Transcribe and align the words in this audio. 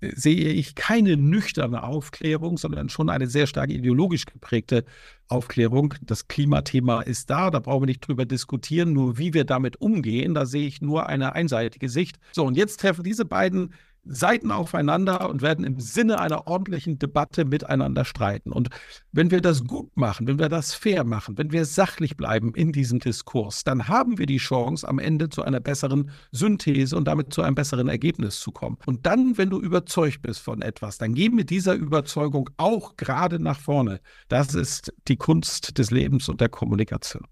Sehe 0.00 0.48
ich 0.50 0.74
keine 0.74 1.16
nüchterne 1.16 1.82
Aufklärung, 1.82 2.56
sondern 2.56 2.88
schon 2.88 3.10
eine 3.10 3.26
sehr 3.26 3.46
stark 3.46 3.70
ideologisch 3.70 4.24
geprägte 4.26 4.84
Aufklärung. 5.28 5.94
Das 6.00 6.28
Klimathema 6.28 7.02
ist 7.02 7.30
da, 7.30 7.50
da 7.50 7.58
brauchen 7.58 7.82
wir 7.82 7.86
nicht 7.86 8.06
drüber 8.06 8.24
diskutieren. 8.24 8.92
Nur 8.92 9.18
wie 9.18 9.34
wir 9.34 9.44
damit 9.44 9.80
umgehen, 9.80 10.34
da 10.34 10.46
sehe 10.46 10.66
ich 10.66 10.80
nur 10.80 11.06
eine 11.08 11.34
einseitige 11.34 11.88
Sicht. 11.88 12.18
So, 12.32 12.44
und 12.44 12.56
jetzt 12.56 12.80
treffen 12.80 13.04
diese 13.04 13.24
beiden 13.24 13.74
Seiten 14.04 14.50
aufeinander 14.50 15.28
und 15.28 15.42
werden 15.42 15.64
im 15.64 15.78
Sinne 15.78 16.20
einer 16.20 16.46
ordentlichen 16.46 16.98
Debatte 16.98 17.44
miteinander 17.44 18.04
streiten. 18.04 18.52
Und 18.52 18.70
wenn 19.12 19.30
wir 19.30 19.40
das 19.40 19.64
gut 19.64 19.96
machen, 19.96 20.26
wenn 20.26 20.38
wir 20.38 20.48
das 20.48 20.74
fair 20.74 21.04
machen, 21.04 21.36
wenn 21.38 21.52
wir 21.52 21.64
sachlich 21.64 22.16
bleiben 22.16 22.54
in 22.54 22.72
diesem 22.72 22.98
Diskurs, 22.98 23.64
dann 23.64 23.88
haben 23.88 24.18
wir 24.18 24.26
die 24.26 24.38
Chance, 24.38 24.88
am 24.88 24.98
Ende 24.98 25.28
zu 25.28 25.42
einer 25.42 25.60
besseren 25.60 26.10
Synthese 26.32 26.96
und 26.96 27.06
damit 27.06 27.32
zu 27.32 27.42
einem 27.42 27.54
besseren 27.54 27.88
Ergebnis 27.88 28.40
zu 28.40 28.52
kommen. 28.52 28.78
Und 28.86 29.06
dann, 29.06 29.36
wenn 29.38 29.50
du 29.50 29.60
überzeugt 29.60 30.22
bist 30.22 30.40
von 30.40 30.62
etwas, 30.62 30.98
dann 30.98 31.14
gehen 31.14 31.36
wir 31.36 31.44
dieser 31.44 31.74
Überzeugung 31.74 32.48
auch 32.56 32.96
gerade 32.96 33.42
nach 33.42 33.58
vorne. 33.58 34.00
Das 34.28 34.54
ist 34.54 34.92
die 35.08 35.16
Kunst 35.16 35.78
des 35.78 35.90
Lebens 35.90 36.28
und 36.28 36.40
der 36.40 36.48
Kommunikation. 36.48 37.26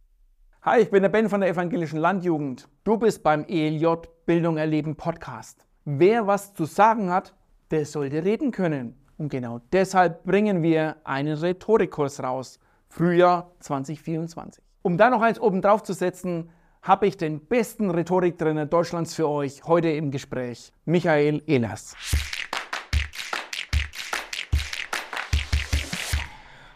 Hi, 0.63 0.81
ich 0.81 0.91
bin 0.91 1.03
der 1.03 1.09
Ben 1.09 1.29
von 1.29 1.41
der 1.41 1.51
Evangelischen 1.51 1.99
Landjugend. 1.99 2.69
Du 2.85 2.99
bist 2.99 3.23
beim 3.23 3.45
ELJ 3.49 3.87
Bildung 4.27 4.59
erleben 4.59 4.97
Podcast. 4.97 5.68
Wer 5.91 6.27
was 6.27 6.53
zu 6.53 6.67
sagen 6.67 7.11
hat, 7.11 7.35
der 7.71 7.87
sollte 7.87 8.23
reden 8.23 8.51
können. 8.51 8.95
Und 9.17 9.31
genau 9.31 9.63
deshalb 9.73 10.23
bringen 10.23 10.63
wir 10.63 10.97
einen 11.05 11.39
Rhetorikkurs 11.39 12.23
raus. 12.23 12.61
Frühjahr 12.91 13.53
2024. 13.61 14.63
Um 14.83 14.99
da 14.99 15.09
noch 15.09 15.23
eins 15.23 15.41
oben 15.41 15.63
drauf 15.63 15.83
zu 15.83 15.95
setzen, 15.95 16.51
habe 16.83 17.07
ich 17.07 17.17
den 17.17 17.41
besten 17.41 17.89
Rhetoriktrainer 17.89 18.67
Deutschlands 18.67 19.15
für 19.15 19.31
euch 19.31 19.65
heute 19.65 19.89
im 19.89 20.11
Gespräch, 20.11 20.75
Michael 20.85 21.43
Ehlers. 21.47 21.97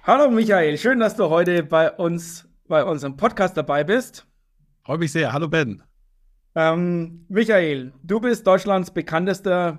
Hallo 0.04 0.30
Michael, 0.30 0.78
schön, 0.78 1.00
dass 1.00 1.16
du 1.16 1.28
heute 1.28 1.64
bei 1.64 1.90
uns 1.90 2.48
bei 2.66 2.82
unserem 2.82 3.18
Podcast 3.18 3.58
dabei 3.58 3.84
bist. 3.84 4.26
Freue 4.86 4.96
mich 4.96 5.12
sehr. 5.12 5.34
Hallo 5.34 5.48
Ben. 5.48 5.82
Ähm, 6.54 7.24
Michael, 7.28 7.92
du 8.02 8.20
bist 8.20 8.46
Deutschlands 8.46 8.90
bekanntester 8.90 9.78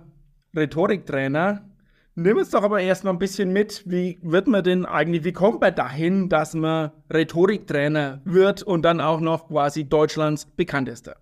Rhetoriktrainer. 0.56 1.70
Nimm 2.16 2.38
uns 2.38 2.52
doch 2.52 2.64
aber 2.64 2.80
erstmal 2.80 3.14
ein 3.14 3.20
bisschen 3.20 3.52
mit, 3.52 3.84
wie 3.86 4.20
wird 4.22 4.48
man 4.48 4.64
denn 4.64 4.86
eigentlich, 4.86 5.24
wie 5.24 5.34
kommt 5.34 5.62
man 5.62 5.74
dahin, 5.74 6.30
dass 6.30 6.54
man 6.54 6.92
Rhetoriktrainer 7.12 8.22
wird 8.24 8.62
und 8.62 8.84
dann 8.84 9.02
auch 9.02 9.20
noch 9.20 9.48
quasi 9.48 9.86
Deutschlands 9.86 10.46
bekanntester? 10.46 11.18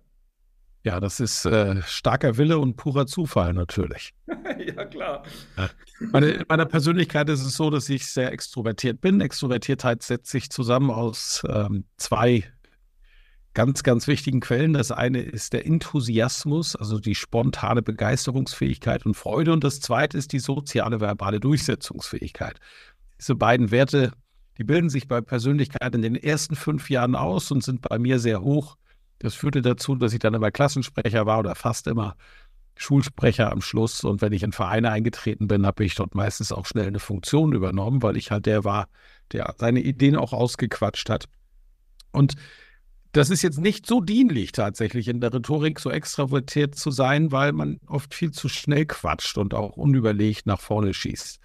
Ja, 0.84 0.98
das 0.98 1.20
ist 1.20 1.44
äh, 1.46 1.80
starker 1.82 2.36
Wille 2.36 2.58
und 2.58 2.76
purer 2.76 3.06
Zufall 3.06 3.54
natürlich. 3.54 4.12
ja, 4.26 4.84
klar. 4.84 5.22
Meine, 6.00 6.30
in 6.30 6.44
meiner 6.48 6.66
Persönlichkeit 6.66 7.28
ist 7.28 7.42
es 7.42 7.56
so, 7.56 7.70
dass 7.70 7.88
ich 7.88 8.06
sehr 8.06 8.32
extrovertiert 8.32 9.00
bin. 9.00 9.20
Extrovertiertheit 9.20 10.02
setzt 10.02 10.30
sich 10.30 10.50
zusammen 10.50 10.90
aus 10.90 11.44
ähm, 11.48 11.84
zwei 11.98 12.44
ganz, 13.54 13.82
ganz 13.82 14.06
wichtigen 14.06 14.40
Quellen. 14.40 14.72
Das 14.72 14.90
eine 14.90 15.20
ist 15.20 15.52
der 15.52 15.66
Enthusiasmus, 15.66 16.76
also 16.76 16.98
die 16.98 17.14
spontane 17.14 17.82
Begeisterungsfähigkeit 17.82 19.04
und 19.04 19.14
Freude. 19.14 19.52
Und 19.52 19.64
das 19.64 19.80
zweite 19.80 20.18
ist 20.18 20.32
die 20.32 20.38
soziale 20.38 21.00
verbale 21.00 21.40
Durchsetzungsfähigkeit. 21.40 22.58
Diese 23.20 23.34
beiden 23.34 23.70
Werte, 23.70 24.12
die 24.58 24.64
bilden 24.64 24.90
sich 24.90 25.08
bei 25.08 25.20
Persönlichkeit 25.20 25.94
in 25.94 26.02
den 26.02 26.16
ersten 26.16 26.56
fünf 26.56 26.90
Jahren 26.90 27.14
aus 27.14 27.50
und 27.50 27.62
sind 27.62 27.82
bei 27.82 27.98
mir 27.98 28.18
sehr 28.18 28.42
hoch. 28.42 28.76
Das 29.18 29.34
führte 29.34 29.62
dazu, 29.62 29.94
dass 29.94 30.12
ich 30.12 30.18
dann 30.18 30.34
immer 30.34 30.50
Klassensprecher 30.50 31.26
war 31.26 31.38
oder 31.38 31.54
fast 31.54 31.86
immer 31.86 32.16
Schulsprecher 32.76 33.52
am 33.52 33.60
Schluss. 33.60 34.02
Und 34.02 34.22
wenn 34.22 34.32
ich 34.32 34.42
in 34.42 34.52
Vereine 34.52 34.90
eingetreten 34.90 35.46
bin, 35.46 35.66
habe 35.66 35.84
ich 35.84 35.94
dort 35.94 36.14
meistens 36.14 36.52
auch 36.52 36.66
schnell 36.66 36.86
eine 36.86 36.98
Funktion 36.98 37.52
übernommen, 37.52 38.02
weil 38.02 38.16
ich 38.16 38.30
halt 38.30 38.46
der 38.46 38.64
war, 38.64 38.88
der 39.30 39.54
seine 39.58 39.80
Ideen 39.80 40.16
auch 40.16 40.32
ausgequatscht 40.32 41.08
hat. 41.08 41.28
Und 42.12 42.34
das 43.12 43.28
ist 43.28 43.42
jetzt 43.42 43.60
nicht 43.60 43.86
so 43.86 44.00
dienlich 44.00 44.52
tatsächlich 44.52 45.08
in 45.08 45.20
der 45.20 45.32
Rhetorik 45.32 45.78
so 45.78 45.90
extravertiert 45.90 46.74
zu 46.74 46.90
sein, 46.90 47.30
weil 47.30 47.52
man 47.52 47.78
oft 47.86 48.14
viel 48.14 48.30
zu 48.30 48.48
schnell 48.48 48.86
quatscht 48.86 49.36
und 49.36 49.52
auch 49.54 49.76
unüberlegt 49.76 50.46
nach 50.46 50.60
vorne 50.60 50.94
schießt. 50.94 51.38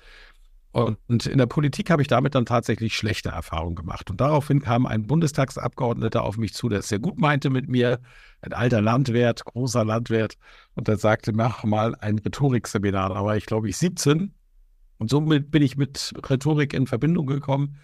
Und 0.71 1.25
in 1.25 1.39
der 1.39 1.47
Politik 1.47 1.89
habe 1.89 2.03
ich 2.03 2.07
damit 2.07 2.35
dann 2.35 2.45
tatsächlich 2.45 2.95
schlechte 2.95 3.29
Erfahrungen 3.29 3.75
gemacht. 3.75 4.11
Und 4.11 4.21
daraufhin 4.21 4.61
kam 4.61 4.85
ein 4.85 5.07
Bundestagsabgeordneter 5.07 6.23
auf 6.23 6.37
mich 6.37 6.53
zu, 6.53 6.69
der 6.69 6.79
es 6.79 6.87
sehr 6.87 6.99
gut 6.99 7.17
meinte 7.17 7.49
mit 7.49 7.67
mir, 7.67 7.99
ein 8.41 8.53
alter 8.53 8.81
Landwirt, 8.81 9.43
großer 9.43 9.83
Landwirt, 9.83 10.37
und 10.75 10.87
der 10.87 10.97
sagte, 10.97 11.33
mach 11.33 11.63
mal 11.63 11.95
ein 11.95 12.19
Rhetorikseminar. 12.19 13.09
Da 13.09 13.25
war 13.25 13.35
ich, 13.35 13.47
glaube 13.47 13.69
ich, 13.69 13.77
17. 13.77 14.33
Und 14.99 15.09
somit 15.09 15.49
bin 15.49 15.63
ich 15.63 15.77
mit 15.77 16.13
Rhetorik 16.29 16.73
in 16.73 16.85
Verbindung 16.85 17.25
gekommen 17.25 17.77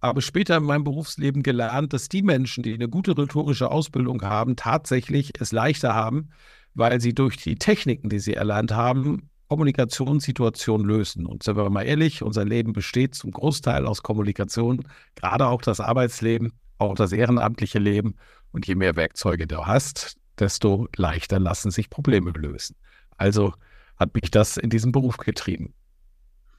habe 0.00 0.22
später 0.22 0.56
in 0.56 0.64
meinem 0.64 0.84
Berufsleben 0.84 1.42
gelernt, 1.42 1.92
dass 1.92 2.08
die 2.08 2.22
Menschen, 2.22 2.62
die 2.62 2.74
eine 2.74 2.88
gute 2.88 3.16
rhetorische 3.16 3.70
Ausbildung 3.70 4.22
haben, 4.22 4.56
tatsächlich 4.56 5.32
es 5.40 5.52
leichter 5.52 5.94
haben, 5.94 6.30
weil 6.74 7.00
sie 7.00 7.14
durch 7.14 7.36
die 7.36 7.56
Techniken, 7.56 8.08
die 8.08 8.20
sie 8.20 8.34
erlernt 8.34 8.72
haben, 8.72 9.28
Kommunikationssituationen 9.48 10.86
lösen. 10.86 11.26
Und 11.26 11.42
sind 11.42 11.56
wir 11.56 11.68
mal 11.70 11.82
ehrlich, 11.82 12.22
unser 12.22 12.44
Leben 12.44 12.72
besteht 12.72 13.14
zum 13.14 13.30
Großteil 13.32 13.86
aus 13.86 14.02
Kommunikation, 14.02 14.84
gerade 15.14 15.46
auch 15.46 15.62
das 15.62 15.80
Arbeitsleben, 15.80 16.52
auch 16.78 16.94
das 16.94 17.12
ehrenamtliche 17.12 17.78
Leben. 17.78 18.14
Und 18.52 18.66
je 18.66 18.74
mehr 18.74 18.94
Werkzeuge 18.96 19.46
du 19.46 19.66
hast, 19.66 20.16
desto 20.38 20.88
leichter 20.96 21.40
lassen 21.40 21.70
sich 21.70 21.90
Probleme 21.90 22.30
lösen. 22.30 22.76
Also 23.16 23.52
hat 23.96 24.14
mich 24.14 24.30
das 24.30 24.56
in 24.56 24.70
diesen 24.70 24.92
Beruf 24.92 25.16
getrieben. 25.16 25.74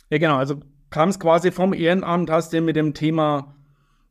Ja, 0.09 0.17
genau. 0.17 0.37
Also 0.37 0.59
kam 0.89 1.09
es 1.09 1.19
quasi 1.19 1.51
vom 1.51 1.73
Ehrenamt, 1.73 2.29
hast 2.29 2.53
du 2.53 2.61
mit 2.61 2.75
dem 2.75 2.93
Thema 2.93 3.55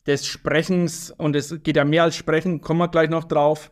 des 0.06 0.26
Sprechens, 0.26 1.10
und 1.10 1.36
es 1.36 1.62
geht 1.62 1.76
ja 1.76 1.84
mehr 1.84 2.04
als 2.04 2.16
Sprechen, 2.16 2.60
kommen 2.60 2.80
wir 2.80 2.88
gleich 2.88 3.10
noch 3.10 3.25
drauf, 3.25 3.70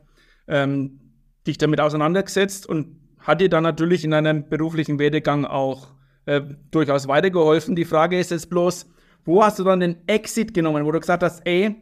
ähm, 0.48 1.00
dich 1.46 1.58
damit 1.58 1.80
auseinandergesetzt 1.80 2.66
und 2.66 3.00
hat 3.18 3.40
dir 3.40 3.48
dann 3.48 3.62
natürlich 3.62 4.04
in 4.04 4.10
deinem 4.10 4.48
beruflichen 4.48 4.98
Werdegang 4.98 5.44
auch 5.44 5.94
äh, 6.26 6.42
durchaus 6.70 7.08
weitergeholfen. 7.08 7.74
Die 7.74 7.84
Frage 7.84 8.18
ist 8.18 8.30
jetzt 8.30 8.50
bloß, 8.50 8.86
wo 9.24 9.42
hast 9.42 9.58
du 9.58 9.64
dann 9.64 9.80
den 9.80 10.06
Exit 10.06 10.54
genommen, 10.54 10.84
wo 10.84 10.92
du 10.92 11.00
gesagt 11.00 11.22
hast, 11.22 11.46
ey, 11.46 11.74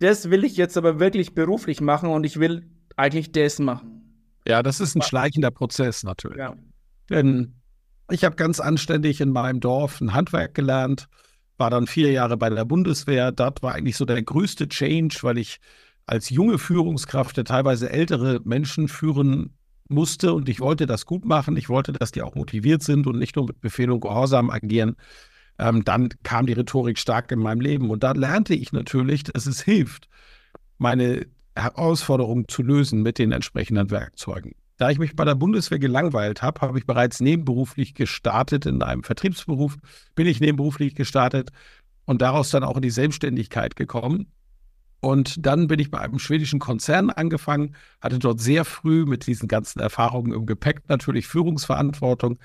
das 0.00 0.30
will 0.30 0.44
ich 0.44 0.56
jetzt 0.56 0.76
aber 0.76 0.98
wirklich 0.98 1.34
beruflich 1.34 1.80
machen 1.80 2.10
und 2.10 2.24
ich 2.24 2.40
will 2.40 2.70
eigentlich 2.96 3.32
das 3.32 3.58
machen? 3.58 4.00
Ja, 4.46 4.62
das 4.62 4.80
ist 4.80 4.96
ein 4.96 5.02
schleichender 5.02 5.50
Prozess 5.50 6.02
natürlich. 6.02 6.38
Ja. 6.38 6.54
Denn 7.10 7.59
ich 8.10 8.24
habe 8.24 8.36
ganz 8.36 8.60
anständig 8.60 9.20
in 9.20 9.30
meinem 9.32 9.60
Dorf 9.60 10.00
ein 10.00 10.14
Handwerk 10.14 10.54
gelernt, 10.54 11.08
war 11.58 11.70
dann 11.70 11.86
vier 11.86 12.10
Jahre 12.10 12.36
bei 12.36 12.50
der 12.50 12.64
Bundeswehr. 12.64 13.32
Dort 13.32 13.62
war 13.62 13.74
eigentlich 13.74 13.96
so 13.96 14.04
der 14.04 14.22
größte 14.22 14.68
Change, 14.68 15.18
weil 15.22 15.38
ich 15.38 15.60
als 16.06 16.30
junge 16.30 16.58
Führungskraft 16.58 17.36
der 17.36 17.44
teilweise 17.44 17.90
ältere 17.90 18.40
Menschen 18.44 18.88
führen 18.88 19.54
musste 19.88 20.32
und 20.32 20.48
ich 20.48 20.60
wollte 20.60 20.86
das 20.86 21.04
gut 21.06 21.24
machen. 21.24 21.56
Ich 21.56 21.68
wollte, 21.68 21.92
dass 21.92 22.12
die 22.12 22.22
auch 22.22 22.34
motiviert 22.34 22.82
sind 22.82 23.06
und 23.06 23.18
nicht 23.18 23.36
nur 23.36 23.46
mit 23.46 23.60
Befehl 23.60 23.90
und 23.90 24.00
Gehorsam 24.00 24.50
agieren. 24.50 24.96
ähm, 25.58 25.84
dann 25.84 26.08
kam 26.22 26.46
die 26.46 26.54
Rhetorik 26.54 26.98
stark 26.98 27.30
in 27.32 27.38
meinem 27.40 27.60
Leben. 27.60 27.90
Und 27.90 28.02
da 28.02 28.12
lernte 28.12 28.54
ich 28.54 28.72
natürlich, 28.72 29.24
dass 29.24 29.46
es 29.46 29.60
hilft, 29.62 30.08
meine 30.78 31.26
Herausforderungen 31.54 32.48
zu 32.48 32.62
lösen 32.62 33.02
mit 33.02 33.18
den 33.18 33.32
entsprechenden 33.32 33.90
Werkzeugen. 33.90 34.54
Da 34.80 34.88
ich 34.88 34.98
mich 34.98 35.14
bei 35.14 35.26
der 35.26 35.34
Bundeswehr 35.34 35.78
gelangweilt 35.78 36.40
habe, 36.40 36.62
habe 36.62 36.78
ich 36.78 36.86
bereits 36.86 37.20
nebenberuflich 37.20 37.92
gestartet 37.92 38.64
in 38.64 38.82
einem 38.82 39.02
Vertriebsberuf, 39.02 39.76
bin 40.14 40.26
ich 40.26 40.40
nebenberuflich 40.40 40.94
gestartet 40.94 41.50
und 42.06 42.22
daraus 42.22 42.48
dann 42.48 42.64
auch 42.64 42.76
in 42.76 42.82
die 42.82 42.88
Selbstständigkeit 42.88 43.76
gekommen. 43.76 44.32
Und 45.00 45.44
dann 45.44 45.66
bin 45.66 45.80
ich 45.80 45.90
bei 45.90 45.98
einem 45.98 46.18
schwedischen 46.18 46.60
Konzern 46.60 47.10
angefangen, 47.10 47.76
hatte 48.00 48.18
dort 48.18 48.40
sehr 48.40 48.64
früh 48.64 49.04
mit 49.04 49.26
diesen 49.26 49.48
ganzen 49.48 49.80
Erfahrungen 49.80 50.32
im 50.32 50.46
Gepäck 50.46 50.88
natürlich 50.88 51.26
Führungsverantwortung, 51.26 52.38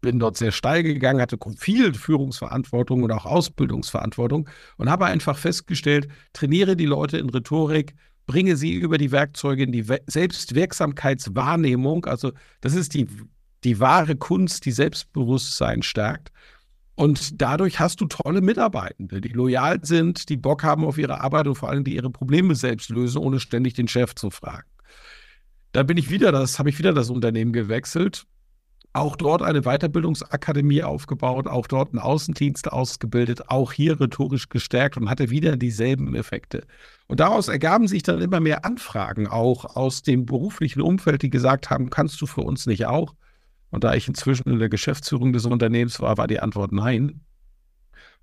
bin 0.00 0.18
dort 0.18 0.38
sehr 0.38 0.52
steil 0.52 0.82
gegangen, 0.82 1.20
hatte 1.20 1.36
viel 1.58 1.92
Führungsverantwortung 1.92 3.02
und 3.02 3.12
auch 3.12 3.26
Ausbildungsverantwortung 3.26 4.48
und 4.78 4.88
habe 4.88 5.04
einfach 5.04 5.36
festgestellt, 5.36 6.08
trainiere 6.32 6.74
die 6.74 6.86
Leute 6.86 7.18
in 7.18 7.28
Rhetorik, 7.28 7.94
bringe 8.26 8.56
sie 8.56 8.74
über 8.74 8.98
die 8.98 9.12
Werkzeuge 9.12 9.62
in 9.62 9.72
die 9.72 9.84
Selbstwirksamkeitswahrnehmung. 10.06 12.04
Also 12.06 12.32
das 12.60 12.74
ist 12.74 12.94
die, 12.94 13.06
die 13.64 13.80
wahre 13.80 14.16
Kunst, 14.16 14.64
die 14.64 14.72
Selbstbewusstsein 14.72 15.82
stärkt. 15.82 16.32
Und 16.94 17.42
dadurch 17.42 17.78
hast 17.78 18.00
du 18.00 18.06
tolle 18.06 18.40
Mitarbeitende, 18.40 19.20
die 19.20 19.28
loyal 19.28 19.84
sind, 19.84 20.28
die 20.30 20.38
Bock 20.38 20.62
haben 20.64 20.84
auf 20.84 20.96
ihre 20.98 21.20
Arbeit 21.20 21.46
und 21.46 21.56
vor 21.56 21.68
allem 21.68 21.84
die 21.84 21.94
ihre 21.94 22.10
Probleme 22.10 22.54
selbst 22.54 22.88
lösen, 22.88 23.18
ohne 23.18 23.38
ständig 23.38 23.74
den 23.74 23.86
Chef 23.86 24.14
zu 24.14 24.30
fragen. 24.30 24.68
Da 25.72 25.82
bin 25.82 25.98
ich 25.98 26.08
wieder, 26.10 26.32
das 26.32 26.58
habe 26.58 26.70
ich 26.70 26.78
wieder 26.78 26.94
das 26.94 27.10
Unternehmen 27.10 27.52
gewechselt 27.52 28.26
auch 28.96 29.16
dort 29.16 29.42
eine 29.42 29.62
Weiterbildungsakademie 29.62 30.82
aufgebaut, 30.82 31.46
auch 31.46 31.66
dort 31.66 31.90
einen 31.90 31.98
Außendienst 31.98 32.72
ausgebildet, 32.72 33.50
auch 33.50 33.72
hier 33.72 34.00
rhetorisch 34.00 34.48
gestärkt 34.48 34.96
und 34.96 35.10
hatte 35.10 35.30
wieder 35.30 35.56
dieselben 35.56 36.14
Effekte. 36.14 36.62
Und 37.06 37.20
daraus 37.20 37.48
ergaben 37.48 37.86
sich 37.86 38.02
dann 38.02 38.20
immer 38.20 38.40
mehr 38.40 38.64
Anfragen, 38.64 39.28
auch 39.28 39.76
aus 39.76 40.02
dem 40.02 40.26
beruflichen 40.26 40.80
Umfeld, 40.80 41.22
die 41.22 41.30
gesagt 41.30 41.70
haben, 41.70 41.90
kannst 41.90 42.20
du 42.20 42.26
für 42.26 42.40
uns 42.40 42.66
nicht 42.66 42.86
auch? 42.86 43.14
Und 43.70 43.84
da 43.84 43.94
ich 43.94 44.08
inzwischen 44.08 44.50
in 44.50 44.58
der 44.58 44.68
Geschäftsführung 44.68 45.32
des 45.32 45.46
Unternehmens 45.46 46.00
war, 46.00 46.16
war 46.18 46.26
die 46.26 46.40
Antwort 46.40 46.72
nein. 46.72 47.20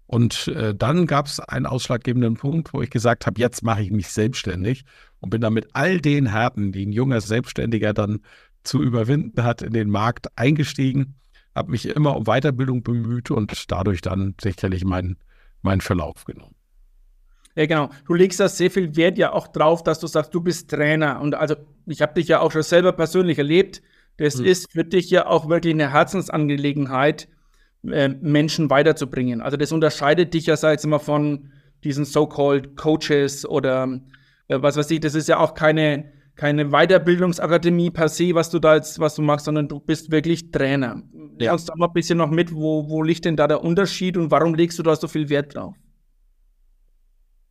Und 0.06 0.50
äh, 0.50 0.76
dann 0.76 1.08
gab 1.08 1.28
es 1.28 1.40
einen 1.40 1.66
ausschlaggebenden 1.66 2.36
Punkt, 2.36 2.74
wo 2.74 2.82
ich 2.82 2.90
gesagt 2.90 3.26
habe, 3.26 3.40
jetzt 3.40 3.64
mache 3.64 3.82
ich 3.82 3.92
mich 3.92 4.10
selbstständig 4.10 4.84
und 5.22 5.30
bin 5.30 5.42
dann 5.42 5.54
mit 5.54 5.70
all 5.74 6.02
den 6.02 6.26
Härten, 6.28 6.72
die 6.72 6.86
ein 6.86 6.92
junger 6.92 7.22
Selbstständiger 7.22 7.94
dann 7.94 8.20
zu 8.64 8.82
überwinden 8.82 9.44
hat, 9.44 9.62
in 9.62 9.74
den 9.74 9.90
Markt 9.90 10.28
eingestiegen, 10.38 11.16
habe 11.56 11.72
mich 11.72 11.88
immer 11.88 12.18
um 12.18 12.26
Weiterbildung 12.26 12.84
bemüht 12.84 13.32
und 13.32 13.72
dadurch 13.72 14.02
dann 14.02 14.36
sicherlich 14.42 14.84
meinen 14.84 15.18
mein 15.62 15.82
Verlauf 15.82 16.26
genommen. 16.26 16.56
Ja, 17.56 17.66
genau. 17.66 17.90
Du 18.08 18.14
legst 18.14 18.40
da 18.40 18.50
sehr 18.50 18.72
viel 18.72 18.96
Wert 18.96 19.18
ja 19.18 19.32
auch 19.32 19.48
drauf, 19.48 19.84
dass 19.84 20.00
du 20.00 20.08
sagst, 20.08 20.34
du 20.34 20.42
bist 20.42 20.70
Trainer. 20.70 21.22
Und 21.22 21.36
also, 21.36 21.56
ich 21.86 22.02
habe 22.02 22.14
dich 22.16 22.28
ja 22.28 22.40
auch 22.40 22.52
schon 22.52 22.64
selber 22.64 22.94
persönlich 22.94 23.38
erlebt. 23.38 23.82
Das 24.18 24.38
mhm. 24.38 24.46
ist 24.46 24.72
für 24.72 24.84
dich 24.84 25.10
ja 25.10 25.28
auch 25.28 25.50
wirklich 25.50 25.74
eine 25.74 25.92
Herzensangelegenheit, 25.92 27.28
äh, 27.88 28.10
Menschen 28.10 28.70
weiterzubringen. 28.70 29.42
Also, 29.42 29.58
das 29.58 29.72
unterscheidet 29.72 30.34
dich 30.34 30.48
ja, 30.48 30.58
sag 30.58 30.80
ich 30.80 30.86
mal, 30.86 31.00
von 31.00 31.52
diesen 31.84 32.06
so-called 32.06 32.76
Coaches 32.76 33.46
oder 33.46 34.00
äh, 34.48 34.62
was 34.62 34.78
weiß 34.78 34.90
ich. 34.92 35.00
Das 35.00 35.14
ist 35.14 35.28
ja 35.28 35.38
auch 35.40 35.54
keine 35.54 36.12
keine 36.36 36.70
Weiterbildungsakademie 36.70 37.92
per 37.92 38.10
se, 38.10 38.34
was 38.34 38.50
du 38.50 38.60
da 38.60 38.76
jetzt, 38.76 39.00
was 39.00 39.16
du 39.16 39.22
machst, 39.22 39.46
sondern 39.46 39.68
du 39.68 39.80
bist 39.80 40.12
wirklich 40.12 40.52
Trainer. 40.52 41.04
Ja. 41.40 41.52
Kannst 41.52 41.70
du 41.70 41.74
mal 41.76 41.88
ein 41.88 41.94
bisschen 41.94 42.18
noch 42.18 42.30
mit, 42.30 42.54
wo, 42.54 42.90
wo 42.90 43.04
liegt 43.04 43.26
denn 43.26 43.36
da 43.36 43.48
der 43.48 43.64
Unterschied 43.64 44.18
und 44.18 44.32
warum 44.32 44.56
legst 44.56 44.80
du 44.80 44.84
da 44.84 44.96
so 44.96 45.08
viel 45.08 45.30
Wert 45.30 45.56
drauf? 45.56 45.76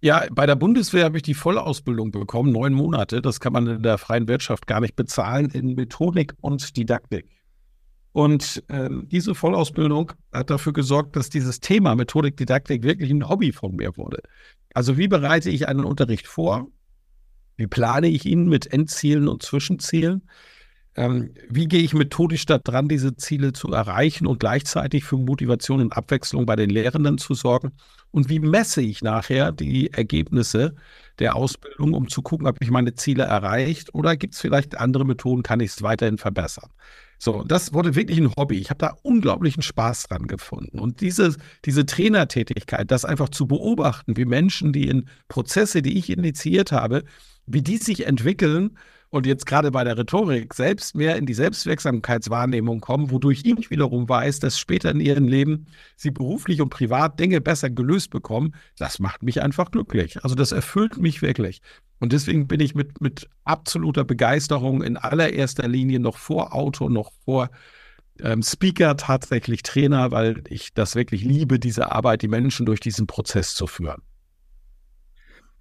Ja, 0.04 0.26
bei 0.32 0.46
der 0.46 0.56
Bundeswehr 0.56 1.04
habe 1.04 1.18
ich 1.18 1.22
die 1.22 1.32
Vollausbildung 1.32 2.10
bekommen, 2.10 2.50
neun 2.50 2.74
Monate. 2.74 3.22
Das 3.22 3.38
kann 3.38 3.52
man 3.52 3.68
in 3.68 3.82
der 3.84 3.98
freien 3.98 4.26
Wirtschaft 4.26 4.66
gar 4.66 4.80
nicht 4.80 4.96
bezahlen 4.96 5.48
in 5.50 5.76
Methodik 5.76 6.34
und 6.40 6.76
Didaktik. 6.76 7.26
Und 8.10 8.64
äh, 8.66 8.90
diese 8.90 9.36
Vollausbildung 9.36 10.12
hat 10.32 10.50
dafür 10.50 10.72
gesorgt, 10.72 11.14
dass 11.14 11.30
dieses 11.30 11.60
Thema 11.60 11.94
Methodik, 11.94 12.36
Didaktik 12.36 12.82
wirklich 12.82 13.12
ein 13.12 13.28
Hobby 13.28 13.52
von 13.52 13.76
mir 13.76 13.96
wurde. 13.96 14.18
Also 14.74 14.98
wie 14.98 15.06
bereite 15.06 15.50
ich 15.50 15.68
einen 15.68 15.84
Unterricht 15.84 16.26
vor? 16.26 16.66
Wie 17.56 17.68
plane 17.68 18.08
ich 18.08 18.26
ihn 18.26 18.48
mit 18.48 18.72
Endzielen 18.72 19.28
und 19.28 19.44
Zwischenzielen? 19.44 20.22
Ähm, 20.94 21.34
wie 21.48 21.68
gehe 21.68 21.80
ich 21.80 21.94
methodisch 21.94 22.44
daran, 22.44 22.86
diese 22.86 23.16
Ziele 23.16 23.54
zu 23.54 23.72
erreichen 23.72 24.26
und 24.26 24.40
gleichzeitig 24.40 25.04
für 25.04 25.16
Motivation 25.16 25.80
und 25.80 25.92
Abwechslung 25.92 26.44
bei 26.44 26.54
den 26.54 26.68
Lehrenden 26.68 27.16
zu 27.16 27.32
sorgen? 27.32 27.72
Und 28.10 28.28
wie 28.28 28.40
messe 28.40 28.82
ich 28.82 29.02
nachher 29.02 29.52
die 29.52 29.90
Ergebnisse 29.92 30.74
der 31.18 31.34
Ausbildung, 31.34 31.94
um 31.94 32.08
zu 32.08 32.20
gucken, 32.20 32.46
ob 32.46 32.58
ich 32.60 32.70
meine 32.70 32.94
Ziele 32.94 33.22
erreicht 33.22 33.94
oder 33.94 34.16
gibt 34.16 34.34
es 34.34 34.40
vielleicht 34.40 34.76
andere 34.78 35.06
Methoden, 35.06 35.42
kann 35.42 35.60
ich 35.60 35.70
es 35.70 35.82
weiterhin 35.82 36.18
verbessern? 36.18 36.70
So, 37.18 37.44
das 37.44 37.72
wurde 37.72 37.94
wirklich 37.94 38.18
ein 38.18 38.34
Hobby. 38.36 38.58
Ich 38.58 38.68
habe 38.68 38.78
da 38.78 38.96
unglaublichen 39.02 39.62
Spaß 39.62 40.08
dran 40.08 40.26
gefunden. 40.26 40.78
Und 40.78 41.00
diese, 41.00 41.36
diese 41.64 41.86
Trainertätigkeit, 41.86 42.90
das 42.90 43.04
einfach 43.04 43.28
zu 43.28 43.46
beobachten, 43.46 44.16
wie 44.16 44.24
Menschen, 44.24 44.72
die 44.72 44.88
in 44.88 45.08
Prozesse, 45.28 45.82
die 45.82 45.96
ich 45.96 46.10
initiiert 46.10 46.72
habe, 46.72 47.04
wie 47.46 47.62
die 47.62 47.76
sich 47.76 48.06
entwickeln 48.06 48.76
und 49.12 49.26
jetzt 49.26 49.44
gerade 49.44 49.70
bei 49.70 49.84
der 49.84 49.98
Rhetorik 49.98 50.54
selbst 50.54 50.96
mehr 50.96 51.16
in 51.16 51.26
die 51.26 51.34
Selbstwirksamkeitswahrnehmung 51.34 52.80
kommen, 52.80 53.10
wodurch 53.10 53.42
ich 53.44 53.70
wiederum 53.70 54.08
weiß, 54.08 54.40
dass 54.40 54.58
später 54.58 54.90
in 54.90 55.00
ihrem 55.00 55.28
Leben 55.28 55.66
sie 55.96 56.10
beruflich 56.10 56.62
und 56.62 56.70
privat 56.70 57.20
Dinge 57.20 57.42
besser 57.42 57.68
gelöst 57.68 58.08
bekommen, 58.08 58.54
das 58.78 59.00
macht 59.00 59.22
mich 59.22 59.42
einfach 59.42 59.70
glücklich. 59.70 60.24
Also 60.24 60.34
das 60.34 60.52
erfüllt 60.52 60.96
mich 60.96 61.20
wirklich. 61.20 61.60
Und 62.00 62.14
deswegen 62.14 62.48
bin 62.48 62.60
ich 62.60 62.74
mit, 62.74 63.02
mit 63.02 63.28
absoluter 63.44 64.04
Begeisterung 64.04 64.82
in 64.82 64.96
allererster 64.96 65.68
Linie 65.68 66.00
noch 66.00 66.16
vor 66.16 66.54
Auto, 66.54 66.88
noch 66.88 67.12
vor 67.26 67.50
ähm, 68.18 68.42
Speaker 68.42 68.96
tatsächlich 68.96 69.62
Trainer, 69.62 70.10
weil 70.10 70.42
ich 70.48 70.72
das 70.72 70.94
wirklich 70.94 71.22
liebe, 71.22 71.58
diese 71.58 71.92
Arbeit, 71.92 72.22
die 72.22 72.28
Menschen 72.28 72.64
durch 72.64 72.80
diesen 72.80 73.06
Prozess 73.06 73.54
zu 73.54 73.66
führen. 73.66 74.00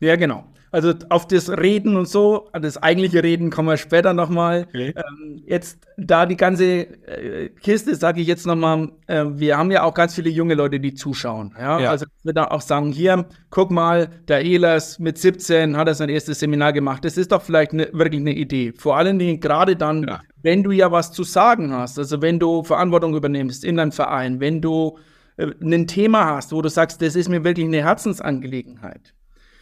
Ja, 0.02 0.16
genau. 0.18 0.44
Also 0.74 0.94
auf 1.10 1.28
das 1.28 1.50
Reden 1.50 1.98
und 1.98 2.08
so, 2.08 2.50
das 2.54 2.78
eigentliche 2.78 3.22
Reden 3.22 3.50
kommen 3.50 3.68
wir 3.68 3.76
später 3.76 4.14
nochmal. 4.14 4.68
Okay. 4.70 4.94
Ähm, 4.96 5.44
jetzt 5.46 5.80
da 5.98 6.26
die 6.26 6.38
ganze 6.38 6.66
äh, 7.08 7.50
Kiste, 7.50 7.94
sage 7.96 8.22
ich 8.22 8.28
jetzt 8.28 8.48
nochmal, 8.48 8.90
äh, 9.08 9.26
wir 9.28 9.58
haben 9.58 9.70
ja 9.70 9.84
auch 9.84 9.94
ganz 9.94 10.16
viele 10.16 10.30
junge 10.30 10.54
Leute, 10.54 10.80
die 10.80 10.94
zuschauen. 10.94 11.54
Ja? 11.60 11.78
ja. 11.78 11.90
Also 11.90 12.06
ich 12.06 12.26
würde 12.26 12.50
auch 12.50 12.62
sagen, 12.62 12.94
hier, 12.94 13.26
guck 13.50 13.70
mal, 13.70 14.10
der 14.30 14.46
Elas 14.46 14.98
mit 14.98 15.18
17 15.18 15.76
hat 15.76 15.90
er 15.90 15.94
sein 15.94 16.08
erstes 16.08 16.40
Seminar 16.40 16.72
gemacht. 16.72 17.04
Das 17.04 17.18
ist 17.18 17.34
doch 17.34 17.42
vielleicht 17.42 17.74
ne, 17.74 17.90
wirklich 17.92 18.22
eine 18.22 18.34
Idee. 18.34 18.72
Vor 18.72 18.96
allen 18.96 19.20
Dingen 19.20 19.42
gerade 19.42 19.76
dann, 19.76 20.04
ja. 20.08 20.22
wenn 20.42 20.64
du 20.64 20.72
ja 20.72 20.90
was 20.90 21.12
zu 21.12 21.24
sagen 21.26 21.74
hast, 21.74 22.00
also 22.00 22.22
wenn 22.22 22.40
du 22.40 22.64
Verantwortung 22.64 23.14
übernimmst 23.14 23.66
in 23.66 23.76
deinem 23.76 23.92
Verein, 23.92 24.40
wenn 24.40 24.62
du 24.62 24.98
äh, 25.36 25.48
ein 25.62 25.86
Thema 25.86 26.36
hast, 26.36 26.54
wo 26.54 26.62
du 26.62 26.70
sagst, 26.70 27.02
das 27.02 27.18
ist 27.18 27.28
mir 27.28 27.44
wirklich 27.44 27.66
eine 27.66 27.84
Herzensangelegenheit. 27.84 29.14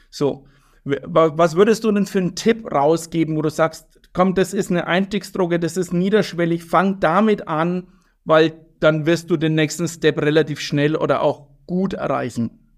So, 0.09 0.45
was 0.83 1.55
würdest 1.55 1.83
du 1.83 1.91
denn 1.91 2.05
für 2.05 2.19
einen 2.19 2.35
Tipp 2.35 2.71
rausgeben, 2.71 3.35
wo 3.35 3.41
du 3.41 3.49
sagst, 3.49 3.99
komm, 4.13 4.33
das 4.33 4.53
ist 4.53 4.71
eine 4.71 4.87
Einstiegsdroge, 4.87 5.59
das 5.59 5.77
ist 5.77 5.93
niederschwellig, 5.93 6.63
fang 6.63 6.99
damit 6.99 7.47
an, 7.47 7.87
weil 8.25 8.53
dann 8.79 9.05
wirst 9.05 9.29
du 9.29 9.37
den 9.37 9.55
nächsten 9.55 9.87
Step 9.87 10.21
relativ 10.21 10.59
schnell 10.59 10.95
oder 10.95 11.21
auch 11.21 11.47
gut 11.67 11.93
erreichen. 11.93 12.68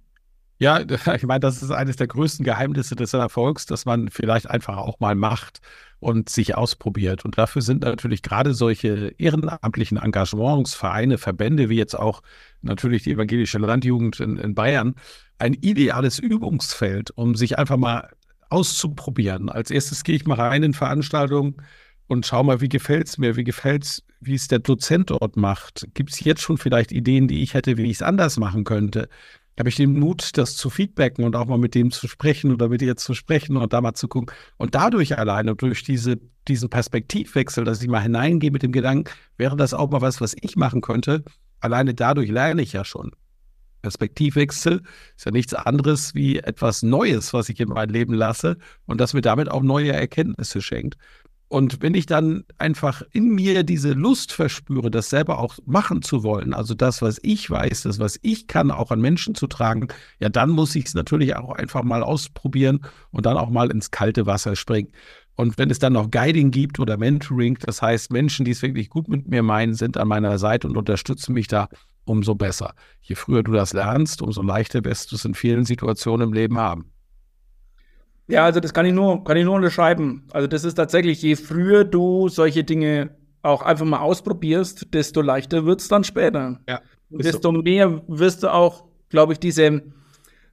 Ja, 0.61 0.79
ich 1.15 1.23
meine, 1.23 1.39
das 1.39 1.63
ist 1.63 1.71
eines 1.71 1.95
der 1.95 2.05
größten 2.05 2.45
Geheimnisse 2.45 2.95
des 2.95 3.13
Erfolgs, 3.13 3.65
dass 3.65 3.85
man 3.85 4.09
vielleicht 4.09 4.47
einfach 4.47 4.77
auch 4.77 4.99
mal 4.99 5.15
macht 5.15 5.59
und 5.99 6.29
sich 6.29 6.55
ausprobiert. 6.55 7.25
Und 7.25 7.39
dafür 7.39 7.63
sind 7.63 7.81
natürlich 7.81 8.21
gerade 8.21 8.53
solche 8.53 9.15
ehrenamtlichen 9.17 9.97
Engagementsvereine, 9.97 11.17
Verbände, 11.17 11.69
wie 11.69 11.77
jetzt 11.77 11.95
auch 11.97 12.21
natürlich 12.61 13.01
die 13.01 13.13
evangelische 13.13 13.57
Landjugend 13.57 14.19
in, 14.19 14.37
in 14.37 14.53
Bayern, 14.53 14.93
ein 15.39 15.55
ideales 15.55 16.19
Übungsfeld, 16.19 17.09
um 17.09 17.33
sich 17.33 17.57
einfach 17.57 17.77
mal 17.77 18.09
auszuprobieren. 18.49 19.49
Als 19.49 19.71
erstes 19.71 20.03
gehe 20.03 20.15
ich 20.15 20.27
mal 20.27 20.35
rein 20.35 20.61
in 20.61 20.73
Veranstaltungen 20.73 21.55
und 22.05 22.27
schau 22.27 22.43
mal, 22.43 22.61
wie 22.61 22.69
gefällt 22.69 23.07
es 23.07 23.17
mir, 23.17 23.35
wie 23.35 23.43
gefällt 23.43 23.83
es, 23.83 24.03
wie 24.19 24.35
es 24.35 24.47
der 24.47 24.59
Dozent 24.59 25.09
dort 25.09 25.37
macht. 25.37 25.87
Gibt 25.95 26.11
es 26.11 26.19
jetzt 26.19 26.41
schon 26.41 26.59
vielleicht 26.59 26.91
Ideen, 26.91 27.27
die 27.27 27.41
ich 27.41 27.55
hätte, 27.55 27.77
wie 27.77 27.85
ich 27.85 27.93
es 27.97 28.01
anders 28.03 28.37
machen 28.37 28.63
könnte? 28.63 29.09
Habe 29.61 29.69
ich 29.69 29.75
den 29.75 29.99
Mut, 29.99 30.39
das 30.39 30.55
zu 30.55 30.71
feedbacken 30.71 31.23
und 31.23 31.35
auch 31.35 31.45
mal 31.45 31.59
mit 31.59 31.75
dem 31.75 31.91
zu 31.91 32.07
sprechen 32.07 32.51
oder 32.51 32.67
mit 32.69 32.81
ihr 32.81 32.97
zu 32.97 33.13
sprechen 33.13 33.57
und 33.57 33.73
da 33.73 33.79
mal 33.79 33.93
zu 33.93 34.07
gucken. 34.07 34.35
Und 34.57 34.73
dadurch 34.73 35.19
alleine, 35.19 35.55
durch 35.55 35.83
diese, 35.83 36.17
diesen 36.47 36.71
Perspektivwechsel, 36.71 37.63
dass 37.63 37.79
ich 37.79 37.87
mal 37.87 37.99
hineingehe 37.99 38.49
mit 38.49 38.63
dem 38.63 38.71
Gedanken, 38.71 39.11
wäre 39.37 39.55
das 39.55 39.75
auch 39.75 39.91
mal 39.91 40.01
was, 40.01 40.19
was 40.19 40.35
ich 40.41 40.55
machen 40.55 40.81
könnte, 40.81 41.23
alleine 41.59 41.93
dadurch 41.93 42.31
lerne 42.31 42.63
ich 42.63 42.73
ja 42.73 42.83
schon. 42.83 43.11
Perspektivwechsel 43.83 44.81
ist 45.15 45.25
ja 45.25 45.31
nichts 45.31 45.53
anderes 45.53 46.15
wie 46.15 46.39
etwas 46.39 46.81
Neues, 46.81 47.31
was 47.31 47.47
ich 47.49 47.59
in 47.59 47.69
mein 47.69 47.89
Leben 47.89 48.15
lasse 48.15 48.57
und 48.87 48.99
das 48.99 49.13
mir 49.13 49.21
damit 49.21 49.51
auch 49.51 49.61
neue 49.61 49.91
Erkenntnisse 49.91 50.63
schenkt. 50.63 50.97
Und 51.51 51.81
wenn 51.81 51.95
ich 51.95 52.05
dann 52.05 52.45
einfach 52.59 53.01
in 53.11 53.35
mir 53.35 53.63
diese 53.63 53.91
Lust 53.91 54.31
verspüre, 54.31 54.89
das 54.89 55.09
selber 55.09 55.39
auch 55.39 55.57
machen 55.65 56.01
zu 56.01 56.23
wollen, 56.23 56.53
also 56.53 56.73
das, 56.73 57.01
was 57.01 57.19
ich 57.23 57.49
weiß, 57.49 57.81
das, 57.81 57.99
was 57.99 58.17
ich 58.21 58.47
kann, 58.47 58.71
auch 58.71 58.89
an 58.89 59.01
Menschen 59.01 59.35
zu 59.35 59.47
tragen, 59.47 59.89
ja, 60.19 60.29
dann 60.29 60.51
muss 60.51 60.73
ich 60.77 60.85
es 60.85 60.93
natürlich 60.93 61.35
auch 61.35 61.51
einfach 61.51 61.83
mal 61.83 62.03
ausprobieren 62.03 62.79
und 63.11 63.25
dann 63.25 63.35
auch 63.35 63.49
mal 63.49 63.69
ins 63.69 63.91
kalte 63.91 64.25
Wasser 64.25 64.55
springen. 64.55 64.93
Und 65.35 65.57
wenn 65.57 65.69
es 65.69 65.79
dann 65.79 65.91
noch 65.91 66.09
Guiding 66.09 66.51
gibt 66.51 66.79
oder 66.79 66.95
Mentoring, 66.95 67.57
das 67.59 67.81
heißt, 67.81 68.13
Menschen, 68.13 68.45
die 68.45 68.51
es 68.51 68.61
wirklich 68.61 68.89
gut 68.89 69.09
mit 69.09 69.27
mir 69.27 69.43
meinen, 69.43 69.73
sind 69.73 69.97
an 69.97 70.07
meiner 70.07 70.37
Seite 70.37 70.69
und 70.69 70.77
unterstützen 70.77 71.33
mich 71.33 71.49
da, 71.49 71.67
umso 72.05 72.33
besser. 72.33 72.75
Je 73.01 73.15
früher 73.15 73.43
du 73.43 73.51
das 73.51 73.73
lernst, 73.73 74.21
umso 74.21 74.41
leichter 74.41 74.85
wirst 74.85 75.11
du 75.11 75.17
es 75.17 75.25
in 75.25 75.33
vielen 75.33 75.65
Situationen 75.65 76.29
im 76.29 76.33
Leben 76.33 76.57
haben. 76.57 76.90
Ja, 78.31 78.45
also 78.45 78.59
das 78.59 78.73
kann 78.73 78.85
ich 78.85 78.93
nur, 78.93 79.23
kann 79.23 79.37
ich 79.37 79.45
nur 79.45 79.55
unterschreiben. 79.55 80.23
Also 80.31 80.47
das 80.47 80.63
ist 80.63 80.75
tatsächlich, 80.75 81.21
je 81.21 81.35
früher 81.35 81.83
du 81.83 82.29
solche 82.29 82.63
Dinge 82.63 83.11
auch 83.41 83.61
einfach 83.61 83.85
mal 83.85 83.99
ausprobierst, 83.99 84.93
desto 84.93 85.21
leichter 85.21 85.65
wird 85.65 85.81
es 85.81 85.87
dann 85.87 86.03
später. 86.03 86.59
Ja, 86.69 86.81
desto 87.09 87.53
so. 87.53 87.61
mehr 87.61 88.01
wirst 88.07 88.43
du 88.43 88.53
auch, 88.53 88.85
glaube 89.09 89.33
ich, 89.33 89.39
diese 89.39 89.81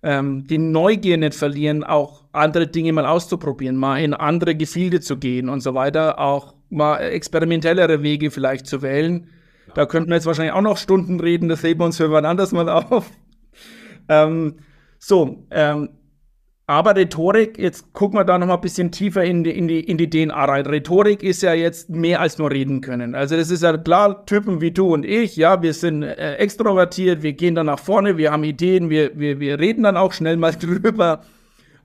ähm, 0.03 0.47
die 0.47 0.59
Neugier 0.59 1.17
nicht 1.17 1.35
verlieren, 1.35 1.85
auch 1.85 2.25
andere 2.33 2.67
Dinge 2.67 2.93
mal 2.93 3.07
auszuprobieren, 3.07 3.77
mal 3.77 3.99
in 3.99 4.15
andere 4.15 4.55
Gefilde 4.55 5.01
zu 5.01 5.17
gehen 5.17 5.49
und 5.49 5.61
so 5.61 5.75
weiter, 5.75 6.19
auch 6.19 6.55
mal 6.71 6.99
experimentellere 6.99 8.03
Wege 8.03 8.31
vielleicht 8.31 8.67
zu 8.67 8.83
wählen. 8.83 9.29
Da 9.75 9.87
könnten 9.87 10.11
wir 10.11 10.17
jetzt 10.17 10.27
wahrscheinlich 10.27 10.55
auch 10.55 10.63
noch 10.63 10.77
Stunden 10.77 11.21
reden, 11.21 11.49
das 11.49 11.63
heben 11.63 11.81
wir 11.81 11.87
uns 11.87 11.97
für 11.97 12.11
wann 12.11 12.25
anders 12.25 12.53
mal 12.53 12.69
auf. 12.69 13.11
Ähm, 14.09 14.57
so, 14.99 15.45
ähm, 15.51 15.91
aber 16.69 16.95
Rhetorik, 16.95 17.59
jetzt 17.59 17.95
gucken 17.95 18.19
wir 18.19 18.25
da 18.25 18.37
noch 18.37 18.47
mal 18.47 18.57
ein 18.57 18.61
bisschen 18.61 18.93
tiefer 18.93 19.25
in 19.25 19.43
die, 19.43 19.53
in, 19.53 19.69
die, 19.69 19.81
in 19.81 19.97
die 19.97 20.11
DNA 20.11 20.45
rein. 20.45 20.67
Rhetorik 20.67 21.23
ist 21.23 21.43
ja 21.43 21.55
jetzt 21.55 21.89
mehr 21.89 22.21
als 22.21 22.37
nur 22.37 22.51
reden 22.51 22.83
können. 22.83 23.15
Also 23.15 23.39
das 23.39 23.51
ist 23.51 23.63
ja 23.63 23.75
klar, 23.79 24.27
Typen 24.27 24.61
wie 24.61 24.71
du 24.71 24.93
und 24.93 25.07
ich, 25.07 25.37
ja, 25.37 25.63
wir 25.63 25.73
sind 25.73 26.03
äh, 26.03 26.35
extrovertiert, 26.35 27.23
wir 27.23 27.33
gehen 27.33 27.55
da 27.55 27.65
nach 27.65 27.79
vorne, 27.79 28.19
wir 28.19 28.33
haben 28.33 28.45
Ideen, 28.45 28.91
wir, 28.91 29.19
wir, 29.19 29.41
wir 29.41 29.59
reden 29.59 29.85
dann 29.85 29.97
auch 29.97 30.13
schnell 30.13 30.37
mal 30.37 30.53
drüber. 30.61 31.23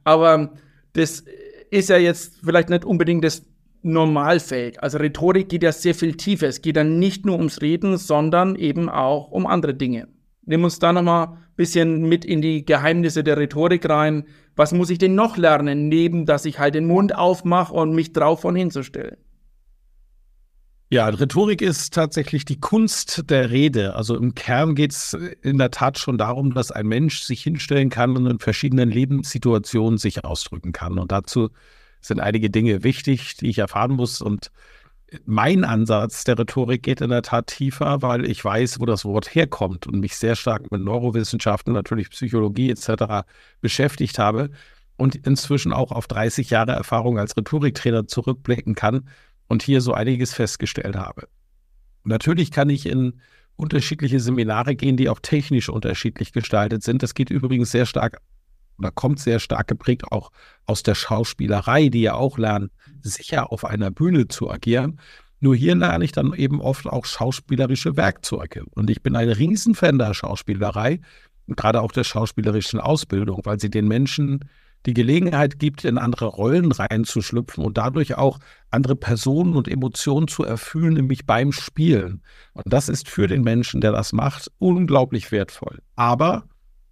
Aber 0.04 0.52
das 0.92 1.24
ist 1.72 1.88
ja 1.88 1.96
jetzt 1.96 2.42
vielleicht 2.44 2.70
nicht 2.70 2.84
unbedingt 2.84 3.24
das 3.24 3.44
Normalfeld. 3.84 4.84
Also 4.84 4.98
Rhetorik 4.98 5.48
geht 5.48 5.64
ja 5.64 5.72
sehr 5.72 5.96
viel 5.96 6.18
tiefer. 6.18 6.50
Es 6.50 6.62
geht 6.62 6.76
dann 6.76 7.00
nicht 7.00 7.26
nur 7.26 7.38
ums 7.38 7.62
Reden, 7.62 7.96
sondern 7.96 8.58
eben 8.58 8.90
auch 8.90 9.32
um 9.32 9.48
andere 9.48 9.76
Dinge. 9.76 10.10
Nimm 10.46 10.66
uns 10.66 10.80
da 10.80 10.92
nochmal 10.92 11.28
ein 11.28 11.38
bisschen 11.56 12.10
mit 12.10 12.26
in 12.26 12.42
die 12.42 12.66
Geheimnisse 12.66 13.24
der 13.24 13.38
Rhetorik 13.38 13.88
rein. 13.90 14.26
Was 14.56 14.72
muss 14.72 14.90
ich 14.90 15.00
denn 15.00 15.16
noch 15.16 15.38
lernen, 15.38 15.88
neben 15.90 16.26
dass 16.26 16.46
ich 16.46 16.60
halt 16.60 16.76
den 16.76 16.86
Mund 16.86 17.16
aufmache 17.16 17.74
und 17.74 17.94
mich 17.94 18.14
drauf 18.14 18.42
von 18.42 18.56
hinzustellen? 18.56 19.18
Ja, 20.94 21.08
Rhetorik 21.08 21.64
ist 21.64 21.96
tatsächlich 21.96 22.46
die 22.46 22.60
Kunst 22.60 23.32
der 23.32 23.50
Rede. 23.50 23.96
Also 23.96 24.16
im 24.16 24.36
Kern 24.36 24.76
geht 24.76 24.92
es 24.92 25.18
in 25.42 25.58
der 25.58 25.72
Tat 25.72 25.98
schon 25.98 26.20
darum, 26.20 26.54
dass 26.54 26.72
ein 26.72 26.86
Mensch 26.86 27.24
sich 27.24 27.42
hinstellen 27.42 27.90
kann 27.90 28.16
und 28.16 28.28
in 28.28 28.38
verschiedenen 28.38 28.92
Lebenssituationen 28.92 29.98
sich 29.98 30.24
ausdrücken 30.24 30.72
kann. 30.72 31.00
Und 31.00 31.12
dazu 31.12 31.50
sind 32.00 32.20
einige 32.20 32.52
Dinge 32.52 32.84
wichtig, 32.84 33.38
die 33.38 33.50
ich 33.50 33.58
erfahren 33.58 33.94
muss. 33.94 34.22
Und 34.22 34.52
mein 35.26 35.64
Ansatz 35.64 36.24
der 36.24 36.38
Rhetorik 36.38 36.84
geht 36.84 37.02
in 37.02 37.10
der 37.10 37.22
Tat 37.22 37.48
tiefer, 37.48 38.02
weil 38.02 38.26
ich 38.26 38.44
weiß, 38.44 38.80
wo 38.80 38.86
das 38.86 39.06
Wort 39.06 39.34
herkommt 39.34 39.88
und 39.88 40.00
mich 40.00 40.16
sehr 40.16 40.36
stark 40.36 40.72
mit 40.72 40.82
Neurowissenschaften, 40.82 41.74
natürlich 41.74 42.10
Psychologie 42.10 42.70
etc. 42.72 43.26
beschäftigt 43.62 44.20
habe 44.20 44.50
und 44.98 45.16
inzwischen 45.16 45.74
auch 45.74 45.92
auf 45.92 46.08
30 46.08 46.50
Jahre 46.50 46.72
Erfahrung 46.74 47.18
als 47.18 47.36
Rhetoriktrainer 47.36 48.08
zurückblicken 48.08 48.76
kann 48.76 49.10
und 49.48 49.64
hier 49.64 49.82
so 49.82 49.94
einiges 49.94 50.34
festgestellt 50.34 50.96
habe. 50.96 51.28
Natürlich 52.04 52.52
kann 52.52 52.70
ich 52.70 52.86
in 52.86 53.22
unterschiedliche 53.56 54.20
Seminare 54.20 54.76
gehen, 54.76 54.98
die 54.98 55.10
auch 55.10 55.20
technisch 55.20 55.70
unterschiedlich 55.70 56.34
gestaltet 56.34 56.84
sind. 56.84 57.04
Das 57.04 57.14
geht 57.14 57.30
übrigens 57.30 57.72
sehr 57.72 57.86
stark 57.86 58.20
oder 58.78 58.92
kommt 58.92 59.20
sehr 59.20 59.40
stark 59.40 59.68
geprägt 59.68 60.12
auch 60.12 60.32
aus 60.66 60.84
der 60.84 60.96
Schauspielerei, 60.96 61.90
die 61.90 62.02
ja 62.02 62.14
auch 62.14 62.38
lernen, 62.38 62.72
sicher 63.02 63.52
auf 63.52 63.66
einer 63.66 63.92
Bühne 63.92 64.28
zu 64.28 64.50
agieren. 64.50 65.00
Nur 65.40 65.56
hier 65.56 65.76
lerne 65.76 66.06
ich 66.06 66.14
dann 66.14 66.34
eben 66.34 66.62
oft 66.62 66.88
auch 66.88 67.06
schauspielerische 67.06 67.98
Werkzeuge. 67.98 68.64
Und 68.72 68.90
ich 68.90 69.04
bin 69.04 69.16
ein 69.16 69.30
Riesenfan 69.30 69.98
der 69.98 70.14
Schauspielerei, 70.14 71.02
gerade 71.48 71.82
auch 71.82 71.92
der 71.92 72.06
schauspielerischen 72.06 72.80
Ausbildung, 72.80 73.42
weil 73.44 73.60
sie 73.60 73.70
den 73.70 73.88
Menschen 73.88 74.46
die 74.86 74.94
Gelegenheit 74.94 75.60
gibt, 75.60 75.86
in 75.86 75.98
andere 75.98 76.26
Rollen 76.26 76.72
reinzuschlüpfen 76.72 77.64
und 77.64 77.78
dadurch 77.78 78.16
auch 78.16 78.40
andere 78.70 78.96
Personen 78.96 79.56
und 79.56 79.68
Emotionen 79.68 80.28
zu 80.28 80.44
erfüllen, 80.44 80.94
nämlich 80.94 81.26
beim 81.26 81.52
Spielen. 81.52 82.22
Und 82.54 82.72
das 82.72 82.90
ist 82.90 83.10
für 83.10 83.28
den 83.28 83.44
Menschen, 83.44 83.82
der 83.82 83.92
das 83.92 84.14
macht, 84.14 84.52
unglaublich 84.60 85.32
wertvoll. 85.32 85.80
Aber 85.96 86.44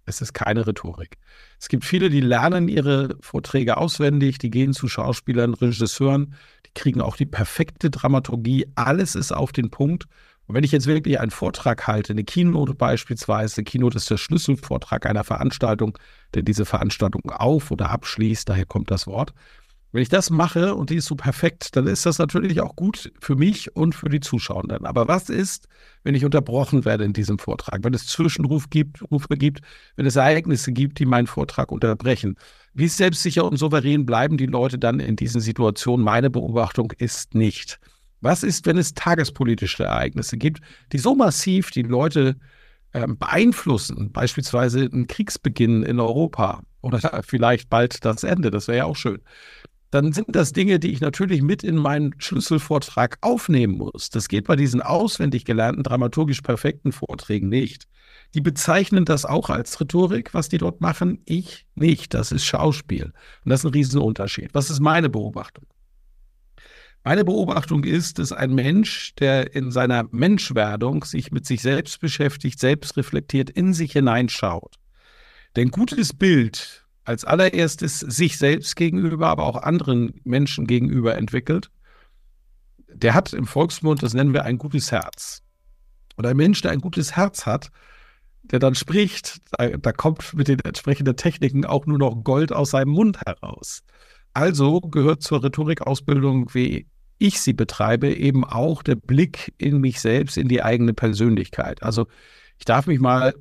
es 0.06 0.20
ist 0.20 0.32
keine 0.32 0.66
Rhetorik. 0.66 1.18
Es 1.62 1.68
gibt 1.68 1.84
viele, 1.84 2.10
die 2.10 2.20
lernen 2.20 2.66
ihre 2.66 3.14
Vorträge 3.20 3.76
auswendig, 3.76 4.38
die 4.38 4.50
gehen 4.50 4.72
zu 4.72 4.88
Schauspielern, 4.88 5.54
Regisseuren, 5.54 6.34
die 6.66 6.72
kriegen 6.74 7.00
auch 7.00 7.16
die 7.16 7.24
perfekte 7.24 7.88
Dramaturgie. 7.88 8.66
Alles 8.74 9.14
ist 9.14 9.30
auf 9.30 9.52
den 9.52 9.70
Punkt. 9.70 10.08
Und 10.48 10.56
wenn 10.56 10.64
ich 10.64 10.72
jetzt 10.72 10.88
wirklich 10.88 11.20
einen 11.20 11.30
Vortrag 11.30 11.86
halte, 11.86 12.14
eine 12.14 12.24
Keynote 12.24 12.74
beispielsweise, 12.74 13.58
eine 13.58 13.64
Keynote 13.64 13.98
ist 13.98 14.10
der 14.10 14.16
Schlüsselvortrag 14.16 15.06
einer 15.06 15.22
Veranstaltung, 15.22 15.96
der 16.34 16.42
diese 16.42 16.64
Veranstaltung 16.64 17.30
auf- 17.30 17.70
oder 17.70 17.90
abschließt, 17.90 18.48
daher 18.48 18.66
kommt 18.66 18.90
das 18.90 19.06
Wort, 19.06 19.32
wenn 19.92 20.02
ich 20.02 20.08
das 20.08 20.30
mache 20.30 20.74
und 20.74 20.88
die 20.88 20.96
ist 20.96 21.04
so 21.04 21.14
perfekt, 21.14 21.76
dann 21.76 21.86
ist 21.86 22.06
das 22.06 22.18
natürlich 22.18 22.62
auch 22.62 22.74
gut 22.76 23.12
für 23.20 23.36
mich 23.36 23.76
und 23.76 23.94
für 23.94 24.08
die 24.08 24.20
Zuschauenden. 24.20 24.86
Aber 24.86 25.06
was 25.06 25.28
ist, 25.28 25.68
wenn 26.02 26.14
ich 26.14 26.24
unterbrochen 26.24 26.86
werde 26.86 27.04
in 27.04 27.12
diesem 27.12 27.38
Vortrag? 27.38 27.84
Wenn 27.84 27.92
es 27.92 28.06
Zwischenrufe 28.06 28.68
gibt, 28.70 29.02
Rufe 29.10 29.36
gibt, 29.36 29.60
wenn 29.96 30.06
es 30.06 30.16
Ereignisse 30.16 30.72
gibt, 30.72 30.98
die 30.98 31.04
meinen 31.04 31.26
Vortrag 31.26 31.70
unterbrechen? 31.70 32.36
Wie 32.72 32.88
selbstsicher 32.88 33.44
und 33.44 33.58
souverän 33.58 34.06
bleiben 34.06 34.38
die 34.38 34.46
Leute 34.46 34.78
dann 34.78 34.98
in 34.98 35.14
diesen 35.16 35.42
Situationen? 35.42 36.04
Meine 36.04 36.30
Beobachtung 36.30 36.92
ist 36.96 37.34
nicht. 37.34 37.78
Was 38.22 38.42
ist, 38.44 38.64
wenn 38.64 38.78
es 38.78 38.94
tagespolitische 38.94 39.84
Ereignisse 39.84 40.38
gibt, 40.38 40.62
die 40.92 40.98
so 40.98 41.14
massiv 41.14 41.70
die 41.70 41.82
Leute 41.82 42.36
äh, 42.92 43.06
beeinflussen, 43.06 44.10
beispielsweise 44.10 44.88
ein 44.90 45.06
Kriegsbeginn 45.06 45.82
in 45.82 46.00
Europa 46.00 46.62
oder 46.80 47.22
vielleicht 47.26 47.68
bald 47.68 48.02
das 48.06 48.24
Ende, 48.24 48.50
das 48.50 48.68
wäre 48.68 48.78
ja 48.78 48.84
auch 48.86 48.96
schön 48.96 49.20
dann 49.92 50.14
sind 50.14 50.34
das 50.34 50.54
Dinge, 50.54 50.78
die 50.78 50.90
ich 50.90 51.02
natürlich 51.02 51.42
mit 51.42 51.62
in 51.62 51.76
meinen 51.76 52.14
Schlüsselvortrag 52.16 53.18
aufnehmen 53.20 53.76
muss. 53.76 54.08
Das 54.08 54.28
geht 54.28 54.46
bei 54.46 54.56
diesen 54.56 54.80
auswendig 54.80 55.44
gelernten, 55.44 55.82
dramaturgisch 55.82 56.40
perfekten 56.40 56.92
Vorträgen 56.92 57.50
nicht. 57.50 57.86
Die 58.34 58.40
bezeichnen 58.40 59.04
das 59.04 59.26
auch 59.26 59.50
als 59.50 59.78
Rhetorik, 59.78 60.32
was 60.32 60.48
die 60.48 60.56
dort 60.56 60.80
machen. 60.80 61.20
Ich 61.26 61.66
nicht. 61.74 62.14
Das 62.14 62.32
ist 62.32 62.46
Schauspiel. 62.46 63.12
Und 63.44 63.50
das 63.50 63.60
ist 63.60 63.66
ein 63.66 63.74
Riesenunterschied. 63.74 64.54
Was 64.54 64.70
ist 64.70 64.80
meine 64.80 65.10
Beobachtung? 65.10 65.66
Meine 67.04 67.26
Beobachtung 67.26 67.84
ist, 67.84 68.18
dass 68.18 68.32
ein 68.32 68.54
Mensch, 68.54 69.14
der 69.16 69.54
in 69.54 69.70
seiner 69.70 70.08
Menschwerdung 70.10 71.04
sich 71.04 71.32
mit 71.32 71.44
sich 71.44 71.60
selbst 71.60 72.00
beschäftigt, 72.00 72.58
selbst 72.58 72.96
reflektiert, 72.96 73.50
in 73.50 73.74
sich 73.74 73.92
hineinschaut, 73.92 74.76
der 75.54 75.66
ein 75.66 75.70
gutes 75.70 76.14
Bild 76.14 76.81
als 77.04 77.24
allererstes 77.24 78.00
sich 78.00 78.38
selbst 78.38 78.76
gegenüber, 78.76 79.28
aber 79.28 79.44
auch 79.44 79.56
anderen 79.56 80.20
Menschen 80.24 80.66
gegenüber 80.66 81.16
entwickelt. 81.16 81.70
Der 82.88 83.14
hat 83.14 83.32
im 83.32 83.46
Volksmund, 83.46 84.02
das 84.02 84.14
nennen 84.14 84.32
wir 84.32 84.44
ein 84.44 84.58
gutes 84.58 84.92
Herz. 84.92 85.42
Und 86.16 86.26
ein 86.26 86.36
Mensch, 86.36 86.60
der 86.60 86.70
ein 86.70 86.80
gutes 86.80 87.16
Herz 87.16 87.46
hat, 87.46 87.70
der 88.42 88.58
dann 88.58 88.74
spricht, 88.74 89.40
da, 89.52 89.68
da 89.68 89.92
kommt 89.92 90.34
mit 90.34 90.48
den 90.48 90.60
entsprechenden 90.60 91.16
Techniken 91.16 91.64
auch 91.64 91.86
nur 91.86 91.98
noch 91.98 92.22
Gold 92.22 92.52
aus 92.52 92.70
seinem 92.70 92.90
Mund 92.90 93.20
heraus. 93.24 93.82
Also 94.34 94.80
gehört 94.80 95.22
zur 95.22 95.42
Rhetorikausbildung, 95.42 96.54
wie 96.54 96.86
ich 97.18 97.40
sie 97.40 97.52
betreibe, 97.52 98.12
eben 98.14 98.44
auch 98.44 98.82
der 98.82 98.96
Blick 98.96 99.54
in 99.58 99.80
mich 99.80 100.00
selbst, 100.00 100.36
in 100.36 100.48
die 100.48 100.62
eigene 100.62 100.92
Persönlichkeit. 100.92 101.82
Also 101.82 102.06
ich 102.58 102.64
darf 102.64 102.86
mich 102.86 102.98
mal 102.98 103.34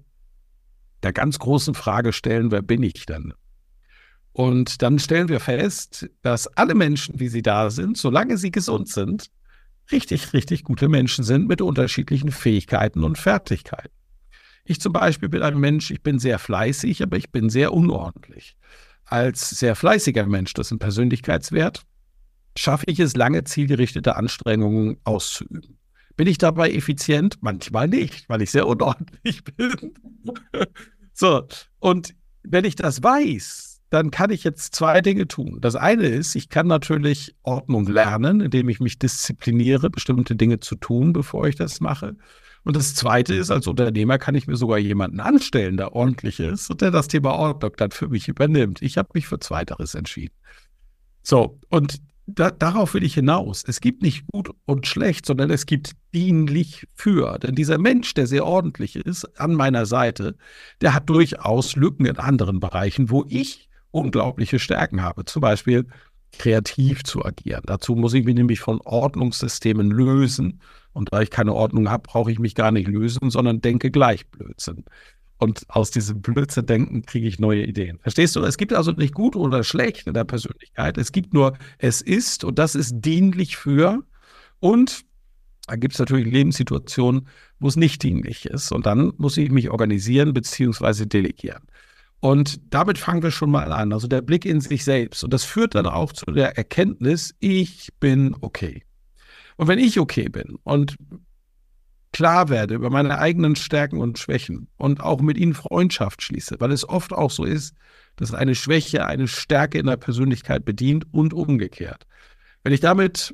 der 1.03 1.13
ganz 1.13 1.39
großen 1.39 1.73
Frage 1.73 2.13
stellen, 2.13 2.51
wer 2.51 2.61
bin 2.61 2.83
ich 2.83 3.05
denn? 3.05 3.33
Und 4.33 4.81
dann 4.81 4.99
stellen 4.99 5.27
wir 5.27 5.39
fest, 5.39 6.09
dass 6.21 6.47
alle 6.47 6.73
Menschen, 6.73 7.19
wie 7.19 7.27
sie 7.27 7.41
da 7.41 7.69
sind, 7.69 7.97
solange 7.97 8.37
sie 8.37 8.51
gesund 8.51 8.87
sind, 8.87 9.29
richtig, 9.91 10.33
richtig 10.33 10.63
gute 10.63 10.87
Menschen 10.87 11.23
sind 11.23 11.47
mit 11.47 11.61
unterschiedlichen 11.61 12.31
Fähigkeiten 12.31 13.03
und 13.03 13.17
Fertigkeiten. 13.17 13.93
Ich 14.63 14.79
zum 14.79 14.93
Beispiel 14.93 15.27
bin 15.27 15.41
ein 15.41 15.59
Mensch, 15.59 15.91
ich 15.91 16.01
bin 16.01 16.19
sehr 16.19 16.39
fleißig, 16.39 17.03
aber 17.03 17.17
ich 17.17 17.31
bin 17.31 17.49
sehr 17.49 17.73
unordentlich. 17.73 18.55
Als 19.05 19.49
sehr 19.49 19.75
fleißiger 19.75 20.25
Mensch, 20.25 20.53
das 20.53 20.67
ist 20.67 20.71
ein 20.71 20.79
Persönlichkeitswert, 20.79 21.83
schaffe 22.57 22.85
ich 22.87 22.99
es, 22.99 23.15
lange 23.15 23.43
zielgerichtete 23.43 24.15
Anstrengungen 24.15 24.97
auszuüben. 25.03 25.77
Bin 26.15 26.27
ich 26.27 26.37
dabei 26.37 26.71
effizient? 26.71 27.37
Manchmal 27.41 27.87
nicht, 27.87 28.29
weil 28.29 28.41
ich 28.41 28.51
sehr 28.51 28.67
unordentlich 28.67 29.43
bin. 29.43 29.93
so, 31.13 31.47
und 31.79 32.13
wenn 32.43 32.65
ich 32.65 32.75
das 32.75 33.01
weiß, 33.03 33.70
dann 33.91 34.09
kann 34.09 34.31
ich 34.31 34.45
jetzt 34.45 34.73
zwei 34.73 35.01
Dinge 35.01 35.27
tun. 35.27 35.59
Das 35.59 35.75
eine 35.75 36.07
ist, 36.07 36.35
ich 36.35 36.47
kann 36.47 36.65
natürlich 36.65 37.35
Ordnung 37.43 37.85
lernen, 37.85 38.39
indem 38.39 38.69
ich 38.69 38.79
mich 38.79 38.97
diszipliniere, 38.97 39.89
bestimmte 39.89 40.37
Dinge 40.37 40.61
zu 40.61 40.77
tun, 40.77 41.11
bevor 41.11 41.45
ich 41.47 41.57
das 41.57 41.81
mache. 41.81 42.15
Und 42.63 42.77
das 42.77 42.95
zweite 42.95 43.35
ist, 43.35 43.51
als 43.51 43.67
Unternehmer 43.67 44.17
kann 44.17 44.35
ich 44.35 44.47
mir 44.47 44.55
sogar 44.55 44.77
jemanden 44.77 45.19
anstellen, 45.19 45.75
der 45.75 45.93
ordentlich 45.93 46.39
ist 46.39 46.69
und 46.69 46.79
der 46.79 46.91
das 46.91 47.09
Thema 47.09 47.33
Ordnung 47.33 47.73
dann 47.75 47.91
für 47.91 48.07
mich 48.07 48.29
übernimmt. 48.29 48.81
Ich 48.81 48.97
habe 48.97 49.09
mich 49.13 49.27
für 49.27 49.39
Zweiteres 49.39 49.93
entschieden. 49.93 50.35
So, 51.21 51.59
und 51.69 51.97
da, 52.27 52.49
darauf 52.49 52.93
will 52.93 53.03
ich 53.03 53.15
hinaus. 53.15 53.65
Es 53.67 53.81
gibt 53.81 54.03
nicht 54.03 54.25
gut 54.27 54.51
und 54.65 54.87
schlecht, 54.87 55.25
sondern 55.25 55.49
es 55.49 55.65
gibt 55.65 55.93
dienlich 56.13 56.87
für. 56.93 57.39
Denn 57.39 57.55
dieser 57.55 57.77
Mensch, 57.77 58.13
der 58.13 58.25
sehr 58.25 58.45
ordentlich 58.45 58.95
ist, 58.95 59.25
an 59.37 59.53
meiner 59.53 59.85
Seite, 59.85 60.37
der 60.79 60.93
hat 60.93 61.09
durchaus 61.09 61.75
Lücken 61.75 62.05
in 62.05 62.17
anderen 62.17 62.61
Bereichen, 62.61 63.09
wo 63.09 63.25
ich 63.27 63.67
unglaubliche 63.91 64.59
Stärken 64.59 65.01
habe. 65.01 65.25
Zum 65.25 65.41
Beispiel 65.41 65.85
kreativ 66.31 67.03
zu 67.03 67.25
agieren. 67.25 67.63
Dazu 67.65 67.95
muss 67.95 68.13
ich 68.13 68.25
mich 68.25 68.35
nämlich 68.35 68.59
von 68.59 68.79
Ordnungssystemen 68.81 69.91
lösen. 69.91 70.61
Und 70.93 71.13
da 71.13 71.21
ich 71.21 71.29
keine 71.29 71.53
Ordnung 71.53 71.89
habe, 71.89 72.03
brauche 72.03 72.31
ich 72.31 72.39
mich 72.39 72.55
gar 72.55 72.71
nicht 72.71 72.87
lösen, 72.87 73.29
sondern 73.29 73.61
denke 73.61 73.91
gleich 73.91 74.27
Blödsinn. 74.27 74.85
Und 75.37 75.63
aus 75.69 75.89
diesem 75.89 76.21
Blödsinn-Denken 76.21 77.03
kriege 77.05 77.27
ich 77.27 77.39
neue 77.39 77.65
Ideen. 77.65 77.97
Verstehst 77.99 78.35
du? 78.35 78.43
Es 78.43 78.57
gibt 78.57 78.73
also 78.73 78.91
nicht 78.91 79.13
gut 79.13 79.35
oder 79.35 79.63
schlecht 79.63 80.07
in 80.07 80.13
der 80.13 80.23
Persönlichkeit. 80.23 80.97
Es 80.97 81.11
gibt 81.11 81.33
nur, 81.33 81.57
es 81.79 82.01
ist 82.01 82.43
und 82.43 82.59
das 82.59 82.75
ist 82.75 82.93
dienlich 82.97 83.57
für. 83.57 84.03
Und 84.59 85.03
da 85.67 85.77
gibt 85.77 85.93
es 85.93 85.99
natürlich 85.99 86.31
Lebenssituationen, 86.31 87.27
wo 87.59 87.67
es 87.67 87.75
nicht 87.75 88.03
dienlich 88.03 88.45
ist. 88.45 88.71
Und 88.71 88.85
dann 88.85 89.13
muss 89.17 89.37
ich 89.37 89.49
mich 89.49 89.69
organisieren 89.71 90.33
bzw. 90.33 91.05
delegieren. 91.05 91.63
Und 92.21 92.61
damit 92.73 92.99
fangen 92.99 93.23
wir 93.23 93.31
schon 93.31 93.49
mal 93.49 93.71
an. 93.73 93.91
Also 93.91 94.07
der 94.07 94.21
Blick 94.21 94.45
in 94.45 94.61
sich 94.61 94.85
selbst. 94.85 95.23
Und 95.23 95.33
das 95.33 95.43
führt 95.43 95.75
dann 95.75 95.87
auch 95.87 96.13
zu 96.13 96.25
der 96.25 96.55
Erkenntnis, 96.55 97.33
ich 97.39 97.89
bin 97.99 98.35
okay. 98.41 98.83
Und 99.57 99.67
wenn 99.67 99.79
ich 99.79 99.99
okay 99.99 100.29
bin 100.29 100.57
und 100.63 100.95
klar 102.13 102.49
werde 102.49 102.75
über 102.75 102.89
meine 102.91 103.17
eigenen 103.17 103.55
Stärken 103.55 103.99
und 103.99 104.19
Schwächen 104.19 104.67
und 104.77 105.01
auch 105.01 105.21
mit 105.21 105.37
ihnen 105.37 105.55
Freundschaft 105.55 106.21
schließe, 106.21 106.57
weil 106.59 106.71
es 106.71 106.87
oft 106.87 107.11
auch 107.11 107.31
so 107.31 107.43
ist, 107.43 107.75
dass 108.17 108.33
eine 108.33 108.53
Schwäche 108.53 109.05
eine 109.05 109.27
Stärke 109.27 109.79
in 109.79 109.87
der 109.87 109.97
Persönlichkeit 109.97 110.63
bedient 110.63 111.05
und 111.11 111.33
umgekehrt. 111.33 112.05
Wenn 112.63 112.73
ich 112.73 112.81
damit 112.81 113.33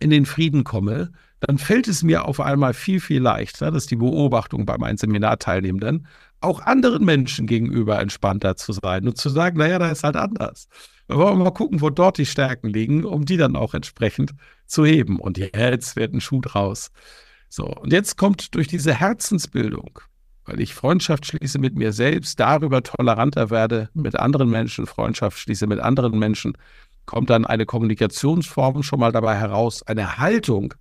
in 0.00 0.10
den 0.10 0.26
Frieden 0.26 0.64
komme, 0.64 1.12
dann 1.46 1.58
fällt 1.58 1.88
es 1.88 2.02
mir 2.02 2.24
auf 2.24 2.40
einmal 2.40 2.72
viel, 2.72 3.00
viel 3.00 3.20
leichter, 3.20 3.70
dass 3.70 3.86
die 3.86 3.96
Beobachtung 3.96 4.64
bei 4.64 4.78
meinen 4.78 4.96
Seminarteilnehmenden, 4.96 6.06
auch 6.40 6.60
anderen 6.60 7.04
Menschen 7.04 7.46
gegenüber 7.46 7.98
entspannter 8.00 8.56
zu 8.56 8.72
sein 8.72 9.06
und 9.06 9.16
zu 9.16 9.28
sagen, 9.28 9.58
naja, 9.58 9.78
da 9.78 9.90
ist 9.90 10.04
halt 10.04 10.16
anders. 10.16 10.68
Wir 11.08 11.16
wollen 11.16 11.38
mal 11.38 11.50
gucken, 11.50 11.80
wo 11.80 11.90
dort 11.90 12.18
die 12.18 12.26
Stärken 12.26 12.68
liegen, 12.68 13.04
um 13.04 13.24
die 13.24 13.36
dann 13.36 13.56
auch 13.56 13.74
entsprechend 13.74 14.34
zu 14.66 14.86
heben. 14.86 15.18
Und 15.18 15.36
jetzt 15.36 15.96
wird 15.96 16.14
ein 16.14 16.20
Schuh 16.20 16.40
draus. 16.40 16.90
So, 17.48 17.66
und 17.66 17.92
jetzt 17.92 18.16
kommt 18.16 18.54
durch 18.54 18.68
diese 18.68 18.94
Herzensbildung, 18.94 20.00
weil 20.44 20.60
ich 20.60 20.74
Freundschaft 20.74 21.26
schließe 21.26 21.58
mit 21.58 21.76
mir 21.76 21.92
selbst, 21.92 22.38
darüber 22.38 22.82
toleranter 22.82 23.50
werde 23.50 23.90
mit 23.94 24.16
anderen 24.16 24.48
Menschen, 24.48 24.86
Freundschaft 24.86 25.38
schließe 25.38 25.66
mit 25.66 25.80
anderen 25.80 26.18
Menschen, 26.18 26.56
kommt 27.04 27.30
dann 27.30 27.44
eine 27.44 27.66
Kommunikationsform 27.66 28.84
schon 28.84 29.00
mal 29.00 29.12
dabei 29.12 29.36
heraus, 29.36 29.82
eine 29.82 30.18
Haltung, 30.18 30.74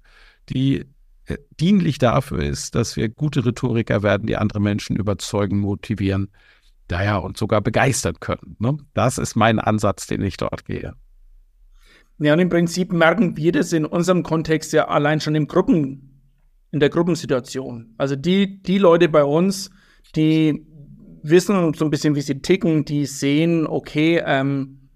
die 0.50 0.86
äh, 1.26 1.38
dienlich 1.60 1.98
dafür 1.98 2.40
ist, 2.40 2.76
dass 2.76 2.96
wir 2.96 3.10
gute 3.10 3.46
Rhetoriker 3.46 4.04
werden, 4.04 4.28
die 4.28 4.38
andere 4.38 4.60
Menschen 4.60 4.96
überzeugen, 4.96 5.60
motivieren, 5.60 6.30
naja, 6.90 7.18
und 7.18 7.38
sogar 7.38 7.62
begeistern 7.62 8.20
können. 8.20 8.58
Ne? 8.60 8.78
Das 8.94 9.18
ist 9.18 9.36
mein 9.36 9.60
Ansatz, 9.60 10.08
den 10.08 10.22
ich 10.22 10.38
dort 10.38 10.66
gehe. 10.66 10.94
Ja, 12.20 12.34
und 12.34 12.40
im 12.40 12.50
Prinzip 12.50 12.92
merken 12.92 13.38
wir 13.38 13.52
das 13.52 13.74
in 13.74 13.86
unserem 13.86 14.24
Kontext 14.24 14.74
ja 14.74 14.88
allein 14.88 15.22
schon 15.22 15.34
im 15.34 15.48
Gruppen, 15.48 16.22
in 16.72 16.80
der 16.80 16.90
Gruppensituation. 16.90 17.96
Also 17.98 18.16
die, 18.16 18.62
die 18.62 18.78
Leute 18.78 19.10
bei 19.10 19.24
uns, 19.24 19.72
die 20.16 20.68
wissen 21.24 21.74
so 21.74 21.86
ein 21.86 21.92
bisschen, 21.92 22.16
wie 22.16 22.22
sie 22.22 22.42
ticken, 22.42 22.86
die 22.86 23.06
sehen, 23.06 23.66
okay, 23.66 24.22
ähm, 24.26 24.90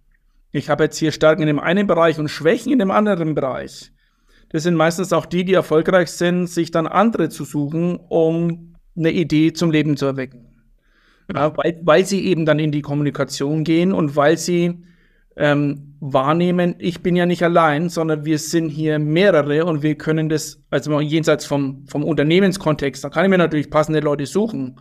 ich 0.51 0.69
habe 0.69 0.83
jetzt 0.83 0.97
hier 0.97 1.11
Stärken 1.11 1.41
in 1.41 1.47
dem 1.47 1.59
einen 1.59 1.87
Bereich 1.87 2.19
und 2.19 2.29
Schwächen 2.29 2.71
in 2.71 2.79
dem 2.79 2.91
anderen 2.91 3.35
Bereich. 3.35 3.91
Das 4.55 4.63
sind 4.63 4.75
meistens 4.75 5.11
auch 5.11 5.25
die, 5.25 5.43
die 5.43 5.53
erfolgreich 5.53 6.09
sind, 6.11 6.47
sich 6.47 6.71
dann 6.71 6.87
andere 6.87 7.27
zu 7.27 7.43
suchen, 7.43 7.99
um 8.07 8.75
eine 8.95 9.11
Idee 9.11 9.51
zum 9.51 9.69
Leben 9.69 9.97
zu 9.97 10.05
erwecken. 10.05 10.45
Ja, 11.35 11.57
weil, 11.57 11.81
weil 11.83 12.05
sie 12.05 12.23
eben 12.25 12.45
dann 12.45 12.59
in 12.59 12.71
die 12.71 12.81
Kommunikation 12.81 13.65
gehen 13.65 13.91
und 13.91 14.15
weil 14.15 14.37
sie 14.37 14.81
ähm, 15.35 15.97
wahrnehmen, 15.99 16.75
ich 16.79 17.03
bin 17.03 17.17
ja 17.17 17.25
nicht 17.25 17.43
allein, 17.43 17.89
sondern 17.89 18.23
wir 18.23 18.39
sind 18.39 18.69
hier 18.69 18.97
mehrere 18.97 19.65
und 19.65 19.83
wir 19.83 19.95
können 19.95 20.29
das, 20.29 20.63
also 20.69 21.01
jenseits 21.01 21.45
vom, 21.45 21.85
vom 21.89 22.05
Unternehmenskontext, 22.05 23.03
da 23.03 23.09
kann 23.09 23.25
ich 23.25 23.29
mir 23.29 23.37
natürlich 23.37 23.69
passende 23.69 23.99
Leute 23.99 24.25
suchen. 24.25 24.79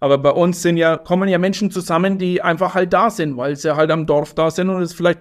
Aber 0.00 0.18
bei 0.18 0.32
uns 0.32 0.60
sind 0.60 0.76
ja, 0.76 0.98
kommen 0.98 1.30
ja 1.30 1.38
Menschen 1.38 1.70
zusammen, 1.70 2.18
die 2.18 2.42
einfach 2.42 2.74
halt 2.74 2.92
da 2.92 3.08
sind, 3.08 3.38
weil 3.38 3.56
sie 3.56 3.74
halt 3.74 3.90
am 3.90 4.04
Dorf 4.04 4.34
da 4.34 4.50
sind 4.50 4.68
und 4.68 4.82
es 4.82 4.92
vielleicht 4.92 5.20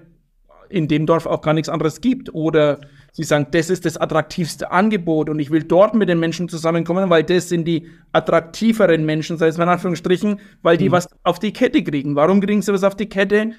in 0.67 0.89
dem 0.89 1.05
Dorf 1.05 1.25
auch 1.25 1.39
gar 1.39 1.53
nichts 1.53 1.69
anderes 1.69 2.01
gibt. 2.01 2.33
Oder 2.33 2.79
sie 3.13 3.23
sagen, 3.23 3.47
das 3.51 3.69
ist 3.69 3.85
das 3.85 3.95
attraktivste 3.95 4.71
Angebot 4.71 5.29
und 5.29 5.39
ich 5.39 5.49
will 5.49 5.63
dort 5.63 5.95
mit 5.95 6.09
den 6.09 6.19
Menschen 6.19 6.49
zusammenkommen, 6.49 7.09
weil 7.09 7.23
das 7.23 7.47
sind 7.47 7.65
die 7.65 7.87
attraktiveren 8.11 9.05
Menschen, 9.05 9.37
sei 9.37 9.47
es 9.47 9.57
mal 9.57 9.63
in 9.63 9.69
Anführungsstrichen, 9.69 10.41
weil 10.61 10.75
die 10.75 10.89
mhm. 10.89 10.93
was 10.93 11.07
auf 11.23 11.39
die 11.39 11.53
Kette 11.53 11.81
kriegen. 11.81 12.15
Warum 12.15 12.41
kriegen 12.41 12.61
sie 12.61 12.73
was 12.73 12.83
auf 12.83 12.97
die 12.97 13.07
Kette? 13.07 13.53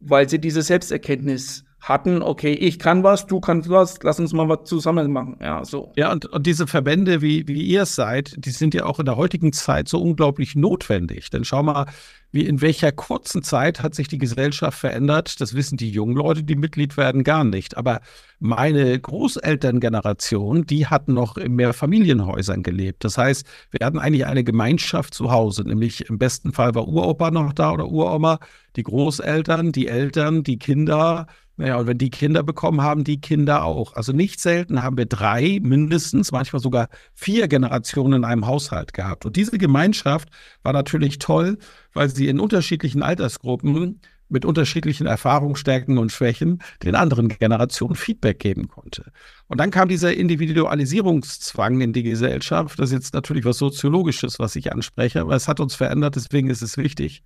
weil 0.00 0.28
sie 0.28 0.38
diese 0.38 0.62
Selbsterkenntnis 0.62 1.64
hatten, 1.88 2.20
okay, 2.20 2.52
ich 2.52 2.80
kann 2.80 3.04
was, 3.04 3.26
du 3.26 3.38
kannst 3.38 3.70
was, 3.70 3.98
lass 4.02 4.18
uns 4.18 4.32
mal 4.32 4.48
was 4.48 4.64
zusammen 4.64 5.12
machen. 5.12 5.36
Ja, 5.40 5.64
so. 5.64 5.92
Ja, 5.94 6.10
und, 6.10 6.26
und 6.26 6.44
diese 6.44 6.66
Verbände, 6.66 7.22
wie, 7.22 7.46
wie 7.46 7.62
ihr 7.62 7.82
es 7.82 7.94
seid, 7.94 8.34
die 8.36 8.50
sind 8.50 8.74
ja 8.74 8.86
auch 8.86 8.98
in 8.98 9.06
der 9.06 9.16
heutigen 9.16 9.52
Zeit 9.52 9.88
so 9.88 10.02
unglaublich 10.02 10.56
notwendig. 10.56 11.30
Denn 11.30 11.44
schau 11.44 11.62
mal, 11.62 11.86
wie 12.32 12.44
in 12.44 12.60
welcher 12.60 12.90
kurzen 12.90 13.44
Zeit 13.44 13.84
hat 13.84 13.94
sich 13.94 14.08
die 14.08 14.18
Gesellschaft 14.18 14.78
verändert. 14.78 15.40
Das 15.40 15.54
wissen 15.54 15.76
die 15.76 15.90
jungen 15.90 16.16
Leute, 16.16 16.42
die 16.42 16.56
Mitglied 16.56 16.96
werden, 16.96 17.22
gar 17.22 17.44
nicht. 17.44 17.76
Aber 17.76 18.00
meine 18.40 18.98
Großelterngeneration, 18.98 20.66
die 20.66 20.88
hatten 20.88 21.14
noch 21.14 21.36
in 21.36 21.54
mehr 21.54 21.72
Familienhäusern 21.72 22.64
gelebt. 22.64 23.04
Das 23.04 23.16
heißt, 23.16 23.46
wir 23.70 23.86
hatten 23.86 24.00
eigentlich 24.00 24.26
eine 24.26 24.42
Gemeinschaft 24.42 25.14
zu 25.14 25.30
Hause, 25.30 25.62
nämlich 25.62 26.10
im 26.10 26.18
besten 26.18 26.52
Fall 26.52 26.74
war 26.74 26.88
Uropa 26.88 27.30
noch 27.30 27.52
da 27.52 27.70
oder 27.70 27.86
Uroma, 27.86 28.40
die 28.74 28.82
Großeltern, 28.82 29.70
die 29.70 29.86
Eltern, 29.86 30.42
die 30.42 30.58
Kinder, 30.58 31.28
naja, 31.56 31.76
und 31.76 31.86
wenn 31.86 31.96
die 31.96 32.10
Kinder 32.10 32.42
bekommen 32.42 32.82
haben, 32.82 33.02
die 33.02 33.20
Kinder 33.20 33.64
auch. 33.64 33.94
Also 33.94 34.12
nicht 34.12 34.40
selten 34.40 34.82
haben 34.82 34.98
wir 34.98 35.06
drei, 35.06 35.58
mindestens, 35.62 36.30
manchmal 36.30 36.60
sogar 36.60 36.88
vier 37.14 37.48
Generationen 37.48 38.14
in 38.14 38.24
einem 38.24 38.46
Haushalt 38.46 38.92
gehabt. 38.92 39.24
Und 39.24 39.36
diese 39.36 39.56
Gemeinschaft 39.56 40.28
war 40.62 40.74
natürlich 40.74 41.18
toll, 41.18 41.56
weil 41.94 42.10
sie 42.10 42.28
in 42.28 42.40
unterschiedlichen 42.40 43.02
Altersgruppen 43.02 44.00
mit 44.28 44.44
unterschiedlichen 44.44 45.06
Erfahrungsstärken 45.06 45.98
und 45.98 46.12
Schwächen 46.12 46.60
den 46.82 46.94
anderen 46.94 47.28
Generationen 47.28 47.94
Feedback 47.94 48.38
geben 48.38 48.68
konnte. 48.68 49.12
Und 49.46 49.58
dann 49.58 49.70
kam 49.70 49.88
dieser 49.88 50.12
Individualisierungszwang 50.14 51.80
in 51.80 51.92
die 51.92 52.02
Gesellschaft. 52.02 52.78
Das 52.78 52.90
ist 52.90 52.94
jetzt 52.94 53.14
natürlich 53.14 53.44
was 53.44 53.58
Soziologisches, 53.58 54.38
was 54.38 54.56
ich 54.56 54.72
anspreche, 54.72 55.20
aber 55.20 55.36
es 55.36 55.48
hat 55.48 55.60
uns 55.60 55.74
verändert, 55.74 56.16
deswegen 56.16 56.50
ist 56.50 56.62
es 56.62 56.76
wichtig 56.76 57.22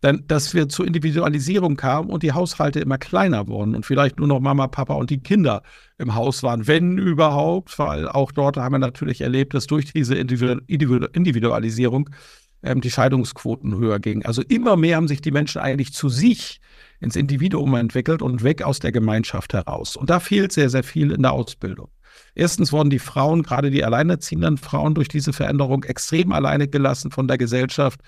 dann, 0.00 0.24
dass 0.26 0.54
wir 0.54 0.68
zur 0.68 0.86
Individualisierung 0.86 1.76
kamen 1.76 2.10
und 2.10 2.22
die 2.22 2.32
Haushalte 2.32 2.80
immer 2.80 2.98
kleiner 2.98 3.48
wurden 3.48 3.74
und 3.74 3.86
vielleicht 3.86 4.18
nur 4.18 4.28
noch 4.28 4.40
Mama, 4.40 4.66
Papa 4.68 4.94
und 4.94 5.10
die 5.10 5.20
Kinder 5.20 5.62
im 5.98 6.14
Haus 6.14 6.42
waren, 6.42 6.66
wenn 6.66 6.98
überhaupt, 6.98 7.78
weil 7.78 8.08
auch 8.08 8.32
dort 8.32 8.56
haben 8.56 8.74
wir 8.74 8.78
natürlich 8.78 9.20
erlebt, 9.20 9.54
dass 9.54 9.66
durch 9.66 9.92
diese 9.92 10.14
Individualisierung 10.14 12.10
ähm, 12.62 12.80
die 12.80 12.90
Scheidungsquoten 12.90 13.76
höher 13.76 13.98
gingen. 13.98 14.24
Also 14.24 14.42
immer 14.42 14.76
mehr 14.76 14.96
haben 14.96 15.08
sich 15.08 15.20
die 15.20 15.30
Menschen 15.30 15.60
eigentlich 15.60 15.92
zu 15.92 16.08
sich 16.08 16.60
ins 17.00 17.16
Individuum 17.16 17.74
entwickelt 17.74 18.22
und 18.22 18.42
weg 18.42 18.62
aus 18.62 18.78
der 18.78 18.92
Gemeinschaft 18.92 19.54
heraus. 19.54 19.96
Und 19.96 20.10
da 20.10 20.20
fehlt 20.20 20.52
sehr, 20.52 20.70
sehr 20.70 20.82
viel 20.82 21.12
in 21.12 21.22
der 21.22 21.32
Ausbildung. 21.32 21.88
Erstens 22.34 22.72
wurden 22.72 22.90
die 22.90 22.98
Frauen, 22.98 23.42
gerade 23.42 23.70
die 23.70 23.84
alleinerziehenden 23.84 24.56
Frauen, 24.56 24.94
durch 24.94 25.08
diese 25.08 25.32
Veränderung 25.32 25.84
extrem 25.84 26.32
alleine 26.32 26.68
gelassen 26.68 27.10
von 27.10 27.28
der 27.28 27.38
Gesellschaft. 27.38 28.00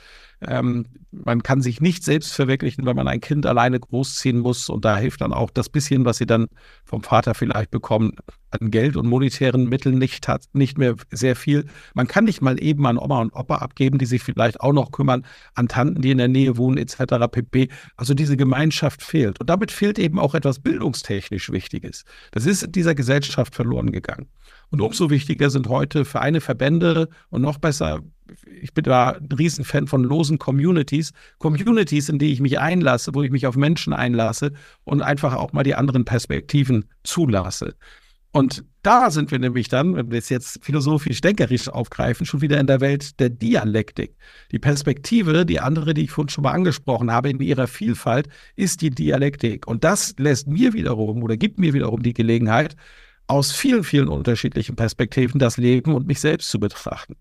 Ähm, 0.47 0.87
man 1.11 1.43
kann 1.43 1.63
sich 1.63 1.81
nicht 1.81 2.05
selbst 2.05 2.33
verwirklichen, 2.35 2.87
wenn 2.87 2.97
man 2.97 3.09
ein 3.09 3.21
Kind 3.21 3.47
alleine 3.47 3.81
großziehen 3.81 4.39
muss. 4.39 4.69
Und 4.69 4.85
da 4.85 4.97
hilft 4.97 5.21
dann 5.21 5.33
auch 5.33 5.51
das 5.51 5.69
bisschen, 5.69 6.05
was 6.05 6.19
sie 6.19 6.27
dann 6.27 6.47
vom 6.85 7.03
Vater 7.03 7.35
vielleicht 7.35 7.71
bekommen, 7.71 8.13
an 8.51 8.71
Geld 8.71 8.97
und 8.97 9.07
monetären 9.07 9.69
Mitteln 9.69 9.99
nicht, 9.99 10.27
hat, 10.29 10.45
nicht 10.53 10.79
mehr 10.79 10.95
sehr 11.11 11.37
viel. 11.37 11.67
Man 11.95 12.07
kann 12.07 12.25
nicht 12.25 12.41
mal 12.41 12.63
eben 12.63 12.87
an 12.87 12.99
Oma 12.99 13.21
und 13.21 13.35
Opa 13.35 13.57
abgeben, 13.57 13.99
die 13.99 14.07
sich 14.07 14.23
vielleicht 14.23 14.61
auch 14.61 14.73
noch 14.73 14.91
kümmern, 14.91 15.27
an 15.55 15.69
Tanten, 15.69 16.01
die 16.01 16.11
in 16.11 16.19
der 16.19 16.29
Nähe 16.29 16.57
wohnen, 16.57 16.79
etc. 16.79 17.27
pp. 17.31 17.69
Also 17.97 18.15
diese 18.15 18.37
Gemeinschaft 18.37 19.03
fehlt. 19.03 19.41
Und 19.41 19.51
damit 19.51 19.71
fehlt 19.71 19.99
eben 19.99 20.19
auch 20.19 20.35
etwas 20.35 20.61
bildungstechnisch 20.61 21.51
Wichtiges. 21.51 22.05
Das 22.31 22.47
ist 22.47 22.63
in 22.63 22.73
dieser 22.73 22.95
Gesellschaft 22.95 23.55
verloren 23.55 23.93
gegangen. 23.93 24.29
Und 24.71 24.81
umso 24.81 25.11
wichtiger 25.11 25.51
sind 25.51 25.69
heute 25.69 26.05
Vereine, 26.05 26.41
Verbände 26.41 27.09
und 27.31 27.43
noch 27.43 27.59
besser 27.59 28.01
ich 28.61 28.75
bin 28.75 28.85
da 28.85 29.11
ein 29.11 29.29
Riesenfan 29.37 29.87
von 29.87 30.05
losen 30.05 30.39
Communities. 30.39 31.13
Communities, 31.39 32.09
in 32.09 32.19
die 32.19 32.33
ich 32.33 32.41
mich 32.41 32.59
einlasse, 32.59 33.15
wo 33.15 33.23
ich 33.23 33.31
mich 33.31 33.47
auf 33.47 33.57
Menschen 33.57 33.93
einlasse 33.93 34.53
und 34.85 35.03
einfach 35.03 35.35
auch 35.35 35.53
mal 35.53 35.63
die 35.63 35.75
anderen 35.75 36.05
Perspektiven 36.05 36.87
zulasse. 37.05 37.75
Und 38.31 38.65
da 38.83 39.11
sind 39.11 39.31
wir 39.31 39.39
nämlich 39.39 39.69
dann, 39.69 39.97
wenn 39.97 40.11
wir 40.11 40.19
es 40.19 40.29
jetzt 40.29 40.63
philosophisch-denkerisch 40.63 41.69
aufgreifen, 41.69 42.27
schon 42.27 42.43
wieder 42.43 42.61
in 42.61 42.67
der 42.67 42.81
Welt 42.81 43.19
der 43.21 43.31
Dialektik. 43.31 44.17
Die 44.53 44.59
Perspektive, 44.59 45.47
die 45.47 45.61
andere, 45.61 45.95
die 45.95 46.05
ich 46.05 46.11
vorhin 46.11 46.29
schon 46.29 46.45
mal 46.45 46.53
angesprochen 46.53 47.11
habe, 47.11 47.31
in 47.31 47.41
ihrer 47.41 47.67
Vielfalt, 47.67 48.29
ist 48.55 48.83
die 48.83 48.91
Dialektik. 48.91 49.67
Und 49.67 49.83
das 49.83 50.15
lässt 50.19 50.47
mir 50.47 50.75
wiederum 50.75 51.23
oder 51.23 51.37
gibt 51.37 51.59
mir 51.59 51.73
wiederum 51.73 52.03
die 52.03 52.15
Gelegenheit, 52.15 52.77
aus 53.29 53.53
vielen, 53.53 53.85
vielen 53.85 54.09
unterschiedlichen 54.09 54.75
Perspektiven 54.75 55.39
das 55.39 55.59
Leben 55.59 55.95
und 55.95 56.07
mich 56.07 56.21
selbst 56.21 56.51
zu 56.51 56.59
betrachten. 56.59 57.17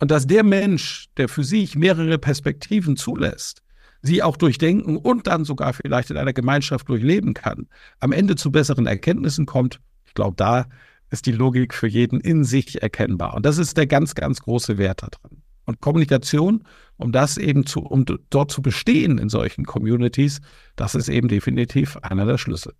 Und 0.00 0.10
dass 0.10 0.26
der 0.26 0.44
Mensch, 0.44 1.08
der 1.16 1.28
für 1.28 1.44
sich 1.44 1.76
mehrere 1.76 2.18
Perspektiven 2.18 2.96
zulässt, 2.96 3.62
sie 4.00 4.22
auch 4.22 4.36
durchdenken 4.36 4.96
und 4.96 5.26
dann 5.26 5.44
sogar 5.44 5.72
vielleicht 5.72 6.10
in 6.10 6.16
einer 6.16 6.32
Gemeinschaft 6.32 6.88
durchleben 6.88 7.34
kann, 7.34 7.66
am 7.98 8.12
Ende 8.12 8.36
zu 8.36 8.52
besseren 8.52 8.86
Erkenntnissen 8.86 9.46
kommt, 9.46 9.80
ich 10.06 10.14
glaube, 10.14 10.36
da 10.36 10.66
ist 11.10 11.26
die 11.26 11.32
Logik 11.32 11.74
für 11.74 11.88
jeden 11.88 12.20
in 12.20 12.44
sich 12.44 12.82
erkennbar. 12.82 13.34
Und 13.34 13.46
das 13.46 13.58
ist 13.58 13.76
der 13.76 13.86
ganz, 13.86 14.14
ganz 14.14 14.40
große 14.40 14.78
Wert 14.78 15.02
daran. 15.02 15.42
Und 15.64 15.80
Kommunikation, 15.80 16.64
um 16.96 17.12
das 17.12 17.36
eben 17.36 17.66
zu, 17.66 17.80
um 17.80 18.04
dort 18.30 18.50
zu 18.50 18.62
bestehen 18.62 19.18
in 19.18 19.28
solchen 19.28 19.64
Communities, 19.64 20.40
das 20.76 20.94
ist 20.94 21.08
eben 21.08 21.28
definitiv 21.28 21.96
einer 21.98 22.24
der 22.24 22.38
Schlüssel. 22.38 22.72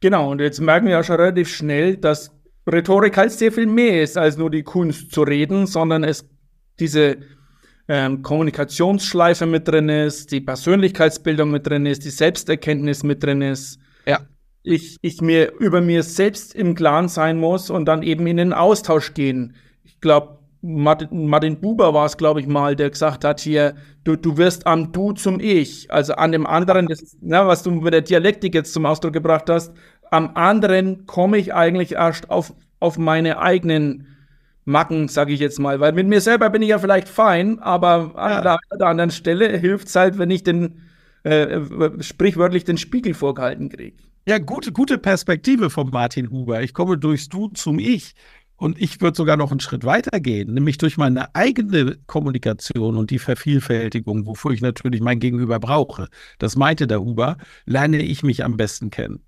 Genau, 0.00 0.30
und 0.30 0.40
jetzt 0.40 0.60
merken 0.60 0.86
wir 0.86 0.92
ja 0.92 1.04
schon 1.04 1.16
relativ 1.16 1.54
schnell, 1.54 1.96
dass 1.96 2.32
Rhetorik 2.72 3.16
halt 3.16 3.32
sehr 3.32 3.52
viel 3.52 3.66
mehr 3.66 4.02
ist, 4.02 4.16
als 4.16 4.36
nur 4.36 4.50
die 4.50 4.62
Kunst 4.62 5.12
zu 5.12 5.22
reden, 5.22 5.66
sondern 5.66 6.04
es 6.04 6.28
diese 6.78 7.18
ähm, 7.88 8.22
Kommunikationsschleife 8.22 9.46
mit 9.46 9.66
drin 9.66 9.88
ist, 9.88 10.30
die 10.32 10.40
Persönlichkeitsbildung 10.40 11.50
mit 11.50 11.66
drin 11.66 11.86
ist, 11.86 12.04
die 12.04 12.10
Selbsterkenntnis 12.10 13.02
mit 13.02 13.22
drin 13.22 13.42
ist. 13.42 13.78
Ja. 14.06 14.20
Ich, 14.62 14.96
ich 15.02 15.20
mir 15.20 15.52
über 15.58 15.80
mir 15.80 16.02
selbst 16.02 16.54
im 16.54 16.74
Klaren 16.74 17.08
sein 17.08 17.38
muss 17.38 17.70
und 17.70 17.86
dann 17.86 18.02
eben 18.02 18.26
in 18.26 18.36
den 18.36 18.52
Austausch 18.52 19.14
gehen. 19.14 19.56
Ich 19.82 20.00
glaube, 20.00 20.38
Martin, 20.62 21.26
Martin 21.26 21.60
Buber 21.60 21.94
war 21.94 22.04
es, 22.04 22.16
glaube 22.16 22.40
ich, 22.40 22.46
mal, 22.46 22.76
der 22.76 22.90
gesagt 22.90 23.24
hat 23.24 23.40
hier, 23.40 23.74
du, 24.04 24.16
du 24.16 24.36
wirst 24.36 24.66
am 24.66 24.92
Du 24.92 25.12
zum 25.12 25.40
Ich. 25.40 25.90
Also 25.90 26.14
an 26.14 26.32
dem 26.32 26.46
anderen, 26.46 26.86
das, 26.86 27.16
na, 27.20 27.46
was 27.46 27.62
du 27.62 27.70
mit 27.70 27.94
der 27.94 28.02
Dialektik 28.02 28.54
jetzt 28.54 28.72
zum 28.74 28.84
Ausdruck 28.84 29.14
gebracht 29.14 29.48
hast, 29.48 29.72
am 30.10 30.32
anderen 30.34 31.06
komme 31.06 31.38
ich 31.38 31.54
eigentlich 31.54 31.92
erst 31.92 32.30
auf, 32.30 32.52
auf 32.80 32.98
meine 32.98 33.38
eigenen 33.40 34.06
Macken, 34.64 35.08
sage 35.08 35.32
ich 35.32 35.40
jetzt 35.40 35.58
mal. 35.58 35.80
Weil 35.80 35.92
mit 35.92 36.06
mir 36.06 36.20
selber 36.20 36.50
bin 36.50 36.62
ich 36.62 36.68
ja 36.68 36.78
vielleicht 36.78 37.08
fein, 37.08 37.58
aber 37.60 38.12
ja. 38.14 38.20
an, 38.20 38.42
der, 38.42 38.52
an 38.52 38.78
der 38.78 38.88
anderen 38.88 39.10
Stelle 39.10 39.56
hilft 39.58 39.88
es 39.88 39.96
halt, 39.96 40.18
wenn 40.18 40.30
ich 40.30 40.42
den 40.42 40.82
äh, 41.22 41.60
sprichwörtlich 42.00 42.64
den 42.64 42.78
Spiegel 42.78 43.14
vorgehalten 43.14 43.68
kriege. 43.68 43.96
Ja, 44.26 44.38
gute, 44.38 44.72
gute 44.72 44.98
Perspektive 44.98 45.70
von 45.70 45.90
Martin 45.90 46.30
Huber. 46.30 46.62
Ich 46.62 46.74
komme 46.74 46.98
durchs 46.98 47.28
Du 47.28 47.48
zum 47.48 47.78
Ich. 47.78 48.14
Und 48.56 48.78
ich 48.78 49.00
würde 49.00 49.16
sogar 49.16 49.38
noch 49.38 49.50
einen 49.50 49.60
Schritt 49.60 49.84
weiter 49.84 50.20
gehen, 50.20 50.52
nämlich 50.52 50.76
durch 50.76 50.98
meine 50.98 51.34
eigene 51.34 51.96
Kommunikation 52.06 52.98
und 52.98 53.10
die 53.10 53.18
Vervielfältigung, 53.18 54.26
wofür 54.26 54.50
ich 54.50 54.60
natürlich 54.60 55.00
mein 55.00 55.18
Gegenüber 55.18 55.58
brauche. 55.58 56.08
Das 56.38 56.56
meinte 56.56 56.86
der 56.86 57.00
Huber, 57.00 57.38
lerne 57.64 58.02
ich 58.02 58.22
mich 58.22 58.44
am 58.44 58.58
besten 58.58 58.90
kennen 58.90 59.24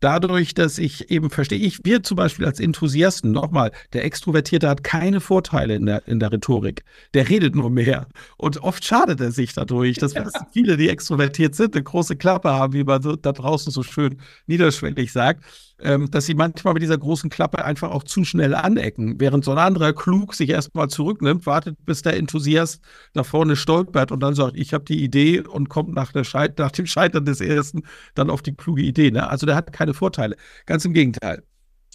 dadurch, 0.00 0.54
dass 0.54 0.78
ich 0.78 1.10
eben 1.10 1.30
verstehe, 1.30 1.58
ich, 1.58 1.84
wir 1.84 2.02
zum 2.02 2.16
Beispiel 2.16 2.46
als 2.46 2.58
Enthusiasten, 2.58 3.32
nochmal, 3.32 3.70
der 3.92 4.04
Extrovertierte 4.04 4.68
hat 4.68 4.82
keine 4.82 5.20
Vorteile 5.20 5.74
in 5.74 5.86
der, 5.86 6.06
in 6.08 6.20
der 6.20 6.32
Rhetorik. 6.32 6.84
Der 7.14 7.28
redet 7.28 7.54
nur 7.54 7.70
mehr. 7.70 8.06
Und 8.36 8.62
oft 8.62 8.84
schadet 8.84 9.20
er 9.20 9.30
sich 9.30 9.52
dadurch, 9.52 9.98
dass 9.98 10.14
ja. 10.14 10.24
viele, 10.52 10.76
die 10.76 10.88
extrovertiert 10.88 11.54
sind, 11.54 11.74
eine 11.74 11.84
große 11.84 12.16
Klappe 12.16 12.50
haben, 12.50 12.72
wie 12.72 12.84
man 12.84 13.02
so, 13.02 13.16
da 13.16 13.32
draußen 13.32 13.70
so 13.72 13.82
schön 13.82 14.18
niederschwellig 14.46 15.12
sagt 15.12 15.44
ähm, 15.82 16.10
dass 16.10 16.26
sie 16.26 16.34
manchmal 16.34 16.74
mit 16.74 16.82
dieser 16.82 16.98
großen 16.98 17.30
Klappe 17.30 17.64
einfach 17.64 17.90
auch 17.90 18.04
zu 18.04 18.24
schnell 18.24 18.54
anecken, 18.54 19.20
während 19.20 19.44
so 19.44 19.52
ein 19.52 19.58
anderer 19.58 19.92
klug 19.92 20.34
sich 20.34 20.50
erstmal 20.50 20.88
zurücknimmt, 20.88 21.46
wartet, 21.46 21.76
bis 21.84 22.02
der 22.02 22.16
Enthusiast 22.16 22.82
nach 23.14 23.26
vorne 23.26 23.56
stolpert 23.56 24.12
und 24.12 24.20
dann 24.20 24.34
sagt, 24.34 24.56
ich 24.56 24.74
habe 24.74 24.84
die 24.84 25.02
Idee 25.02 25.40
und 25.40 25.68
kommt 25.68 25.94
nach, 25.94 26.12
Scheit 26.24 26.58
nach, 26.58 26.70
dem 26.70 26.86
Scheitern 26.86 27.24
des 27.24 27.40
ersten 27.40 27.82
dann 28.14 28.30
auf 28.30 28.42
die 28.42 28.54
kluge 28.54 28.82
Idee. 28.82 29.10
Ne? 29.10 29.28
Also 29.28 29.46
der 29.46 29.56
hat 29.56 29.72
keine 29.72 29.94
Vorteile. 29.94 30.36
Ganz 30.66 30.84
im 30.84 30.92
Gegenteil. 30.92 31.42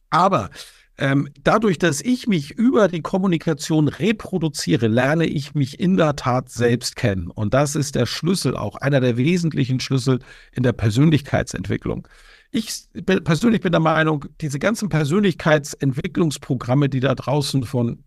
Aber 0.09 0.49
ähm, 0.97 1.29
dadurch, 1.43 1.77
dass 1.77 1.99
ich 1.99 2.25
mich 2.25 2.51
über 2.51 2.87
die 2.87 3.01
Kommunikation 3.01 3.89
reproduziere, 3.89 4.87
lerne 4.87 5.25
ich 5.25 5.53
mich 5.53 5.79
in 5.79 5.97
der 5.97 6.15
Tat 6.15 6.49
selbst 6.49 6.95
kennen. 6.95 7.29
Und 7.29 7.53
das 7.53 7.75
ist 7.75 7.95
der 7.95 8.05
Schlüssel, 8.05 8.55
auch 8.55 8.77
einer 8.77 9.01
der 9.01 9.17
wesentlichen 9.17 9.81
Schlüssel 9.81 10.19
in 10.53 10.63
der 10.63 10.71
Persönlichkeitsentwicklung 10.71 12.07
ich 12.55 12.87
persönlich 13.23 13.61
bin 13.61 13.71
der 13.71 13.81
Meinung, 13.81 14.25
diese 14.39 14.59
ganzen 14.59 14.87
Persönlichkeitsentwicklungsprogramme, 14.89 16.87
die 16.89 17.01
da 17.01 17.13
draußen 17.13 17.63
von 17.63 18.03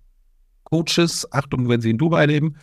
Coaches, 0.65 1.31
Achtung, 1.33 1.69
wenn 1.69 1.81
sie 1.81 1.91
in 1.91 1.99
Dubai 1.99 2.27
leben, 2.27 2.57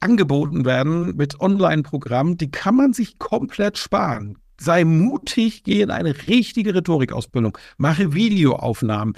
angeboten 0.00 0.64
werden 0.64 1.14
mit 1.16 1.40
Online-Programmen, 1.40 2.38
die 2.38 2.50
kann 2.50 2.74
man 2.74 2.92
sich 2.92 3.18
komplett 3.18 3.76
sparen. 3.76 4.38
Sei 4.58 4.84
mutig, 4.84 5.62
geh 5.64 5.82
in 5.82 5.90
eine 5.90 6.14
richtige 6.26 6.74
Rhetorikausbildung, 6.74 7.58
mache 7.76 8.14
Videoaufnahmen, 8.14 9.14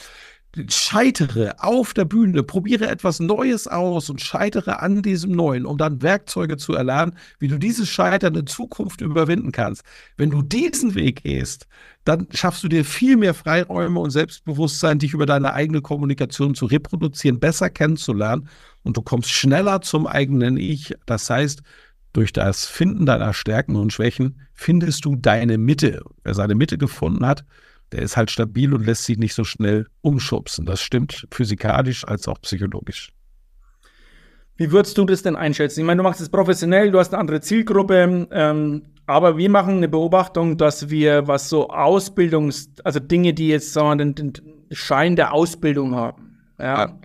scheitere 0.68 1.54
auf 1.58 1.94
der 1.94 2.04
Bühne, 2.04 2.42
probiere 2.42 2.88
etwas 2.88 3.20
Neues 3.20 3.66
aus 3.66 4.10
und 4.10 4.20
scheitere 4.20 4.72
an 4.72 5.02
diesem 5.02 5.32
Neuen, 5.32 5.66
um 5.66 5.78
dann 5.78 6.02
Werkzeuge 6.02 6.56
zu 6.56 6.74
erlernen, 6.74 7.16
wie 7.38 7.48
du 7.48 7.58
dieses 7.58 7.88
Scheitern 7.88 8.34
in 8.34 8.46
Zukunft 8.46 9.00
überwinden 9.00 9.52
kannst. 9.52 9.82
Wenn 10.16 10.30
du 10.30 10.42
diesen 10.42 10.94
Weg 10.94 11.22
gehst, 11.22 11.66
dann 12.04 12.26
schaffst 12.30 12.62
du 12.62 12.68
dir 12.68 12.84
viel 12.84 13.16
mehr 13.16 13.34
Freiräume 13.34 13.98
und 14.00 14.10
Selbstbewusstsein, 14.10 14.98
dich 14.98 15.14
über 15.14 15.26
deine 15.26 15.54
eigene 15.54 15.80
Kommunikation 15.80 16.54
zu 16.54 16.66
reproduzieren, 16.66 17.40
besser 17.40 17.70
kennenzulernen 17.70 18.48
und 18.82 18.96
du 18.96 19.02
kommst 19.02 19.30
schneller 19.30 19.80
zum 19.80 20.06
eigenen 20.06 20.56
Ich. 20.56 20.94
Das 21.06 21.28
heißt, 21.30 21.62
durch 22.12 22.32
das 22.32 22.66
Finden 22.66 23.06
deiner 23.06 23.32
Stärken 23.34 23.74
und 23.76 23.92
Schwächen 23.92 24.40
findest 24.52 25.04
du 25.04 25.16
deine 25.16 25.58
Mitte. 25.58 26.02
Wer 26.22 26.34
seine 26.34 26.54
Mitte 26.54 26.78
gefunden 26.78 27.26
hat, 27.26 27.44
der 27.94 28.02
ist 28.02 28.16
halt 28.16 28.30
stabil 28.30 28.74
und 28.74 28.84
lässt 28.84 29.04
sich 29.04 29.18
nicht 29.18 29.34
so 29.34 29.44
schnell 29.44 29.86
umschubsen. 30.00 30.66
Das 30.66 30.82
stimmt 30.82 31.28
physikalisch 31.30 32.04
als 32.06 32.26
auch 32.26 32.40
psychologisch. 32.42 33.12
Wie 34.56 34.72
würdest 34.72 34.98
du 34.98 35.04
das 35.04 35.22
denn 35.22 35.36
einschätzen? 35.36 35.80
Ich 35.80 35.86
meine, 35.86 35.98
du 35.98 36.02
machst 36.02 36.20
es 36.20 36.28
professionell, 36.28 36.90
du 36.90 36.98
hast 36.98 37.12
eine 37.12 37.20
andere 37.20 37.40
Zielgruppe, 37.40 38.26
ähm, 38.32 38.82
aber 39.06 39.36
wir 39.36 39.48
machen 39.48 39.76
eine 39.76 39.88
Beobachtung, 39.88 40.56
dass 40.56 40.90
wir, 40.90 41.28
was 41.28 41.48
so 41.48 41.68
Ausbildungs-, 41.68 42.68
also 42.82 42.98
Dinge, 42.98 43.32
die 43.32 43.48
jetzt 43.48 43.72
sagen 43.72 43.98
wir, 44.00 44.04
den, 44.04 44.14
den 44.14 44.32
Schein 44.72 45.14
der 45.14 45.32
Ausbildung 45.32 45.94
haben, 45.94 46.38
ja, 46.58 46.86
ja. 46.86 46.98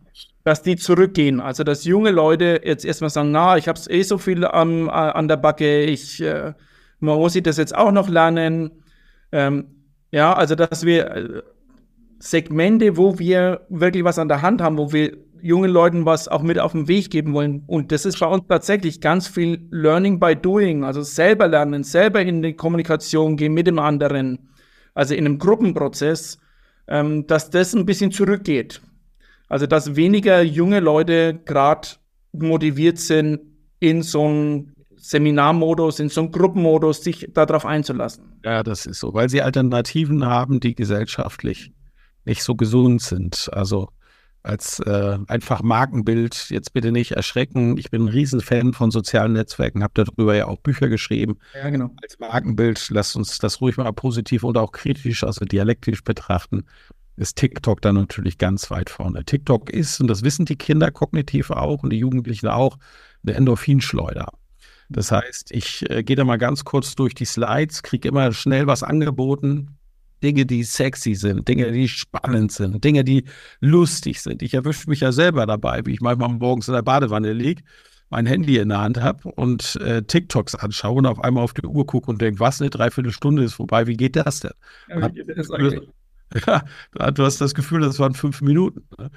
dass 0.43 0.63
die 0.63 0.75
zurückgehen. 0.75 1.39
Also, 1.39 1.63
dass 1.63 1.84
junge 1.84 2.10
Leute 2.10 2.62
jetzt 2.63 2.84
erstmal 2.84 3.12
sagen, 3.12 3.32
na, 3.32 3.58
ich 3.58 3.67
habe 3.67 3.80
eh 3.89 4.02
so 4.02 4.17
viel 4.17 4.47
ähm, 4.52 4.89
an 4.89 5.28
der 5.28 5.38
Backe, 5.38 5.84
ich, 5.84 6.19
äh, 6.21 6.54
muss 6.99 7.36
ich 7.36 7.43
das 7.43 7.58
jetzt 7.58 7.75
auch 7.75 7.91
noch 7.91 8.10
lernen. 8.10 8.71
Ähm, 9.32 9.78
ja, 10.12 10.34
also 10.34 10.56
dass 10.56 10.86
wir 10.86 11.12
äh, 11.12 11.41
Segmente, 12.19 12.98
wo 12.98 13.17
wir 13.19 13.62
wirklich 13.69 14.04
was 14.04 14.19
an 14.19 14.28
der 14.28 14.41
Hand 14.41 14.62
haben, 14.62 14.78
wo 14.78 14.91
wir 14.91 15.17
jungen 15.41 15.72
Leuten 15.72 16.06
was 16.06 16.28
auch 16.28 16.41
mit 16.41 16.60
auf 16.60 16.74
den 16.74 16.88
Weg 16.88 17.10
geben 17.10 17.34
wollen. 17.34 17.63
Und 17.67 17.91
das 17.91 18.06
ist 18.06 18.19
bei 18.19 18.26
uns 18.26 18.43
tatsächlich 18.48 19.00
ganz 19.00 19.28
viel 19.28 19.67
Learning 19.72 20.19
by 20.19 20.36
Doing, 20.36 20.84
also 20.84 21.02
selber 21.02 21.48
lernen, 21.48 21.84
selber 21.84 22.22
in 22.22 22.41
die 22.41 22.54
Kommunikation 22.54 23.38
gehen 23.38 23.54
mit 23.54 23.67
dem 23.67 23.80
anderen, 23.80 24.50
also 24.93 25.13
in 25.13 25.26
einem 25.26 25.39
Gruppenprozess, 25.39 26.39
ähm, 26.88 27.26
dass 27.28 27.50
das 27.50 27.74
ein 27.74 27.86
bisschen 27.86 28.12
zurückgeht. 28.12 28.82
Also 29.48 29.65
dass 29.65 29.95
weniger 29.95 30.41
junge 30.41 30.80
Leute 30.80 31.39
gerade 31.45 31.88
motiviert 32.34 33.00
sind, 33.00 33.39
in 33.80 34.04
so 34.04 34.28
ein 34.28 34.74
Seminarmodus, 34.99 35.99
in 35.99 36.09
so 36.09 36.21
einem 36.21 36.31
Gruppenmodus, 36.31 37.03
sich 37.03 37.29
darauf 37.33 37.65
einzulassen. 37.65 38.39
Ja, 38.43 38.63
das 38.63 38.85
ist 38.85 38.99
so, 38.99 39.13
weil 39.13 39.29
sie 39.29 39.41
Alternativen 39.41 40.25
haben, 40.25 40.59
die 40.59 40.75
gesellschaftlich 40.75 41.71
nicht 42.25 42.43
so 42.43 42.55
gesund 42.55 43.01
sind. 43.01 43.49
Also 43.53 43.89
als 44.43 44.79
äh, 44.79 45.17
einfach 45.27 45.62
Markenbild, 45.62 46.49
jetzt 46.49 46.73
bitte 46.73 46.91
nicht 46.91 47.12
erschrecken. 47.12 47.77
Ich 47.77 47.91
bin 47.91 48.05
ein 48.05 48.07
Riesenfan 48.07 48.73
von 48.73 48.89
sozialen 48.89 49.33
Netzwerken, 49.33 49.83
habe 49.83 50.05
darüber 50.05 50.35
ja 50.35 50.47
auch 50.47 50.59
Bücher 50.59 50.88
geschrieben. 50.88 51.38
Ja, 51.53 51.69
genau. 51.69 51.91
Als 52.01 52.19
Markenbild, 52.19 52.89
lasst 52.89 53.15
uns 53.15 53.38
das 53.39 53.59
ruhig 53.62 53.77
mal 53.77 53.91
positiv 53.91 54.43
und 54.43 54.57
auch 54.57 54.71
kritisch, 54.71 55.23
also 55.23 55.43
dialektisch 55.43 56.03
betrachten, 56.03 56.63
ist 57.17 57.35
TikTok 57.35 57.81
dann 57.81 57.95
natürlich 57.95 58.38
ganz 58.38 58.71
weit 58.71 58.89
vorne. 58.89 59.25
TikTok 59.25 59.69
ist, 59.69 59.99
und 59.99 60.07
das 60.07 60.23
wissen 60.23 60.45
die 60.45 60.55
Kinder 60.55 60.89
kognitiv 60.89 61.51
auch 61.51 61.83
und 61.83 61.91
die 61.91 61.99
Jugendlichen 61.99 62.47
auch, 62.47 62.77
eine 63.23 63.35
Endorphinschleuder. 63.35 64.31
Das 64.89 65.12
heißt, 65.12 65.52
ich 65.52 65.89
äh, 65.89 66.04
gehe 66.04 66.15
da 66.15 66.23
mal 66.23 66.38
ganz 66.38 66.65
kurz 66.65 66.95
durch 66.95 67.13
die 67.13 67.25
Slides, 67.25 67.84
kriege 67.84 68.08
immer 68.08 68.32
schnell 68.34 68.67
was 68.67 68.84
angeboten. 68.84 69.78
Dinge, 70.21 70.45
die 70.45 70.63
sexy 70.63 71.15
sind, 71.15 71.47
Dinge, 71.47 71.71
die 71.71 71.88
spannend 71.88 72.52
sind, 72.52 72.84
Dinge, 72.84 73.06
die 73.06 73.23
lustig 73.62 74.21
sind. 74.21 74.41
Ich 74.41 74.54
erwische 74.54 74.89
mich 74.89 74.99
ja 74.99 75.13
selber 75.13 75.45
dabei, 75.45 75.86
wie 75.86 75.93
ich 75.93 76.02
manchmal 76.02 76.30
morgens 76.30 76.67
in 76.67 76.73
der 76.73 76.82
Badewanne 76.82 77.32
liege, 77.32 77.63
mein 78.10 78.25
Handy 78.25 78.58
in 78.58 78.69
der 78.69 78.82
Hand 78.82 79.02
habe 79.02 79.30
und 79.30 79.78
äh, 79.78 80.02
TikToks 80.02 80.56
anschaue 80.56 80.97
und 80.97 81.06
auf 81.06 81.23
einmal 81.23 81.43
auf 81.43 81.54
die 81.54 81.65
Uhr 81.65 81.86
gucke 81.86 82.12
und 82.12 82.21
denke, 82.21 82.39
was, 82.41 82.60
eine 82.60 82.69
Dreiviertelstunde 82.69 83.43
ist 83.43 83.54
vorbei, 83.54 83.88
wie 83.88 83.95
geht 83.95 84.17
das 84.17 84.41
denn? 84.41 84.52
Ja, 84.89 85.08
wie 85.08 85.23
geht 85.23 85.38
das 85.38 85.52
eigentlich? 85.52 85.89
Ja, 86.45 87.10
du 87.10 87.23
hast 87.23 87.41
das 87.41 87.56
Gefühl, 87.56 87.82
das 87.82 87.97
waren 87.97 88.13
fünf 88.13 88.41
Minuten. 88.41 88.84
Ne? 88.99 89.10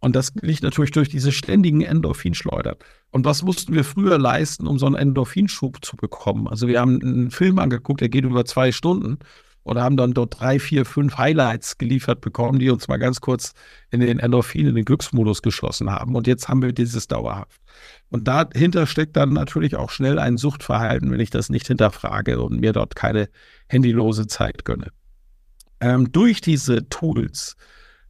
Und 0.00 0.16
das 0.16 0.32
liegt 0.40 0.62
natürlich 0.62 0.92
durch 0.92 1.10
diese 1.10 1.30
ständigen 1.30 1.82
Endorphinschleudern. 1.82 2.76
Und 3.10 3.24
was 3.26 3.42
mussten 3.42 3.74
wir 3.74 3.84
früher 3.84 4.18
leisten, 4.18 4.66
um 4.66 4.78
so 4.78 4.86
einen 4.86 4.94
Endorphinschub 4.94 5.84
zu 5.84 5.96
bekommen? 5.96 6.48
Also 6.48 6.68
wir 6.68 6.80
haben 6.80 7.00
einen 7.02 7.30
Film 7.30 7.58
angeguckt, 7.58 8.00
der 8.00 8.08
geht 8.08 8.24
über 8.24 8.44
zwei 8.46 8.72
Stunden 8.72 9.18
oder 9.62 9.82
haben 9.82 9.98
dann 9.98 10.14
dort 10.14 10.40
drei, 10.40 10.58
vier, 10.58 10.86
fünf 10.86 11.18
Highlights 11.18 11.76
geliefert 11.76 12.22
bekommen, 12.22 12.58
die 12.58 12.70
uns 12.70 12.88
mal 12.88 12.96
ganz 12.96 13.20
kurz 13.20 13.52
in 13.90 14.00
den 14.00 14.18
Endorphin, 14.18 14.66
in 14.66 14.74
den 14.74 14.86
Glücksmodus 14.86 15.42
geschossen 15.42 15.90
haben. 15.90 16.14
Und 16.14 16.26
jetzt 16.26 16.48
haben 16.48 16.62
wir 16.62 16.72
dieses 16.72 17.06
dauerhaft. 17.06 17.60
Und 18.08 18.26
dahinter 18.26 18.86
steckt 18.86 19.16
dann 19.16 19.34
natürlich 19.34 19.76
auch 19.76 19.90
schnell 19.90 20.18
ein 20.18 20.38
Suchtverhalten, 20.38 21.10
wenn 21.10 21.20
ich 21.20 21.30
das 21.30 21.50
nicht 21.50 21.66
hinterfrage 21.66 22.40
und 22.40 22.60
mir 22.60 22.72
dort 22.72 22.96
keine 22.96 23.28
handylose 23.70 24.26
Zeit 24.26 24.64
gönne. 24.64 24.88
Ähm, 25.80 26.10
durch 26.10 26.40
diese 26.40 26.88
Tools 26.88 27.56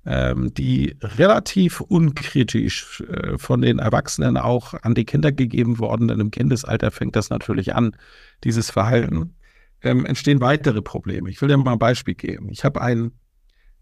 die 0.04 0.96
relativ 1.02 1.80
unkritisch 1.80 3.02
äh, 3.02 3.36
von 3.36 3.60
den 3.60 3.78
Erwachsenen 3.78 4.38
auch 4.38 4.72
an 4.82 4.94
die 4.94 5.04
Kinder 5.04 5.30
gegeben 5.30 5.78
worden, 5.78 6.08
denn 6.08 6.20
im 6.20 6.30
Kindesalter 6.30 6.90
fängt 6.90 7.16
das 7.16 7.28
natürlich 7.28 7.74
an, 7.74 7.94
dieses 8.42 8.70
Verhalten, 8.70 9.34
ähm, 9.82 10.06
entstehen 10.06 10.40
weitere 10.40 10.80
Probleme. 10.80 11.28
Ich 11.28 11.40
will 11.42 11.48
dir 11.48 11.56
mal 11.58 11.72
ein 11.72 11.78
Beispiel 11.78 12.14
geben. 12.14 12.48
Ich 12.50 12.64
habe 12.64 12.80
ein 12.80 13.12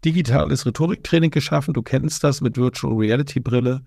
digitales 0.03 0.65
Rhetoriktraining 0.65 1.31
geschaffen, 1.31 1.73
du 1.73 1.81
kennst 1.81 2.23
das 2.23 2.41
mit 2.41 2.57
Virtual 2.57 2.95
Reality 2.95 3.39
Brille. 3.39 3.85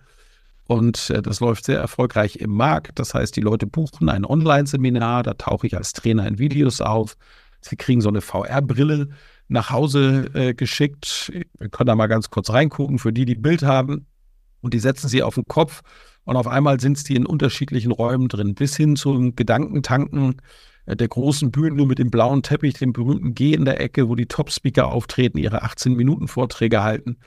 Und 0.67 1.11
äh, 1.11 1.21
das 1.21 1.41
läuft 1.41 1.65
sehr 1.65 1.81
erfolgreich 1.81 2.37
im 2.37 2.51
Markt. 2.51 2.99
Das 2.99 3.15
heißt, 3.15 3.35
die 3.37 3.41
Leute 3.41 3.67
buchen 3.67 4.09
ein 4.09 4.25
Online-Seminar, 4.25 5.23
da 5.23 5.35
tauche 5.35 5.67
ich 5.67 5.77
als 5.77 5.93
Trainer 5.93 6.27
in 6.27 6.39
Videos 6.39 6.81
auf. 6.81 7.17
Sie 7.61 7.77
kriegen 7.77 8.01
so 8.01 8.09
eine 8.09 8.21
VR-Brille 8.21 9.09
nach 9.53 9.71
Hause 9.71 10.31
äh, 10.35 10.55
geschickt. 10.55 11.33
Wir 11.59 11.69
können 11.69 11.87
da 11.87 11.95
mal 11.95 12.07
ganz 12.07 12.31
kurz 12.31 12.51
reingucken 12.51 12.99
für 12.99 13.13
die, 13.13 13.25
die 13.25 13.35
Bild 13.35 13.63
haben. 13.63 14.07
Und 14.61 14.75
die 14.75 14.79
setzen 14.79 15.09
sie 15.09 15.23
auf 15.23 15.35
den 15.35 15.47
Kopf 15.47 15.83
und 16.25 16.37
auf 16.37 16.47
einmal 16.47 16.81
sind 16.81 16.99
sie 16.99 17.17
in 17.17 17.27
unterschiedlichen 17.27 17.91
Räumen 17.91 18.29
drin, 18.29 18.55
bis 18.55 18.77
hin 18.77 18.97
zum 18.97 19.35
Gedankentanken 19.35 20.41
äh, 20.87 20.97
der 20.97 21.09
großen 21.09 21.51
Bühne 21.51 21.85
mit 21.85 21.99
dem 21.99 22.11
blauen 22.11 22.43
Teppich, 22.43 22.75
dem 22.75 22.93
berühmten 22.93 23.35
G 23.35 23.55
in 23.55 23.65
der 23.65 23.81
Ecke, 23.81 24.09
wo 24.09 24.15
die 24.15 24.27
Top-Speaker 24.27 24.87
auftreten, 24.87 25.39
ihre 25.39 25.65
18-Minuten-Vorträge 25.65 26.83
halten. 26.83 27.19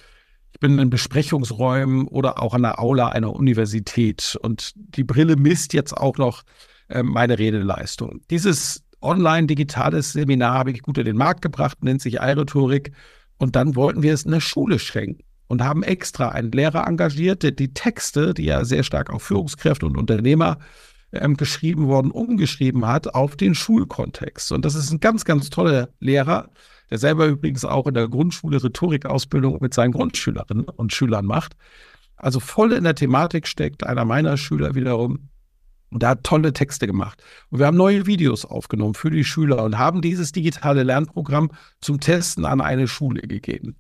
Ich 0.54 0.60
bin 0.62 0.80
in 0.80 0.90
Besprechungsräumen 0.90 2.08
oder 2.08 2.42
auch 2.42 2.54
an 2.54 2.62
der 2.62 2.80
Aula 2.80 3.10
einer 3.10 3.36
Universität 3.36 4.38
und 4.42 4.72
die 4.76 5.04
Brille 5.04 5.36
misst 5.36 5.74
jetzt 5.74 5.92
auch 5.92 6.18
noch 6.18 6.44
äh, 6.88 7.04
meine 7.04 7.38
Redeleistung. 7.38 8.22
Dieses 8.30 8.85
online-digitales 9.02 10.14
Seminar 10.14 10.54
habe 10.54 10.72
ich 10.72 10.82
gut 10.82 10.98
in 10.98 11.06
den 11.06 11.18
Markt 11.18 11.42
gebracht, 11.42 11.84
nennt 11.84 12.02
sich 12.02 12.16
iRhetorik. 12.16 12.92
Und 13.38 13.56
dann 13.56 13.76
wollten 13.76 14.02
wir 14.02 14.14
es 14.14 14.24
in 14.24 14.32
der 14.32 14.40
Schule 14.40 14.80
schenken 14.80 15.24
und 15.48 15.64
haben 15.64 15.84
extra 15.84 16.30
einen 16.30 16.52
Lehrer 16.52 16.88
engagiert, 16.88 17.44
der 17.44 17.52
die 17.52 17.74
Texte, 17.74 18.34
die 18.34 18.46
ja 18.46 18.66
sehr 18.66 18.84
stark 18.84 19.12
auf 19.12 19.24
Führungskräfte 19.24 19.86
und 19.86 19.98
Unternehmer 19.98 20.58
ähm, 21.12 21.38
geschrieben 21.38 21.88
worden, 21.88 22.12
umgeschrieben 22.12 22.88
hat 22.88 23.14
auf 23.14 23.36
den 23.36 23.56
Schulkontext. 23.56 24.52
Und 24.52 24.66
das 24.66 24.76
ist 24.76 24.92
ein 24.92 25.00
ganz, 25.00 25.26
ganz 25.26 25.50
toller 25.50 25.90
Lehrer, 26.00 26.50
der 26.90 26.98
selber 26.98 27.28
übrigens 27.28 27.66
auch 27.66 27.88
in 27.88 27.94
der 27.94 28.08
Grundschule 28.08 28.64
Rhetorikausbildung 28.64 29.58
mit 29.62 29.74
seinen 29.74 29.92
Grundschülerinnen 29.92 30.66
und 30.66 30.94
Schülern 30.94 31.26
macht. 31.26 31.56
Also 32.18 32.40
voll 32.40 32.74
in 32.74 32.84
der 32.84 32.96
Thematik 32.96 33.48
steckt 33.48 33.84
einer 33.86 34.06
meiner 34.06 34.38
Schüler 34.38 34.76
wiederum, 34.76 35.30
und 35.96 36.04
er 36.04 36.10
hat 36.10 36.26
tolle 36.26 36.52
Texte 36.52 36.88
gemacht. 36.88 37.24
Und 37.50 37.60
wir 37.60 37.68
haben 37.68 37.78
neue 37.78 38.06
Videos 38.06 38.44
aufgenommen 38.44 38.96
für 38.96 39.10
die 39.10 39.24
Schüler 39.24 39.64
und 39.64 39.78
haben 39.78 40.02
dieses 40.02 40.34
digitale 40.34 40.84
Lernprogramm 40.84 41.52
zum 41.80 42.02
Testen 42.02 42.44
an 42.44 42.60
eine 42.60 42.90
Schule 42.90 43.22
gegeben. 43.22 43.78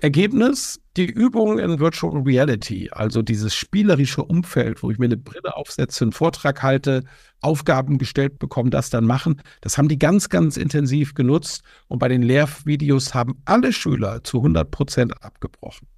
Ergebnis, 0.00 0.80
die 0.96 1.06
Übung 1.06 1.58
in 1.58 1.80
Virtual 1.80 2.22
Reality, 2.22 2.90
also 2.92 3.20
dieses 3.20 3.56
spielerische 3.56 4.22
Umfeld, 4.22 4.84
wo 4.84 4.92
ich 4.92 4.98
mir 4.98 5.06
eine 5.06 5.16
Brille 5.16 5.56
aufsetze, 5.56 6.04
einen 6.04 6.12
Vortrag 6.12 6.62
halte, 6.62 7.02
Aufgaben 7.40 7.98
gestellt 7.98 8.38
bekomme, 8.38 8.70
das 8.70 8.90
dann 8.90 9.04
machen, 9.04 9.42
das 9.60 9.76
haben 9.76 9.88
die 9.88 9.98
ganz, 9.98 10.28
ganz 10.28 10.56
intensiv 10.56 11.14
genutzt 11.14 11.64
und 11.88 11.98
bei 11.98 12.06
den 12.06 12.22
Lehrvideos 12.22 13.12
haben 13.12 13.42
alle 13.44 13.72
Schüler 13.72 14.22
zu 14.22 14.36
100 14.36 14.70
Prozent 14.70 15.24
abgebrochen. 15.24 15.88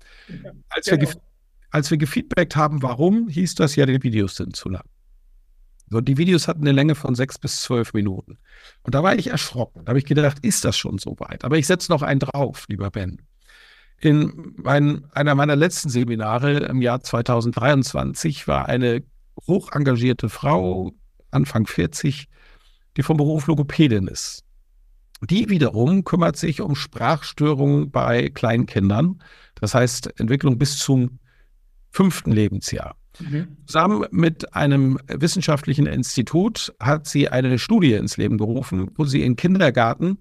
Als, 0.70 0.86
wir 0.86 1.06
als 1.72 1.90
wir 1.90 1.98
gefeedbackt 1.98 2.56
haben, 2.56 2.80
warum, 2.82 3.28
hieß 3.28 3.56
das 3.56 3.76
ja, 3.76 3.84
die 3.84 4.02
Videos 4.02 4.36
sind 4.36 4.56
zu 4.56 4.70
lang. 4.70 4.84
So, 5.90 6.00
die 6.00 6.18
Videos 6.18 6.48
hatten 6.48 6.62
eine 6.62 6.72
Länge 6.72 6.94
von 6.94 7.14
sechs 7.14 7.38
bis 7.38 7.62
zwölf 7.62 7.94
Minuten. 7.94 8.38
Und 8.82 8.94
da 8.94 9.02
war 9.02 9.16
ich 9.16 9.28
erschrocken. 9.28 9.84
Da 9.84 9.90
habe 9.90 9.98
ich 9.98 10.04
gedacht, 10.04 10.38
ist 10.42 10.64
das 10.64 10.76
schon 10.76 10.98
so 10.98 11.16
weit? 11.18 11.44
Aber 11.44 11.56
ich 11.56 11.66
setze 11.66 11.90
noch 11.90 12.02
einen 12.02 12.20
drauf, 12.20 12.66
lieber 12.68 12.90
Ben. 12.90 13.22
In 14.00 14.54
mein, 14.56 15.04
einer 15.12 15.34
meiner 15.34 15.56
letzten 15.56 15.88
Seminare 15.88 16.58
im 16.58 16.82
Jahr 16.82 17.00
2023 17.00 18.46
war 18.46 18.66
eine 18.66 19.02
hoch 19.46 19.72
engagierte 19.72 20.28
Frau, 20.28 20.92
Anfang 21.30 21.66
40, 21.66 22.28
die 22.96 23.02
vom 23.02 23.16
Beruf 23.16 23.46
Logopädin 23.46 24.06
ist. 24.06 24.44
Die 25.22 25.48
wiederum 25.48 26.04
kümmert 26.04 26.36
sich 26.36 26.60
um 26.60 26.76
Sprachstörungen 26.76 27.90
bei 27.90 28.28
Kleinkindern. 28.28 29.20
Das 29.56 29.74
heißt, 29.74 30.20
Entwicklung 30.20 30.58
bis 30.58 30.78
zum 30.78 31.18
fünften 31.90 32.30
Lebensjahr. 32.30 32.94
Mhm. 33.20 33.56
Zusammen 33.66 34.06
mit 34.10 34.54
einem 34.54 34.98
wissenschaftlichen 35.08 35.86
Institut 35.86 36.74
hat 36.80 37.06
sie 37.06 37.28
eine 37.28 37.58
Studie 37.58 37.94
ins 37.94 38.16
Leben 38.16 38.38
gerufen, 38.38 38.90
wo 38.96 39.04
sie 39.04 39.22
in 39.22 39.36
Kindergarten 39.36 40.18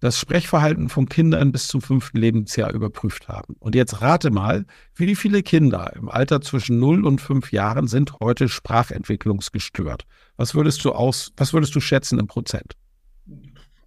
das 0.00 0.18
Sprechverhalten 0.18 0.88
von 0.88 1.08
Kindern 1.08 1.52
bis 1.52 1.68
zum 1.68 1.80
fünften 1.80 2.18
Lebensjahr 2.18 2.72
überprüft 2.72 3.28
haben. 3.28 3.56
Und 3.58 3.74
jetzt 3.74 4.02
rate 4.02 4.30
mal, 4.30 4.66
wie 4.94 5.16
viele 5.16 5.42
Kinder 5.42 5.92
im 5.96 6.08
Alter 6.08 6.42
zwischen 6.42 6.78
0 6.78 7.06
und 7.06 7.20
5 7.20 7.50
Jahren 7.52 7.88
sind 7.88 8.12
heute 8.20 8.48
sprachentwicklungsgestört? 8.48 10.04
Was 10.36 10.54
würdest 10.54 10.84
du 10.84 10.92
aus, 10.92 11.32
was 11.36 11.54
würdest 11.54 11.74
du 11.74 11.80
schätzen 11.80 12.18
im 12.18 12.26
Prozent? 12.26 12.74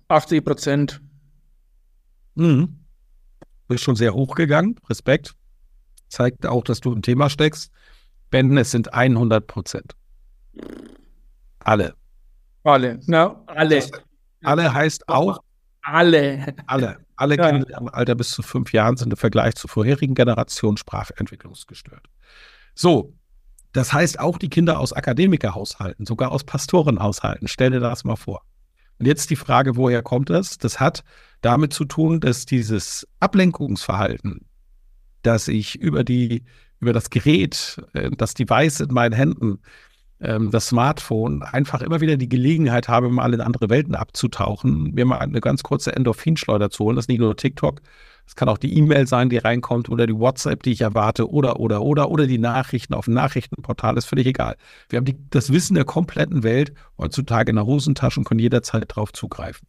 80 0.08 0.44
Prozent. 0.44 1.02
Mhm. 2.34 2.80
Bist 3.68 3.84
schon 3.84 3.96
sehr 3.96 4.16
hoch 4.16 4.34
gegangen. 4.34 4.76
Respekt. 4.90 5.36
Zeigt 6.08 6.48
auch, 6.48 6.64
dass 6.64 6.80
du 6.80 6.92
im 6.92 7.04
Thema 7.04 7.30
steckst. 7.30 7.72
Ben, 8.30 8.56
es 8.58 8.72
sind 8.72 8.94
100 8.94 9.48
Prozent. 9.48 9.96
Alle. 11.60 11.96
Alle, 12.64 13.00
no, 13.08 13.44
alle. 13.48 13.82
alle 14.44 14.74
heißt 14.74 15.08
auch 15.08 15.40
alle. 15.82 16.56
Alle. 16.68 16.98
Alle 17.16 17.38
ja. 17.38 17.52
Kinder 17.52 17.78
im 17.78 17.90
Alter 17.90 18.16
bis 18.16 18.30
zu 18.30 18.42
fünf 18.42 18.72
Jahren 18.72 18.96
sind 18.96 19.12
im 19.12 19.18
Vergleich 19.18 19.56
zur 19.56 19.70
vorherigen 19.70 20.16
Generation 20.16 20.78
sprachentwicklungsgestört. 20.78 22.06
So, 22.76 23.14
das 23.74 23.92
heißt 23.92 24.20
auch 24.20 24.38
die 24.38 24.50
Kinder 24.50 24.80
aus 24.80 24.94
Akademikerhaushalten, 24.94 26.06
sogar 26.06 26.32
aus 26.32 26.44
Pastorenhaushalten. 26.44 27.48
Stell 27.48 27.72
dir 27.72 27.80
das 27.80 28.04
mal 28.04 28.16
vor. 28.16 28.44
Und 29.00 29.06
jetzt 29.06 29.30
die 29.30 29.36
Frage, 29.36 29.76
woher 29.76 30.02
kommt 30.02 30.30
das? 30.30 30.58
Das 30.58 30.80
hat 30.80 31.04
damit 31.42 31.74
zu 31.74 31.86
tun, 31.86 32.20
dass 32.20 32.46
dieses 32.46 33.08
Ablenkungsverhalten, 33.20 34.46
das 35.22 35.48
ich 35.48 35.76
über 35.80 36.04
die 36.04 36.44
über 36.80 36.94
das 36.94 37.10
Gerät, 37.10 37.82
äh, 37.94 38.12
das 38.16 38.34
Device 38.34 38.82
in 38.82 38.94
meinen 38.94 39.14
Händen, 39.14 39.60
ähm, 40.22 40.52
das 40.52 40.68
Smartphone, 40.68 41.44
einfach 41.44 41.82
immer 41.82 42.02
wieder 42.02 42.18
die 42.18 42.30
Gelegenheit 42.30 42.88
habe, 42.90 43.10
mal 43.10 43.34
in 43.34 43.42
andere 43.42 43.70
Welten 43.70 43.96
abzutauchen, 43.96 44.92
mir 44.94 45.06
mal 45.06 45.20
eine 45.20 45.42
ganz 45.42 45.64
kurze 45.64 45.96
Endorphinschleuder 45.96 46.70
zu 46.70 46.86
holen. 46.86 46.96
Das 46.96 47.04
ist 47.04 47.10
nicht 47.10 47.20
nur 47.20 47.36
TikTok, 47.36 47.82
das 48.30 48.36
kann 48.36 48.48
auch 48.48 48.60
die 48.60 48.78
E-Mail 48.78 49.08
sein, 49.08 49.30
die 49.30 49.38
reinkommt 49.38 49.90
oder 49.90 50.06
die 50.06 50.16
WhatsApp, 50.16 50.62
die 50.62 50.72
ich 50.72 50.82
erwarte 50.82 51.32
oder, 51.32 51.60
oder, 51.60 51.82
oder, 51.82 52.12
oder 52.12 52.28
die 52.28 52.38
Nachrichten 52.38 52.94
auf 52.94 53.06
dem 53.06 53.16
Nachrichtenportal, 53.16 53.98
ist 53.98 54.06
völlig 54.06 54.28
egal. 54.28 54.56
Wir 54.88 54.98
haben 54.98 55.06
die, 55.06 55.18
das 55.32 55.52
Wissen 55.52 55.74
der 55.74 55.84
kompletten 55.84 56.44
Welt 56.44 56.72
heutzutage 57.00 57.50
in 57.50 57.56
der 57.56 57.66
Hosentasche 57.66 58.20
und 58.20 58.26
können 58.26 58.40
jederzeit 58.40 58.92
darauf 58.92 59.14
zugreifen. 59.14 59.68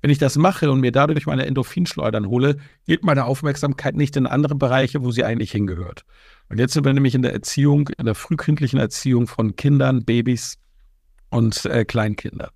Wenn 0.00 0.10
ich 0.10 0.16
das 0.16 0.36
mache 0.36 0.70
und 0.70 0.80
mir 0.80 0.92
dadurch 0.92 1.26
meine 1.26 1.44
Endorphinschleudern 1.44 2.26
hole, 2.26 2.56
geht 2.86 3.04
meine 3.04 3.26
Aufmerksamkeit 3.26 3.94
nicht 3.94 4.16
in 4.16 4.26
andere 4.26 4.54
Bereiche, 4.54 5.04
wo 5.04 5.10
sie 5.10 5.24
eigentlich 5.24 5.52
hingehört. 5.52 6.06
Und 6.50 6.58
jetzt 6.58 6.74
sind 6.74 6.84
wir 6.84 6.92
nämlich 6.92 7.14
in 7.14 7.22
der 7.22 7.32
Erziehung, 7.32 7.88
in 7.96 8.06
der 8.06 8.14
frühkindlichen 8.14 8.78
Erziehung 8.78 9.26
von 9.28 9.56
Kindern, 9.56 10.04
Babys 10.04 10.58
und 11.30 11.64
äh, 11.64 11.84
Kleinkindern. 11.84 12.50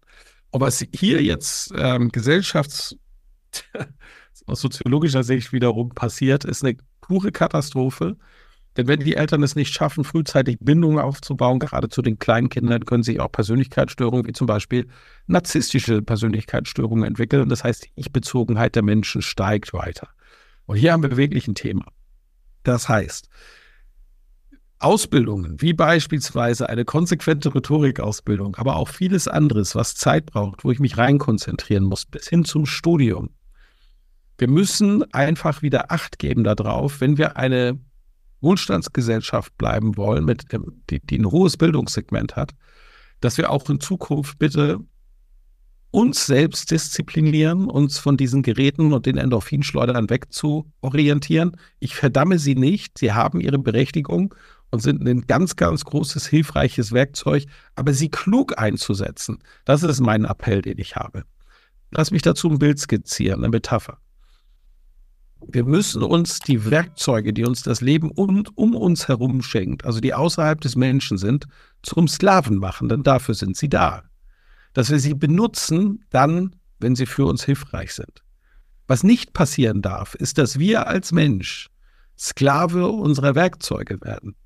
Und 0.50 0.60
was 0.60 0.84
hier 0.92 1.22
jetzt 1.22 1.72
ähm, 1.76 2.10
gesellschafts- 2.10 2.96
aus 4.46 4.60
soziologischer 4.60 5.22
Sicht 5.22 5.52
wiederum 5.52 5.90
passiert, 5.90 6.44
ist 6.44 6.64
eine 6.64 6.76
pure 7.00 7.32
Katastrophe. 7.32 8.16
Denn 8.76 8.88
wenn 8.88 9.00
die 9.00 9.14
Eltern 9.14 9.44
es 9.44 9.54
nicht 9.54 9.72
schaffen, 9.72 10.02
frühzeitig 10.02 10.58
Bindungen 10.60 10.98
aufzubauen, 10.98 11.60
gerade 11.60 11.88
zu 11.88 12.02
den 12.02 12.18
kleinen 12.18 12.48
Kindern, 12.48 12.84
können 12.84 13.04
sich 13.04 13.20
auch 13.20 13.30
Persönlichkeitsstörungen 13.30 14.26
wie 14.26 14.32
zum 14.32 14.48
Beispiel 14.48 14.88
narzisstische 15.28 16.02
Persönlichkeitsstörungen 16.02 17.04
entwickeln. 17.04 17.48
Das 17.48 17.62
heißt, 17.62 17.84
die 17.84 17.92
Ich-Bezogenheit 17.94 18.74
der 18.74 18.82
Menschen 18.82 19.22
steigt 19.22 19.72
weiter. 19.72 20.08
Und 20.66 20.76
hier 20.76 20.92
haben 20.92 21.04
wir 21.04 21.16
wirklich 21.16 21.46
ein 21.46 21.54
Thema. 21.54 21.86
Das 22.64 22.88
heißt, 22.88 23.28
Ausbildungen, 24.84 25.60
wie 25.60 25.72
beispielsweise 25.72 26.68
eine 26.68 26.84
konsequente 26.84 27.54
Rhetorikausbildung, 27.54 28.56
aber 28.56 28.76
auch 28.76 28.88
vieles 28.88 29.28
anderes, 29.28 29.74
was 29.74 29.94
Zeit 29.94 30.26
braucht, 30.26 30.62
wo 30.62 30.70
ich 30.70 30.78
mich 30.78 30.98
rein 30.98 31.18
konzentrieren 31.18 31.84
muss, 31.84 32.04
bis 32.04 32.28
hin 32.28 32.44
zum 32.44 32.66
Studium. 32.66 33.30
Wir 34.36 34.48
müssen 34.48 35.02
einfach 35.14 35.62
wieder 35.62 35.90
Acht 35.90 36.18
geben 36.18 36.44
darauf, 36.44 37.00
wenn 37.00 37.16
wir 37.16 37.36
eine 37.38 37.78
Wohlstandsgesellschaft 38.42 39.56
bleiben 39.56 39.96
wollen, 39.96 40.26
mit, 40.26 40.48
die, 40.90 41.00
die 41.00 41.18
ein 41.18 41.30
hohes 41.30 41.56
Bildungssegment 41.56 42.36
hat, 42.36 42.52
dass 43.20 43.38
wir 43.38 43.50
auch 43.50 43.70
in 43.70 43.80
Zukunft 43.80 44.38
bitte 44.38 44.80
uns 45.94 46.26
selbst 46.26 46.72
disziplinieren, 46.72 47.70
uns 47.70 47.98
von 47.98 48.16
diesen 48.16 48.42
Geräten 48.42 48.92
und 48.92 49.06
den 49.06 49.16
Endorphinschleudern 49.16 50.10
wegzuorientieren. 50.10 51.56
Ich 51.78 51.94
verdamme 51.94 52.40
sie 52.40 52.56
nicht, 52.56 52.98
sie 52.98 53.12
haben 53.12 53.40
ihre 53.40 53.60
Berechtigung 53.60 54.34
und 54.74 54.80
sind 54.80 55.06
ein 55.06 55.22
ganz, 55.22 55.56
ganz 55.56 55.84
großes, 55.84 56.26
hilfreiches 56.26 56.92
Werkzeug, 56.92 57.46
aber 57.74 57.94
sie 57.94 58.10
klug 58.10 58.58
einzusetzen, 58.58 59.38
das 59.64 59.82
ist 59.82 60.00
mein 60.00 60.24
Appell, 60.24 60.60
den 60.60 60.78
ich 60.78 60.96
habe. 60.96 61.24
Lass 61.90 62.10
mich 62.10 62.22
dazu 62.22 62.50
ein 62.50 62.58
Bild 62.58 62.78
skizzieren, 62.78 63.40
eine 63.40 63.48
Metapher. 63.48 63.98
Wir 65.46 65.64
müssen 65.64 66.02
uns 66.02 66.40
die 66.40 66.70
Werkzeuge, 66.70 67.32
die 67.32 67.44
uns 67.44 67.62
das 67.62 67.80
Leben 67.80 68.10
um, 68.10 68.44
um 68.54 68.74
uns 68.74 69.08
herum 69.08 69.42
schenkt, 69.42 69.84
also 69.84 70.00
die 70.00 70.14
außerhalb 70.14 70.60
des 70.60 70.76
Menschen 70.76 71.18
sind, 71.18 71.46
zum 71.82 72.08
Sklaven 72.08 72.58
machen, 72.58 72.88
denn 72.88 73.02
dafür 73.02 73.34
sind 73.34 73.56
sie 73.56 73.68
da 73.68 74.04
dass 74.74 74.90
wir 74.90 74.98
sie 74.98 75.14
benutzen, 75.14 76.04
dann, 76.10 76.56
wenn 76.78 76.94
sie 76.94 77.06
für 77.06 77.24
uns 77.24 77.44
hilfreich 77.44 77.94
sind. 77.94 78.22
Was 78.86 79.02
nicht 79.02 79.32
passieren 79.32 79.80
darf, 79.80 80.14
ist, 80.14 80.36
dass 80.36 80.58
wir 80.58 80.86
als 80.86 81.12
Mensch 81.12 81.70
Sklave 82.18 82.88
unserer 82.88 83.34
Werkzeuge 83.34 84.00
werden. 84.02 84.36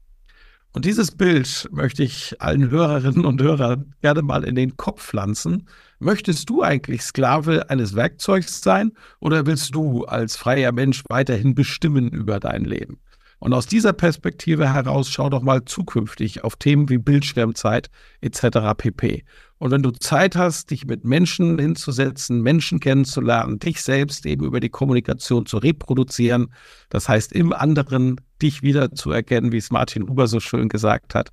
Und 0.73 0.85
dieses 0.85 1.11
Bild 1.11 1.69
möchte 1.73 2.03
ich 2.03 2.41
allen 2.41 2.71
Hörerinnen 2.71 3.25
und 3.25 3.41
Hörern 3.41 3.95
gerne 4.03 4.23
mal 4.23 4.45
in 4.45 4.55
den 4.55 4.77
Kopf 4.77 5.03
pflanzen. 5.03 5.67
Möchtest 5.99 6.49
du 6.51 6.63
eigentlich 6.63 7.03
Sklave 7.03 7.71
eines 7.71 7.97
Werkzeugs 7.97 8.63
sein 8.63 8.93
oder 9.19 9.47
willst 9.47 9.75
du 9.75 10.05
als 10.05 10.37
freier 10.37 10.73
Mensch 10.73 11.03
weiterhin 11.09 11.55
bestimmen 11.55 12.11
über 12.11 12.39
dein 12.39 12.65
Leben? 12.65 13.01
Und 13.41 13.53
aus 13.53 13.67
dieser 13.67 13.93
Perspektive 13.93 14.73
heraus 14.73 15.09
schau 15.11 15.31
doch 15.31 15.43
mal 15.43 15.65
zukünftig 15.65 16.43
auf 16.43 16.57
Themen 16.57 16.89
wie 16.89 16.99
Bildschirmzeit 16.99 17.89
etc. 18.21 18.75
pp. 18.77 19.25
Und 19.59 19.71
wenn 19.71 19.83
du 19.83 19.91
Zeit 19.91 20.37
hast, 20.37 20.71
dich 20.71 20.87
mit 20.87 21.05
Menschen 21.05 21.59
hinzusetzen, 21.59 22.43
Menschen 22.43 22.81
kennenzulernen, 22.81 23.59
dich 23.59 23.83
selbst 23.83 24.27
eben 24.27 24.45
über 24.45 24.61
die 24.61 24.69
Kommunikation 24.69 25.47
zu 25.47 25.59
reproduzieren, 25.59 26.53
das 26.91 27.09
heißt 27.09 27.33
im 27.33 27.53
anderen 27.53 28.21
dich 28.43 28.63
wieder 28.63 28.93
zu 28.93 29.11
erkennen, 29.11 29.53
wie 29.53 29.59
es 29.59 29.71
Martin 29.71 30.09
Huber 30.09 30.27
so 30.27 30.41
schön 30.41 30.69
gesagt 30.69 31.15
hat, 31.15 31.31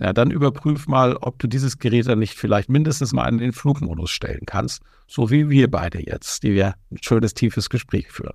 ja, 0.00 0.12
dann 0.12 0.32
überprüf 0.32 0.88
mal, 0.88 1.16
ob 1.16 1.38
du 1.38 1.46
dieses 1.46 1.78
Gerät 1.78 2.08
dann 2.08 2.18
nicht 2.18 2.34
vielleicht 2.34 2.68
mindestens 2.68 3.12
mal 3.12 3.28
in 3.28 3.38
den 3.38 3.52
Flugmodus 3.52 4.10
stellen 4.10 4.42
kannst, 4.44 4.82
so 5.06 5.30
wie 5.30 5.50
wir 5.50 5.70
beide 5.70 6.04
jetzt, 6.04 6.42
die 6.42 6.54
wir 6.54 6.74
ein 6.90 6.98
schönes, 7.00 7.34
tiefes 7.34 7.70
Gespräch 7.70 8.10
führen. 8.10 8.34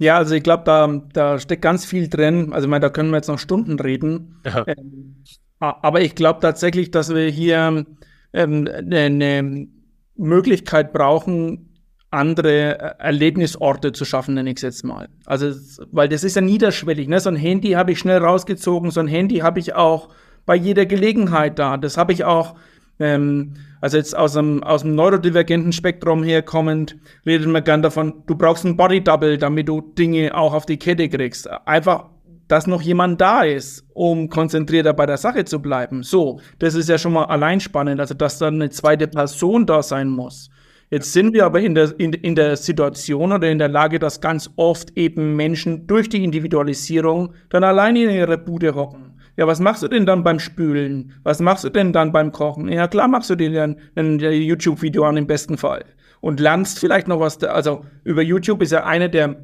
Ja, 0.00 0.16
also 0.16 0.34
ich 0.34 0.42
glaube, 0.42 0.62
da, 0.64 0.86
da 1.12 1.38
steckt 1.38 1.60
ganz 1.60 1.84
viel 1.84 2.08
drin. 2.08 2.54
Also 2.54 2.66
ich 2.66 2.70
meine, 2.70 2.80
da 2.80 2.88
können 2.88 3.10
wir 3.10 3.16
jetzt 3.16 3.28
noch 3.28 3.38
Stunden 3.38 3.78
reden. 3.78 4.40
Ja. 4.46 4.64
Ähm, 4.66 5.22
aber 5.60 6.00
ich 6.00 6.14
glaube 6.14 6.40
tatsächlich, 6.40 6.90
dass 6.90 7.14
wir 7.14 7.28
hier 7.28 7.84
ähm, 8.32 8.66
eine 8.66 9.68
Möglichkeit 10.16 10.94
brauchen, 10.94 11.68
andere 12.10 12.78
äh, 12.78 12.94
Erlebnisorte 12.98 13.92
zu 13.92 14.06
schaffen, 14.06 14.34
nenne 14.34 14.48
ich 14.48 14.56
es 14.56 14.62
jetzt 14.62 14.84
mal. 14.84 15.10
Also, 15.26 15.52
weil 15.92 16.08
das 16.08 16.24
ist 16.24 16.34
ja 16.34 16.40
niederschwellig. 16.40 17.06
Ne? 17.06 17.20
So 17.20 17.28
ein 17.28 17.36
Handy 17.36 17.72
habe 17.72 17.92
ich 17.92 17.98
schnell 17.98 18.24
rausgezogen, 18.24 18.90
so 18.90 19.00
ein 19.00 19.06
Handy 19.06 19.40
habe 19.40 19.60
ich 19.60 19.74
auch 19.74 20.08
bei 20.46 20.54
jeder 20.54 20.86
Gelegenheit 20.86 21.58
da. 21.58 21.76
Das 21.76 21.98
habe 21.98 22.14
ich 22.14 22.24
auch 22.24 22.54
ähm, 23.00 23.54
also 23.80 23.96
jetzt 23.96 24.16
aus 24.16 24.34
dem, 24.34 24.62
aus 24.62 24.82
dem 24.82 24.94
neurodivergenten 24.94 25.72
Spektrum 25.72 26.22
herkommend, 26.22 26.96
redet 27.24 27.48
man 27.48 27.64
gern 27.64 27.82
davon, 27.82 28.22
du 28.26 28.34
brauchst 28.36 28.64
ein 28.64 28.76
Body 28.76 29.02
Double, 29.02 29.38
damit 29.38 29.68
du 29.68 29.80
Dinge 29.80 30.34
auch 30.36 30.52
auf 30.52 30.66
die 30.66 30.76
Kette 30.76 31.08
kriegst. 31.08 31.48
Einfach, 31.66 32.10
dass 32.46 32.66
noch 32.66 32.82
jemand 32.82 33.20
da 33.20 33.42
ist, 33.42 33.86
um 33.94 34.28
konzentrierter 34.28 34.92
bei 34.92 35.06
der 35.06 35.16
Sache 35.16 35.46
zu 35.46 35.62
bleiben. 35.62 36.02
So, 36.02 36.40
das 36.58 36.74
ist 36.74 36.88
ja 36.88 36.98
schon 36.98 37.14
mal 37.14 37.24
allein 37.24 37.60
spannend, 37.60 38.00
also 38.00 38.14
dass 38.14 38.38
dann 38.38 38.56
eine 38.56 38.70
zweite 38.70 39.08
Person 39.08 39.64
da 39.64 39.82
sein 39.82 40.08
muss. 40.08 40.50
Jetzt 40.90 41.12
sind 41.12 41.32
wir 41.32 41.46
aber 41.46 41.60
in 41.60 41.74
der, 41.74 41.98
in, 41.98 42.12
in 42.12 42.34
der 42.34 42.56
Situation 42.56 43.32
oder 43.32 43.48
in 43.48 43.58
der 43.58 43.68
Lage, 43.68 44.00
dass 44.00 44.20
ganz 44.20 44.50
oft 44.56 44.96
eben 44.98 45.36
Menschen 45.36 45.86
durch 45.86 46.08
die 46.08 46.24
Individualisierung 46.24 47.32
dann 47.48 47.62
alleine 47.62 48.02
in 48.02 48.10
ihrer 48.10 48.36
Bude 48.36 48.74
hocken 48.74 49.09
ja, 49.40 49.46
was 49.46 49.58
machst 49.58 49.82
du 49.82 49.88
denn 49.88 50.04
dann 50.04 50.22
beim 50.22 50.38
Spülen? 50.38 51.14
Was 51.22 51.40
machst 51.40 51.64
du 51.64 51.70
denn 51.70 51.94
dann 51.94 52.12
beim 52.12 52.30
Kochen? 52.30 52.68
Ja, 52.68 52.88
klar 52.88 53.08
machst 53.08 53.30
du 53.30 53.36
dir 53.36 53.50
dann 53.50 53.76
ein 53.96 54.18
YouTube-Video 54.18 55.02
an 55.04 55.16
im 55.16 55.26
besten 55.26 55.56
Fall. 55.56 55.86
Und 56.20 56.40
lernst 56.40 56.78
vielleicht 56.78 57.08
noch 57.08 57.20
was, 57.20 57.42
also 57.42 57.86
über 58.04 58.20
YouTube 58.20 58.60
ist 58.60 58.72
ja 58.72 58.84
eine 58.84 59.08
der, 59.08 59.36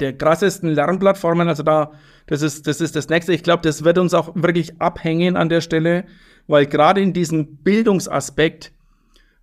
der 0.00 0.16
krassesten 0.16 0.70
Lernplattformen, 0.70 1.46
also 1.46 1.62
da, 1.62 1.92
das 2.26 2.40
ist, 2.40 2.66
das 2.66 2.80
ist 2.80 2.96
das 2.96 3.10
nächste. 3.10 3.34
Ich 3.34 3.42
glaube, 3.42 3.60
das 3.62 3.84
wird 3.84 3.98
uns 3.98 4.14
auch 4.14 4.32
wirklich 4.34 4.80
abhängen 4.80 5.36
an 5.36 5.50
der 5.50 5.60
Stelle, 5.60 6.06
weil 6.46 6.64
gerade 6.64 7.02
in 7.02 7.12
diesem 7.12 7.58
Bildungsaspekt 7.58 8.72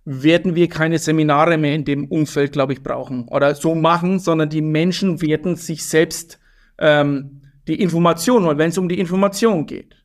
werden 0.04 0.56
wir 0.56 0.68
keine 0.68 0.98
Seminare 0.98 1.58
mehr 1.58 1.76
in 1.76 1.84
dem 1.84 2.06
Umfeld, 2.06 2.50
glaube 2.50 2.72
ich, 2.72 2.82
brauchen 2.82 3.28
oder 3.28 3.54
so 3.54 3.76
machen, 3.76 4.18
sondern 4.18 4.48
die 4.48 4.62
Menschen 4.62 5.22
werden 5.22 5.54
sich 5.54 5.86
selbst 5.86 6.40
ähm, 6.78 7.42
die 7.66 7.80
Information 7.80 8.46
und 8.46 8.58
wenn 8.58 8.70
es 8.70 8.78
um 8.78 8.88
die 8.88 8.98
Information 8.98 9.66
geht. 9.66 9.96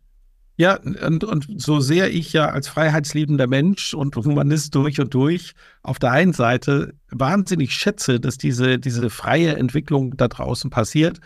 Ja, 0.58 0.76
und, 0.76 1.24
und, 1.24 1.48
so 1.58 1.80
sehr 1.80 2.12
ich 2.12 2.34
ja 2.34 2.50
als 2.50 2.68
freiheitsliebender 2.68 3.48
Mensch 3.48 3.94
und 3.94 4.16
Humanist 4.16 4.76
durch 4.76 5.00
und 5.00 5.14
durch 5.14 5.54
auf 5.82 5.98
der 5.98 6.12
einen 6.12 6.34
Seite 6.34 6.94
wahnsinnig 7.10 7.74
schätze, 7.74 8.20
dass 8.20 8.38
diese, 8.38 8.78
diese 8.78 9.10
freie 9.10 9.56
Entwicklung 9.56 10.16
da 10.18 10.28
draußen 10.28 10.70
passiert, 10.70 11.20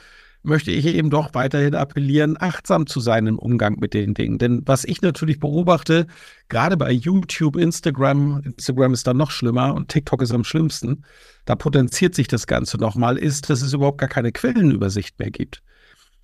möchte 0.45 0.71
ich 0.71 0.86
eben 0.86 1.10
doch 1.10 1.34
weiterhin 1.34 1.76
appellieren, 1.76 2.38
achtsam 2.39 2.88
zu 2.88 3.00
sein 3.00 3.28
im 3.28 3.39
Umgang 3.39 3.78
mit 3.80 3.93
den 3.93 4.13
Dingen. 4.13 4.38
Denn 4.38 4.62
was 4.65 4.86
ich 4.86 5.02
natürlich 5.02 5.39
beobachte, 5.39 6.08
gerade 6.48 6.78
bei 6.78 6.91
YouTube, 6.91 7.58
Instagram, 7.58 8.41
Instagram 8.43 8.93
ist 8.93 9.08
dann 9.08 9.17
noch 9.17 9.32
schlimmer 9.32 9.74
und 9.74 9.89
TikTok 9.89 10.21
ist 10.21 10.32
am 10.32 10.43
schlimmsten, 10.43 11.04
da 11.45 11.56
potenziert 11.56 12.15
sich 12.15 12.28
das 12.28 12.48
Ganze 12.48 12.78
nochmal, 12.78 13.17
ist, 13.17 13.50
dass 13.50 13.62
es 13.62 13.74
überhaupt 13.74 13.98
gar 13.98 14.10
keine 14.10 14.32
Quellenübersicht 14.32 15.19
mehr 15.19 15.32
gibt. 15.32 15.62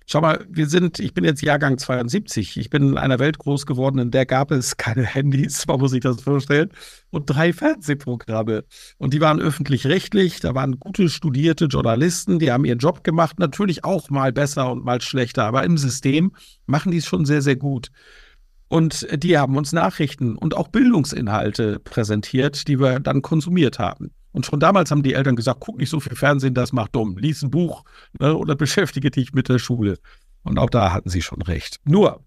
Schau 0.06 0.20
mal, 0.20 0.44
wir 0.48 0.66
sind, 0.66 0.98
ich 0.98 1.14
bin 1.14 1.24
jetzt 1.24 1.42
Jahrgang 1.42 1.78
72. 1.78 2.56
Ich 2.56 2.70
bin 2.70 2.90
in 2.90 2.98
einer 2.98 3.18
Welt 3.18 3.38
groß 3.38 3.66
geworden, 3.66 3.98
in 3.98 4.10
der 4.10 4.26
gab 4.26 4.50
es 4.50 4.76
keine 4.76 5.04
Handys, 5.04 5.66
man 5.68 5.80
muss 5.80 5.92
sich 5.92 6.00
das 6.00 6.20
vorstellen, 6.22 6.70
und 7.10 7.26
drei 7.26 7.52
Fernsehprogramme. 7.52 8.64
Und 8.98 9.14
die 9.14 9.20
waren 9.20 9.40
öffentlich-rechtlich, 9.40 10.40
da 10.40 10.54
waren 10.54 10.78
gute 10.78 11.08
studierte 11.08 11.66
Journalisten, 11.66 12.38
die 12.38 12.50
haben 12.50 12.64
ihren 12.64 12.78
Job 12.78 13.04
gemacht, 13.04 13.38
natürlich 13.38 13.84
auch 13.84 14.10
mal 14.10 14.32
besser 14.32 14.70
und 14.70 14.84
mal 14.84 15.00
schlechter, 15.00 15.44
aber 15.44 15.64
im 15.64 15.78
System 15.78 16.32
machen 16.66 16.92
die 16.92 16.98
es 16.98 17.06
schon 17.06 17.24
sehr, 17.24 17.42
sehr 17.42 17.56
gut. 17.56 17.90
Und 18.68 19.06
die 19.22 19.36
haben 19.36 19.56
uns 19.56 19.72
Nachrichten 19.72 20.34
und 20.34 20.56
auch 20.56 20.68
Bildungsinhalte 20.68 21.78
präsentiert, 21.78 22.68
die 22.68 22.80
wir 22.80 23.00
dann 23.00 23.20
konsumiert 23.20 23.78
haben. 23.78 24.12
Und 24.32 24.46
schon 24.46 24.60
damals 24.60 24.90
haben 24.90 25.02
die 25.02 25.14
Eltern 25.14 25.36
gesagt, 25.36 25.60
guck 25.60 25.78
nicht 25.78 25.90
so 25.90 26.00
viel 26.00 26.16
Fernsehen, 26.16 26.54
das 26.54 26.72
macht 26.72 26.94
dumm. 26.94 27.16
Lies 27.18 27.42
ein 27.42 27.50
Buch 27.50 27.84
ne, 28.18 28.34
oder 28.34 28.54
beschäftige 28.56 29.10
dich 29.10 29.32
mit 29.32 29.48
der 29.48 29.58
Schule. 29.58 29.98
Und 30.42 30.58
auch 30.58 30.70
da 30.70 30.92
hatten 30.92 31.08
sie 31.08 31.22
schon 31.22 31.42
recht. 31.42 31.78
Nur, 31.84 32.24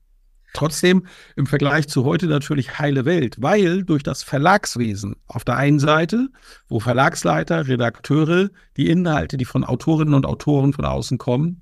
trotzdem 0.54 1.06
im 1.36 1.48
Vergleich 1.48 1.88
zu 1.88 2.06
heute 2.06 2.28
natürlich 2.28 2.80
heile 2.80 3.06
Welt, 3.06 3.38
weil 3.40 3.84
durch 3.84 4.04
das 4.04 4.24
Verlagswesen 4.24 5.16
auf 5.28 5.44
der 5.44 5.58
einen 5.58 5.80
Seite, 5.80 6.30
wo 6.68 6.80
Verlagsleiter, 6.80 7.68
Redakteure 7.68 8.50
die 8.78 8.90
Inhalte, 8.90 9.38
die 9.38 9.46
von 9.46 9.64
Autorinnen 9.64 10.14
und 10.14 10.26
Autoren 10.26 10.74
von 10.74 10.86
außen 10.86 11.18
kommen, 11.18 11.62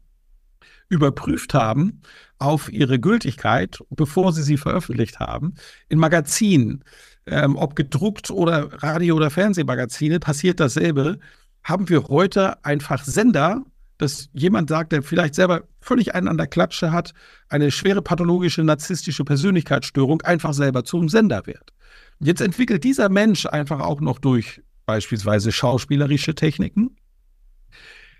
überprüft 0.89 1.53
haben 1.53 2.01
auf 2.37 2.71
ihre 2.71 2.99
Gültigkeit, 2.99 3.79
bevor 3.89 4.33
sie 4.33 4.43
sie 4.43 4.57
veröffentlicht 4.57 5.19
haben, 5.19 5.55
in 5.89 5.97
Magazinen 5.97 6.83
ähm, 7.25 7.55
ob 7.55 7.75
gedruckt 7.75 8.31
oder 8.31 8.83
Radio- 8.83 9.15
oder 9.15 9.29
Fernsehmagazine, 9.29 10.19
passiert 10.19 10.59
dasselbe. 10.59 11.19
Haben 11.63 11.89
wir 11.89 12.03
heute 12.07 12.63
einfach 12.65 13.03
Sender, 13.03 13.63
dass 13.97 14.29
jemand 14.33 14.69
sagt, 14.69 14.91
der 14.91 15.03
vielleicht 15.03 15.35
selber 15.35 15.63
völlig 15.79 16.15
einen 16.15 16.27
an 16.27 16.37
der 16.37 16.47
Klatsche 16.47 16.91
hat, 16.91 17.13
eine 17.47 17.71
schwere 17.71 18.01
pathologische 18.01 18.63
narzisstische 18.63 19.23
Persönlichkeitsstörung, 19.23 20.21
einfach 20.23 20.53
selber 20.53 20.83
zum 20.83 21.09
Sender 21.09 21.45
wird. 21.45 21.71
Jetzt 22.19 22.41
entwickelt 22.41 22.83
dieser 22.83 23.09
Mensch 23.09 23.45
einfach 23.45 23.79
auch 23.79 24.01
noch 24.01 24.19
durch 24.19 24.61
beispielsweise 24.85 25.51
schauspielerische 25.51 26.35
Techniken 26.35 26.95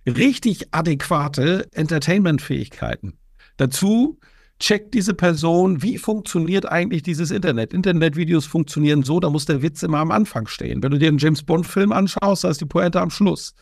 richtig 0.05 0.73
adäquate 0.73 1.67
Entertainment-Fähigkeiten. 1.71 3.17
Dazu 3.57 4.19
checkt 4.63 4.93
diese 4.93 5.13
Person, 5.13 5.83
wie 5.83 5.97
funktioniert 5.97 6.65
eigentlich 6.71 7.03
dieses 7.03 7.31
Internet. 7.31 7.73
Internetvideos 7.73 8.45
funktionieren 8.45 9.03
so, 9.03 9.19
da 9.19 9.29
muss 9.29 9.45
der 9.45 9.61
Witz 9.61 9.83
immer 9.83 9.97
am 9.97 10.09
Anfang 10.09 10.47
stehen. 10.47 10.81
Wenn 10.81 10.91
du 10.91 10.97
dir 10.97 11.09
einen 11.09 11.17
James 11.17 11.43
Bond-Film 11.43 11.91
anschaust, 11.91 12.45
da 12.45 12.49
ist 12.49 12.61
die 12.61 12.65
Pointe 12.65 13.01
am 13.01 13.09
Schluss. 13.09 13.55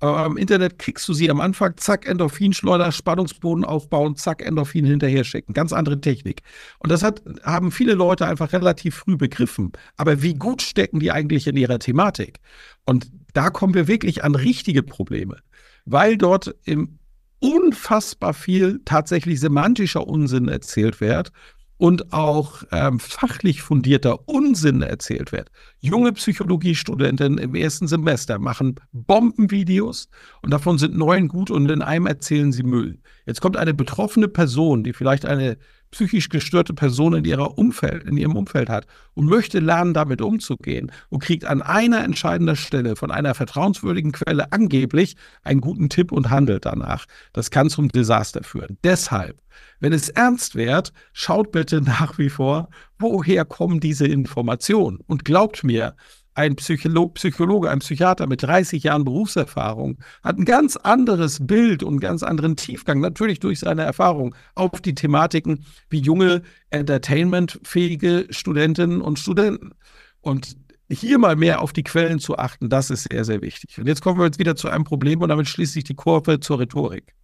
Aber 0.00 0.16
am 0.20 0.38
Internet 0.38 0.78
kriegst 0.78 1.06
du 1.08 1.12
sie 1.12 1.30
am 1.30 1.42
Anfang, 1.42 1.76
zack, 1.76 2.08
Endorphinschleuder, 2.08 2.90
Spannungsboden 2.90 3.66
aufbauen, 3.66 4.16
zack, 4.16 4.40
Endorphin 4.40 4.86
hinterher 4.86 5.24
schicken. 5.24 5.52
Ganz 5.52 5.74
andere 5.74 6.00
Technik. 6.00 6.40
Und 6.78 6.90
das 6.90 7.02
hat, 7.02 7.22
haben 7.42 7.70
viele 7.70 7.92
Leute 7.92 8.26
einfach 8.26 8.54
relativ 8.54 8.94
früh 8.94 9.18
begriffen. 9.18 9.72
Aber 9.98 10.22
wie 10.22 10.34
gut 10.34 10.62
stecken 10.62 11.00
die 11.00 11.12
eigentlich 11.12 11.46
in 11.46 11.58
ihrer 11.58 11.80
Thematik? 11.80 12.40
Und 12.86 13.10
da 13.34 13.50
kommen 13.50 13.74
wir 13.74 13.88
wirklich 13.88 14.24
an 14.24 14.34
richtige 14.34 14.82
Probleme, 14.82 15.36
weil 15.84 16.16
dort 16.16 16.54
im 16.64 16.98
unfassbar 17.40 18.34
viel 18.34 18.80
tatsächlich 18.84 19.40
semantischer 19.40 20.06
Unsinn 20.06 20.48
erzählt 20.48 21.00
wird 21.00 21.32
und 21.78 22.12
auch 22.12 22.62
ähm, 22.72 22.98
fachlich 22.98 23.60
fundierter 23.62 24.28
Unsinn 24.28 24.82
erzählt 24.82 25.32
wird. 25.32 25.50
Junge 25.80 26.12
Psychologiestudenten 26.12 27.38
im 27.38 27.54
ersten 27.54 27.86
Semester 27.86 28.38
machen 28.38 28.76
Bombenvideos 28.92 30.08
und 30.42 30.50
davon 30.52 30.78
sind 30.78 30.96
neun 30.96 31.28
gut 31.28 31.50
und 31.50 31.70
in 31.70 31.82
einem 31.82 32.06
erzählen 32.06 32.52
sie 32.52 32.62
Müll. 32.62 32.98
Jetzt 33.26 33.40
kommt 33.40 33.56
eine 33.56 33.74
betroffene 33.74 34.28
Person, 34.28 34.84
die 34.84 34.94
vielleicht 34.94 35.26
eine 35.26 35.58
psychisch 35.90 36.28
gestörte 36.28 36.74
Person 36.74 37.14
in, 37.14 37.24
ihrer 37.24 37.58
Umfeld, 37.58 38.04
in 38.04 38.16
ihrem 38.16 38.36
Umfeld 38.36 38.68
hat 38.68 38.86
und 39.14 39.26
möchte 39.26 39.60
lernen, 39.60 39.94
damit 39.94 40.20
umzugehen 40.20 40.92
und 41.08 41.22
kriegt 41.22 41.44
an 41.44 41.62
einer 41.62 42.04
entscheidenden 42.04 42.56
Stelle 42.56 42.96
von 42.96 43.10
einer 43.10 43.34
vertrauenswürdigen 43.34 44.12
Quelle 44.12 44.52
angeblich 44.52 45.16
einen 45.42 45.60
guten 45.60 45.88
Tipp 45.88 46.12
und 46.12 46.30
handelt 46.30 46.66
danach. 46.66 47.06
Das 47.32 47.50
kann 47.50 47.70
zum 47.70 47.88
Desaster 47.88 48.42
führen. 48.42 48.78
Deshalb, 48.84 49.40
wenn 49.80 49.92
es 49.92 50.08
ernst 50.08 50.54
wird, 50.54 50.92
schaut 51.12 51.52
bitte 51.52 51.80
nach 51.80 52.18
wie 52.18 52.30
vor, 52.30 52.68
woher 52.98 53.44
kommen 53.44 53.80
diese 53.80 54.06
Informationen 54.06 54.98
und 55.06 55.24
glaubt 55.24 55.64
mir, 55.64 55.94
ein 56.36 56.54
Psycholo 56.56 57.08
Psychologe, 57.08 57.70
ein 57.70 57.78
Psychiater 57.78 58.26
mit 58.26 58.42
30 58.42 58.82
Jahren 58.82 59.04
Berufserfahrung 59.04 59.98
hat 60.22 60.36
ein 60.38 60.44
ganz 60.44 60.76
anderes 60.76 61.46
Bild 61.46 61.82
und 61.82 61.94
einen 61.94 62.00
ganz 62.00 62.22
anderen 62.22 62.56
Tiefgang, 62.56 63.00
natürlich 63.00 63.40
durch 63.40 63.60
seine 63.60 63.82
Erfahrung 63.82 64.34
auf 64.54 64.82
die 64.82 64.94
Thematiken 64.94 65.64
wie 65.88 66.00
junge, 66.00 66.42
entertainmentfähige 66.68 68.26
Studentinnen 68.30 69.00
und 69.00 69.18
Studenten. 69.18 69.72
Und 70.20 70.58
hier 70.90 71.18
mal 71.18 71.36
mehr 71.36 71.62
auf 71.62 71.72
die 71.72 71.84
Quellen 71.84 72.18
zu 72.18 72.36
achten, 72.36 72.68
das 72.68 72.90
ist 72.90 73.08
sehr, 73.10 73.24
sehr 73.24 73.40
wichtig. 73.40 73.78
Und 73.78 73.86
jetzt 73.86 74.02
kommen 74.02 74.20
wir 74.20 74.26
jetzt 74.26 74.38
wieder 74.38 74.56
zu 74.56 74.68
einem 74.68 74.84
Problem 74.84 75.22
und 75.22 75.30
damit 75.30 75.48
schließt 75.48 75.72
sich 75.72 75.84
die 75.84 75.94
Kurve 75.94 76.38
zur 76.40 76.60
Rhetorik. 76.60 77.14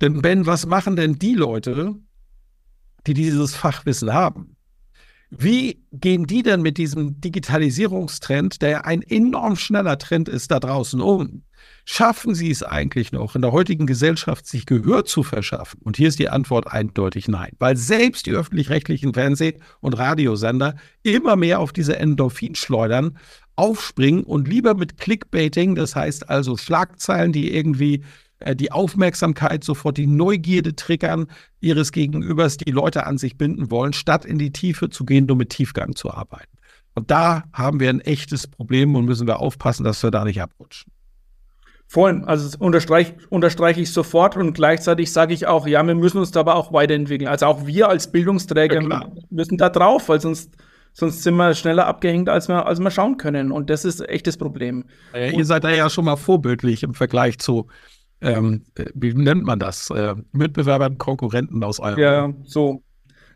Denn 0.00 0.22
Ben, 0.22 0.46
was 0.46 0.64
machen 0.64 0.96
denn 0.96 1.18
die 1.18 1.34
Leute, 1.34 1.94
die 3.06 3.14
dieses 3.14 3.54
Fachwissen 3.54 4.14
haben? 4.14 4.51
Wie 5.34 5.82
gehen 5.92 6.26
die 6.26 6.42
denn 6.42 6.60
mit 6.60 6.76
diesem 6.76 7.18
Digitalisierungstrend, 7.22 8.60
der 8.60 8.84
ein 8.84 9.00
enorm 9.00 9.56
schneller 9.56 9.96
Trend 9.96 10.28
ist, 10.28 10.50
da 10.50 10.60
draußen 10.60 11.00
um? 11.00 11.44
Schaffen 11.86 12.34
sie 12.34 12.50
es 12.50 12.62
eigentlich 12.62 13.12
noch, 13.12 13.34
in 13.34 13.40
der 13.40 13.50
heutigen 13.50 13.86
Gesellschaft 13.86 14.46
sich 14.46 14.66
Gehör 14.66 15.06
zu 15.06 15.22
verschaffen? 15.22 15.80
Und 15.84 15.96
hier 15.96 16.08
ist 16.08 16.18
die 16.18 16.28
Antwort 16.28 16.66
eindeutig 16.66 17.28
nein, 17.28 17.52
weil 17.58 17.78
selbst 17.78 18.26
die 18.26 18.32
öffentlich-rechtlichen 18.32 19.14
Fernseh- 19.14 19.58
und 19.80 19.94
Radiosender 19.94 20.76
immer 21.02 21.36
mehr 21.36 21.60
auf 21.60 21.72
diese 21.72 21.96
Endorphinschleudern 21.98 23.16
aufspringen 23.56 24.24
und 24.24 24.48
lieber 24.48 24.74
mit 24.74 24.98
Clickbaiting, 24.98 25.76
das 25.76 25.96
heißt 25.96 26.28
also 26.28 26.58
Schlagzeilen, 26.58 27.32
die 27.32 27.54
irgendwie 27.54 28.04
die 28.54 28.72
Aufmerksamkeit, 28.72 29.64
sofort 29.64 29.96
die 29.96 30.06
Neugierde 30.06 30.76
triggern 30.76 31.26
ihres 31.60 31.92
Gegenübers, 31.92 32.56
die 32.56 32.70
Leute 32.70 33.06
an 33.06 33.18
sich 33.18 33.38
binden 33.38 33.70
wollen, 33.70 33.92
statt 33.92 34.24
in 34.24 34.38
die 34.38 34.52
Tiefe 34.52 34.90
zu 34.90 35.04
gehen, 35.04 35.26
nur 35.26 35.36
mit 35.36 35.50
Tiefgang 35.50 35.94
zu 35.94 36.10
arbeiten. 36.10 36.58
Und 36.94 37.10
da 37.10 37.44
haben 37.52 37.80
wir 37.80 37.88
ein 37.88 38.00
echtes 38.00 38.46
Problem 38.46 38.94
und 38.94 39.06
müssen 39.06 39.26
wir 39.26 39.40
aufpassen, 39.40 39.84
dass 39.84 40.02
wir 40.02 40.10
da 40.10 40.24
nicht 40.24 40.42
abrutschen. 40.42 40.92
Vorhin, 41.86 42.24
also 42.24 42.56
unterstreiche 42.58 43.14
unterstreich 43.28 43.76
ich 43.76 43.92
sofort 43.92 44.36
und 44.38 44.54
gleichzeitig 44.54 45.12
sage 45.12 45.34
ich 45.34 45.46
auch, 45.46 45.66
ja, 45.66 45.82
wir 45.82 45.94
müssen 45.94 46.18
uns 46.18 46.30
dabei 46.30 46.54
auch 46.54 46.72
weiterentwickeln. 46.72 47.28
Also 47.28 47.44
auch 47.46 47.66
wir 47.66 47.90
als 47.90 48.10
Bildungsträger 48.10 48.80
ja, 48.80 49.12
müssen 49.28 49.58
da 49.58 49.68
drauf, 49.68 50.08
weil 50.08 50.18
sonst, 50.18 50.56
sonst 50.94 51.22
sind 51.22 51.36
wir 51.36 51.54
schneller 51.54 51.86
abgehängt, 51.86 52.30
als 52.30 52.48
wir, 52.48 52.64
als 52.64 52.80
wir 52.80 52.90
schauen 52.90 53.18
können. 53.18 53.52
Und 53.52 53.68
das 53.68 53.84
ist 53.84 54.08
echt 54.08 54.26
das 54.26 54.38
Problem. 54.38 54.84
Ja, 55.12 55.26
ihr 55.26 55.44
seid 55.44 55.64
da 55.64 55.70
ja 55.70 55.90
schon 55.90 56.06
mal 56.06 56.16
vorbildlich 56.16 56.82
im 56.82 56.94
Vergleich 56.94 57.38
zu 57.38 57.66
ähm, 58.22 58.62
wie 58.94 59.14
nennt 59.14 59.44
man 59.44 59.58
das? 59.58 59.90
Äh, 59.90 60.14
Mitbewerbern, 60.32 60.98
Konkurrenten 60.98 61.62
aus 61.62 61.80
eurem. 61.80 61.98
Ja, 61.98 62.32
so. 62.44 62.82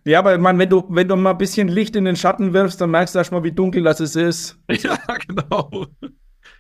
Ja, 0.05 0.21
aber 0.21 0.39
man, 0.39 0.59
wenn 0.59 0.69
du, 0.69 0.85
wenn 0.89 1.09
du 1.09 1.17
mal 1.17 1.33
ein 1.33 1.39
bisschen 1.39 1.67
Licht 1.67 1.97
in 1.97 2.05
den 2.05 2.15
Schatten 2.15 2.53
wirfst, 2.53 2.81
dann 2.81 2.91
merkst 2.91 3.15
du 3.15 3.19
erst 3.19 3.33
mal, 3.33 3.43
wie 3.43 3.53
dunkel 3.53 3.83
das 3.83 4.01
ist. 4.01 4.59
Ja, 4.71 4.97
genau. 5.27 5.87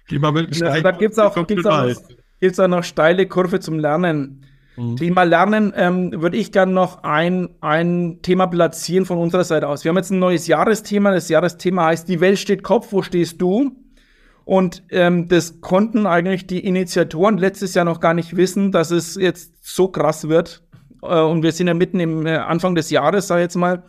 Geh 0.09 0.19
mal 0.19 0.33
mit 0.33 0.57
ja, 0.57 0.81
Da 0.81 0.91
gibt 0.91 1.13
es 1.13 1.19
auch, 1.19 1.35
gibt's 1.47 1.67
auch, 1.67 1.89
gibt's 2.41 2.59
auch 2.59 2.69
noch 2.69 2.83
steile 2.83 3.27
Kurve 3.27 3.61
zum 3.61 3.79
Lernen. 3.79 4.45
Mhm. 4.77 4.97
Thema 4.97 5.23
Lernen 5.23 5.73
ähm, 5.77 6.13
würde 6.21 6.37
ich 6.37 6.53
gerne 6.53 6.73
noch 6.73 7.03
ein, 7.03 7.49
ein 7.61 8.19
Thema 8.23 8.47
platzieren 8.47 9.07
von 9.07 9.19
unserer 9.19 9.45
Seite 9.45 9.69
aus. 9.69 9.85
Wir 9.85 9.91
haben 9.91 9.97
jetzt 9.97 10.11
ein 10.11 10.19
neues 10.19 10.47
Jahresthema. 10.47 11.13
Das 11.13 11.29
Jahresthema 11.29 11.87
heißt 11.87 12.09
Die 12.09 12.21
Welt 12.21 12.39
steht 12.39 12.63
Kopf, 12.63 12.93
wo 12.93 13.03
stehst 13.03 13.41
du? 13.41 13.73
Und 14.47 14.85
ähm, 14.91 15.27
das 15.27 15.61
konnten 15.61 16.07
eigentlich 16.07 16.47
die 16.47 16.65
Initiatoren 16.65 17.37
letztes 17.37 17.75
Jahr 17.75 17.85
noch 17.85 17.99
gar 17.99 18.15
nicht 18.15 18.37
wissen, 18.37 18.71
dass 18.71 18.93
es 18.93 19.17
jetzt 19.17 19.67
so 19.67 19.89
krass 19.89 20.29
wird. 20.29 20.63
Äh, 21.03 21.21
und 21.21 21.43
wir 21.43 21.51
sind 21.51 21.67
ja 21.67 21.75
mitten 21.75 21.99
im 21.99 22.25
äh, 22.27 22.37
Anfang 22.37 22.77
des 22.77 22.91
Jahres, 22.91 23.27
sag 23.27 23.39
ich 23.39 23.43
jetzt 23.43 23.57
mal, 23.57 23.83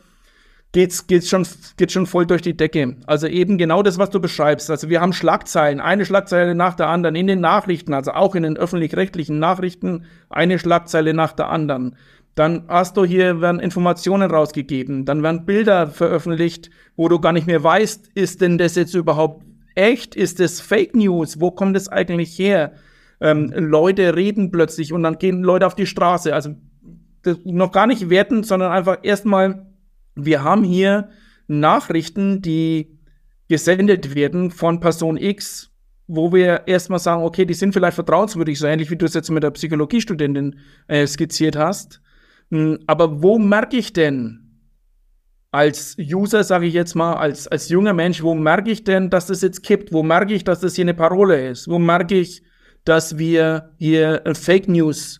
geht's, 0.71 1.05
geht's 1.05 1.29
schon, 1.29 1.45
geht 1.77 1.91
schon 1.91 2.07
voll 2.07 2.25
durch 2.25 2.41
die 2.41 2.57
Decke. 2.57 2.95
Also 3.05 3.27
eben 3.27 3.59
genau 3.59 3.83
das, 3.83 3.99
was 3.99 4.09
du 4.09 4.19
beschreibst. 4.19 4.71
Also 4.71 4.89
wir 4.89 4.99
haben 4.99 5.13
Schlagzeilen, 5.13 5.79
eine 5.79 6.07
Schlagzeile 6.07 6.55
nach 6.55 6.73
der 6.73 6.87
anderen 6.87 7.15
in 7.15 7.27
den 7.27 7.39
Nachrichten, 7.39 7.93
also 7.93 8.13
auch 8.13 8.33
in 8.33 8.41
den 8.41 8.57
öffentlich-rechtlichen 8.57 9.37
Nachrichten, 9.37 10.05
eine 10.27 10.57
Schlagzeile 10.57 11.13
nach 11.13 11.33
der 11.33 11.49
anderen. 11.49 11.97
Dann 12.33 12.63
hast 12.67 12.97
du 12.97 13.05
hier, 13.05 13.41
werden 13.41 13.59
Informationen 13.59 14.31
rausgegeben, 14.31 15.05
dann 15.05 15.21
werden 15.21 15.45
Bilder 15.45 15.85
veröffentlicht, 15.85 16.71
wo 16.95 17.09
du 17.09 17.19
gar 17.19 17.31
nicht 17.31 17.45
mehr 17.45 17.63
weißt, 17.63 18.09
ist 18.15 18.41
denn 18.41 18.57
das 18.57 18.73
jetzt 18.73 18.95
überhaupt 18.95 19.43
echt? 19.77 20.15
Ist 20.15 20.39
es 20.39 20.59
Fake 20.59 20.95
News? 20.95 21.39
Wo 21.39 21.51
kommt 21.51 21.77
es 21.77 21.87
eigentlich 21.87 22.37
her? 22.37 22.73
Ähm, 23.21 23.51
Leute 23.55 24.15
reden 24.15 24.51
plötzlich 24.51 24.93
und 24.93 25.03
dann 25.03 25.17
gehen 25.17 25.41
Leute 25.43 25.65
auf 25.65 25.75
die 25.75 25.85
Straße. 25.85 26.33
Also 26.33 26.55
noch 27.43 27.71
gar 27.71 27.87
nicht 27.87 28.09
werten, 28.09 28.43
sondern 28.43 28.71
einfach 28.71 28.99
erstmal, 29.03 29.65
wir 30.15 30.43
haben 30.43 30.63
hier 30.63 31.09
Nachrichten, 31.47 32.41
die 32.41 32.97
gesendet 33.47 34.15
werden 34.15 34.51
von 34.51 34.79
Person 34.79 35.17
X, 35.17 35.71
wo 36.07 36.31
wir 36.33 36.67
erstmal 36.67 36.99
sagen, 36.99 37.23
okay, 37.23 37.45
die 37.45 37.53
sind 37.53 37.73
vielleicht 37.73 37.95
vertrauenswürdig, 37.95 38.59
so 38.59 38.67
ähnlich 38.67 38.91
wie 38.91 38.97
du 38.97 39.05
es 39.05 39.13
jetzt 39.13 39.29
mit 39.29 39.43
der 39.43 39.51
Psychologiestudentin 39.51 40.59
äh, 40.87 41.05
skizziert 41.07 41.55
hast. 41.55 42.01
Hm, 42.51 42.79
aber 42.87 43.21
wo 43.21 43.39
merke 43.39 43.77
ich 43.77 43.93
denn, 43.93 44.46
als 45.57 45.97
User, 45.97 46.43
sage 46.43 46.67
ich 46.67 46.75
jetzt 46.75 46.93
mal, 46.93 47.15
als, 47.15 47.47
als 47.47 47.67
junger 47.69 47.93
Mensch, 47.93 48.21
wo 48.21 48.35
merke 48.35 48.69
ich 48.69 48.83
denn, 48.83 49.09
dass 49.09 49.25
das 49.25 49.41
jetzt 49.41 49.63
kippt? 49.63 49.91
Wo 49.91 50.03
merke 50.03 50.35
ich, 50.35 50.43
dass 50.43 50.59
das 50.59 50.75
hier 50.75 50.83
eine 50.83 50.93
Parole 50.93 51.49
ist? 51.49 51.67
Wo 51.67 51.79
merke 51.79 52.13
ich, 52.13 52.43
dass 52.85 53.17
wir 53.17 53.71
hier 53.79 54.21
Fake 54.35 54.67
News 54.67 55.19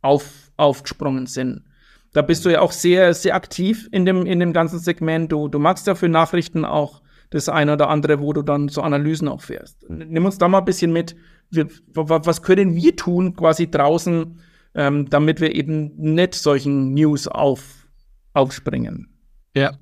auf, 0.00 0.50
aufgesprungen 0.56 1.26
sind? 1.26 1.62
Da 2.14 2.22
bist 2.22 2.46
du 2.46 2.48
ja 2.48 2.62
auch 2.62 2.72
sehr, 2.72 3.12
sehr 3.12 3.34
aktiv 3.34 3.86
in 3.92 4.06
dem, 4.06 4.24
in 4.24 4.40
dem 4.40 4.54
ganzen 4.54 4.78
Segment. 4.78 5.30
Du, 5.30 5.48
du 5.48 5.58
magst 5.58 5.86
ja 5.86 5.94
für 5.94 6.08
Nachrichten 6.08 6.64
auch 6.64 7.02
das 7.28 7.50
eine 7.50 7.74
oder 7.74 7.90
andere, 7.90 8.18
wo 8.20 8.32
du 8.32 8.40
dann 8.40 8.68
so 8.68 8.80
Analysen 8.80 9.28
auch 9.28 9.42
fährst. 9.42 9.84
Nimm 9.90 10.24
uns 10.24 10.38
da 10.38 10.48
mal 10.48 10.60
ein 10.60 10.64
bisschen 10.64 10.90
mit. 10.90 11.16
Was 11.50 12.40
können 12.40 12.74
wir 12.74 12.96
tun 12.96 13.36
quasi 13.36 13.70
draußen, 13.70 14.40
ähm, 14.74 15.10
damit 15.10 15.42
wir 15.42 15.54
eben 15.54 15.92
nicht 15.96 16.34
solchen 16.34 16.94
News 16.94 17.28
auf, 17.28 17.86
aufspringen? 18.32 19.15
Ja, 19.56 19.72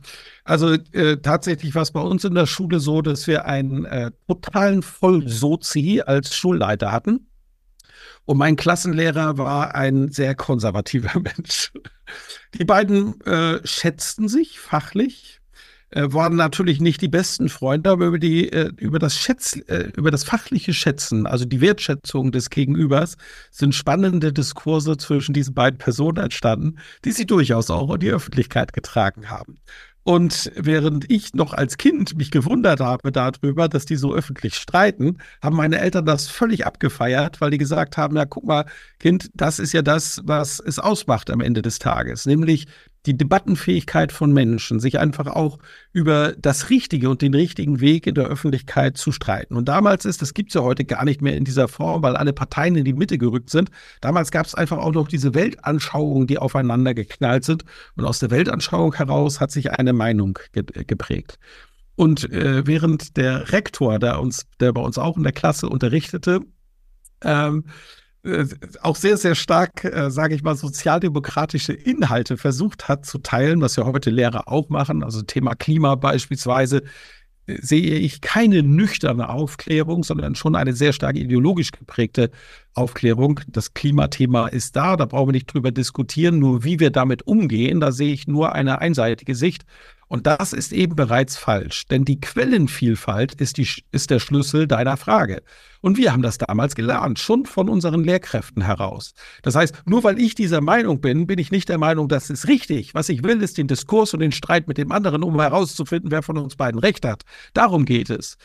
also 0.44 0.74
äh, 0.92 1.16
tatsächlich 1.16 1.74
war 1.74 1.82
es 1.82 1.90
bei 1.90 2.00
uns 2.00 2.22
in 2.22 2.36
der 2.36 2.46
Schule 2.46 2.78
so, 2.78 3.02
dass 3.02 3.26
wir 3.26 3.46
einen 3.46 3.84
äh, 3.84 4.12
totalen 4.28 4.82
Vollsozi 4.82 6.00
als 6.06 6.36
Schulleiter 6.36 6.92
hatten. 6.92 7.26
Und 8.24 8.38
mein 8.38 8.54
Klassenlehrer 8.54 9.36
war 9.36 9.74
ein 9.74 10.12
sehr 10.12 10.36
konservativer 10.36 11.18
Mensch. 11.20 11.72
Die 12.54 12.64
beiden 12.64 13.20
äh, 13.22 13.66
schätzten 13.66 14.28
sich 14.28 14.60
fachlich, 14.60 15.40
äh, 15.94 16.12
waren 16.12 16.34
natürlich 16.34 16.80
nicht 16.80 17.00
die 17.00 17.08
besten 17.08 17.48
Freunde, 17.48 17.90
aber 17.90 18.06
über, 18.06 18.18
die, 18.18 18.52
äh, 18.52 18.72
über, 18.78 18.98
das 18.98 19.16
Schätz, 19.16 19.56
äh, 19.68 19.90
über 19.96 20.10
das 20.10 20.24
fachliche 20.24 20.74
Schätzen, 20.74 21.26
also 21.26 21.44
die 21.44 21.60
Wertschätzung 21.60 22.32
des 22.32 22.50
Gegenübers, 22.50 23.16
sind 23.50 23.74
spannende 23.74 24.32
Diskurse 24.32 24.96
zwischen 24.96 25.32
diesen 25.32 25.54
beiden 25.54 25.78
Personen 25.78 26.18
entstanden, 26.18 26.78
die 27.04 27.12
sie 27.12 27.26
durchaus 27.26 27.70
auch 27.70 27.94
in 27.94 28.00
die 28.00 28.10
Öffentlichkeit 28.10 28.72
getragen 28.72 29.30
haben. 29.30 29.58
Und 30.02 30.52
während 30.54 31.10
ich 31.10 31.32
noch 31.32 31.54
als 31.54 31.78
Kind 31.78 32.18
mich 32.18 32.30
gewundert 32.30 32.80
habe 32.80 33.10
darüber, 33.10 33.68
dass 33.68 33.86
die 33.86 33.96
so 33.96 34.14
öffentlich 34.14 34.54
streiten, 34.54 35.16
haben 35.40 35.56
meine 35.56 35.78
Eltern 35.78 36.04
das 36.04 36.28
völlig 36.28 36.66
abgefeiert, 36.66 37.40
weil 37.40 37.50
die 37.50 37.58
gesagt 37.58 37.96
haben, 37.96 38.14
ja, 38.16 38.26
guck 38.26 38.44
mal, 38.44 38.66
Kind, 38.98 39.30
das 39.32 39.58
ist 39.58 39.72
ja 39.72 39.80
das, 39.80 40.20
was 40.24 40.60
es 40.60 40.78
ausmacht 40.78 41.30
am 41.30 41.40
Ende 41.40 41.62
des 41.62 41.78
Tages, 41.78 42.26
nämlich 42.26 42.66
die 43.06 43.16
Debattenfähigkeit 43.16 44.12
von 44.12 44.32
Menschen, 44.32 44.80
sich 44.80 44.98
einfach 44.98 45.26
auch 45.26 45.58
über 45.92 46.32
das 46.38 46.70
Richtige 46.70 47.10
und 47.10 47.20
den 47.20 47.34
richtigen 47.34 47.80
Weg 47.80 48.06
in 48.06 48.14
der 48.14 48.26
Öffentlichkeit 48.26 48.96
zu 48.96 49.12
streiten. 49.12 49.56
Und 49.56 49.68
damals 49.68 50.04
ist, 50.04 50.22
das 50.22 50.32
gibt 50.32 50.50
es 50.50 50.54
ja 50.54 50.62
heute 50.62 50.84
gar 50.84 51.04
nicht 51.04 51.20
mehr 51.20 51.36
in 51.36 51.44
dieser 51.44 51.68
Form, 51.68 52.02
weil 52.02 52.16
alle 52.16 52.32
Parteien 52.32 52.76
in 52.76 52.84
die 52.84 52.94
Mitte 52.94 53.18
gerückt 53.18 53.50
sind. 53.50 53.70
Damals 54.00 54.30
gab 54.30 54.46
es 54.46 54.54
einfach 54.54 54.78
auch 54.78 54.92
noch 54.92 55.08
diese 55.08 55.34
Weltanschauungen, 55.34 56.26
die 56.26 56.38
aufeinander 56.38 56.94
geknallt 56.94 57.44
sind. 57.44 57.64
Und 57.96 58.04
aus 58.04 58.20
der 58.20 58.30
Weltanschauung 58.30 58.94
heraus 58.94 59.40
hat 59.40 59.50
sich 59.50 59.72
eine 59.72 59.92
Meinung 59.92 60.38
ge 60.52 60.64
geprägt. 60.86 61.38
Und 61.96 62.30
äh, 62.32 62.66
während 62.66 63.16
der 63.16 63.52
Rektor, 63.52 63.98
der 63.98 64.20
uns, 64.20 64.46
der 64.60 64.72
bei 64.72 64.80
uns 64.80 64.98
auch 64.98 65.16
in 65.16 65.22
der 65.22 65.32
Klasse 65.32 65.68
unterrichtete, 65.68 66.40
ähm, 67.22 67.64
äh, 67.66 67.70
auch 68.80 68.96
sehr, 68.96 69.16
sehr 69.16 69.34
stark, 69.34 69.84
äh, 69.84 70.10
sage 70.10 70.34
ich 70.34 70.42
mal, 70.42 70.56
sozialdemokratische 70.56 71.72
Inhalte 71.72 72.36
versucht 72.36 72.88
hat 72.88 73.04
zu 73.04 73.18
teilen, 73.18 73.60
was 73.60 73.76
ja 73.76 73.84
heute 73.84 74.10
Lehrer 74.10 74.48
auch 74.48 74.70
machen, 74.70 75.02
also 75.02 75.22
Thema 75.22 75.54
Klima 75.54 75.94
beispielsweise, 75.94 76.82
äh, 77.46 77.58
sehe 77.60 77.96
ich 77.98 78.22
keine 78.22 78.62
nüchterne 78.62 79.28
Aufklärung, 79.28 80.04
sondern 80.04 80.34
schon 80.34 80.56
eine 80.56 80.72
sehr 80.72 80.94
stark 80.94 81.16
ideologisch 81.16 81.70
geprägte 81.70 82.30
Aufklärung. 82.72 83.40
Das 83.46 83.74
Klimathema 83.74 84.48
ist 84.48 84.74
da, 84.74 84.96
da 84.96 85.04
brauchen 85.04 85.28
wir 85.28 85.32
nicht 85.32 85.52
drüber 85.52 85.70
diskutieren, 85.70 86.38
nur 86.38 86.64
wie 86.64 86.80
wir 86.80 86.90
damit 86.90 87.26
umgehen, 87.26 87.80
da 87.80 87.92
sehe 87.92 88.12
ich 88.14 88.26
nur 88.26 88.54
eine 88.54 88.80
einseitige 88.80 89.34
Sicht. 89.34 89.64
Und 90.08 90.26
das 90.26 90.52
ist 90.52 90.72
eben 90.72 90.96
bereits 90.96 91.36
falsch, 91.36 91.86
denn 91.86 92.04
die 92.04 92.20
Quellenvielfalt 92.20 93.34
ist, 93.40 93.56
die, 93.56 93.68
ist 93.90 94.10
der 94.10 94.18
Schlüssel 94.18 94.66
deiner 94.66 94.96
Frage. 94.96 95.42
Und 95.80 95.98
wir 95.98 96.12
haben 96.12 96.22
das 96.22 96.38
damals 96.38 96.74
gelernt, 96.74 97.18
schon 97.18 97.46
von 97.46 97.68
unseren 97.68 98.04
Lehrkräften 98.04 98.62
heraus. 98.62 99.12
Das 99.42 99.54
heißt, 99.54 99.82
nur 99.86 100.02
weil 100.04 100.18
ich 100.18 100.34
dieser 100.34 100.60
Meinung 100.60 101.00
bin, 101.00 101.26
bin 101.26 101.38
ich 101.38 101.50
nicht 101.50 101.68
der 101.68 101.78
Meinung, 101.78 102.08
das 102.08 102.30
ist 102.30 102.48
richtig. 102.48 102.94
Was 102.94 103.08
ich 103.08 103.22
will, 103.22 103.42
ist 103.42 103.58
den 103.58 103.66
Diskurs 103.66 104.14
und 104.14 104.20
den 104.20 104.32
Streit 104.32 104.68
mit 104.68 104.78
dem 104.78 104.92
anderen, 104.92 105.22
um 105.22 105.40
herauszufinden, 105.40 106.10
wer 106.10 106.22
von 106.22 106.38
uns 106.38 106.56
beiden 106.56 106.80
recht 106.80 107.04
hat. 107.04 107.22
Darum 107.52 107.84
geht 107.84 108.10
es. 108.10 108.36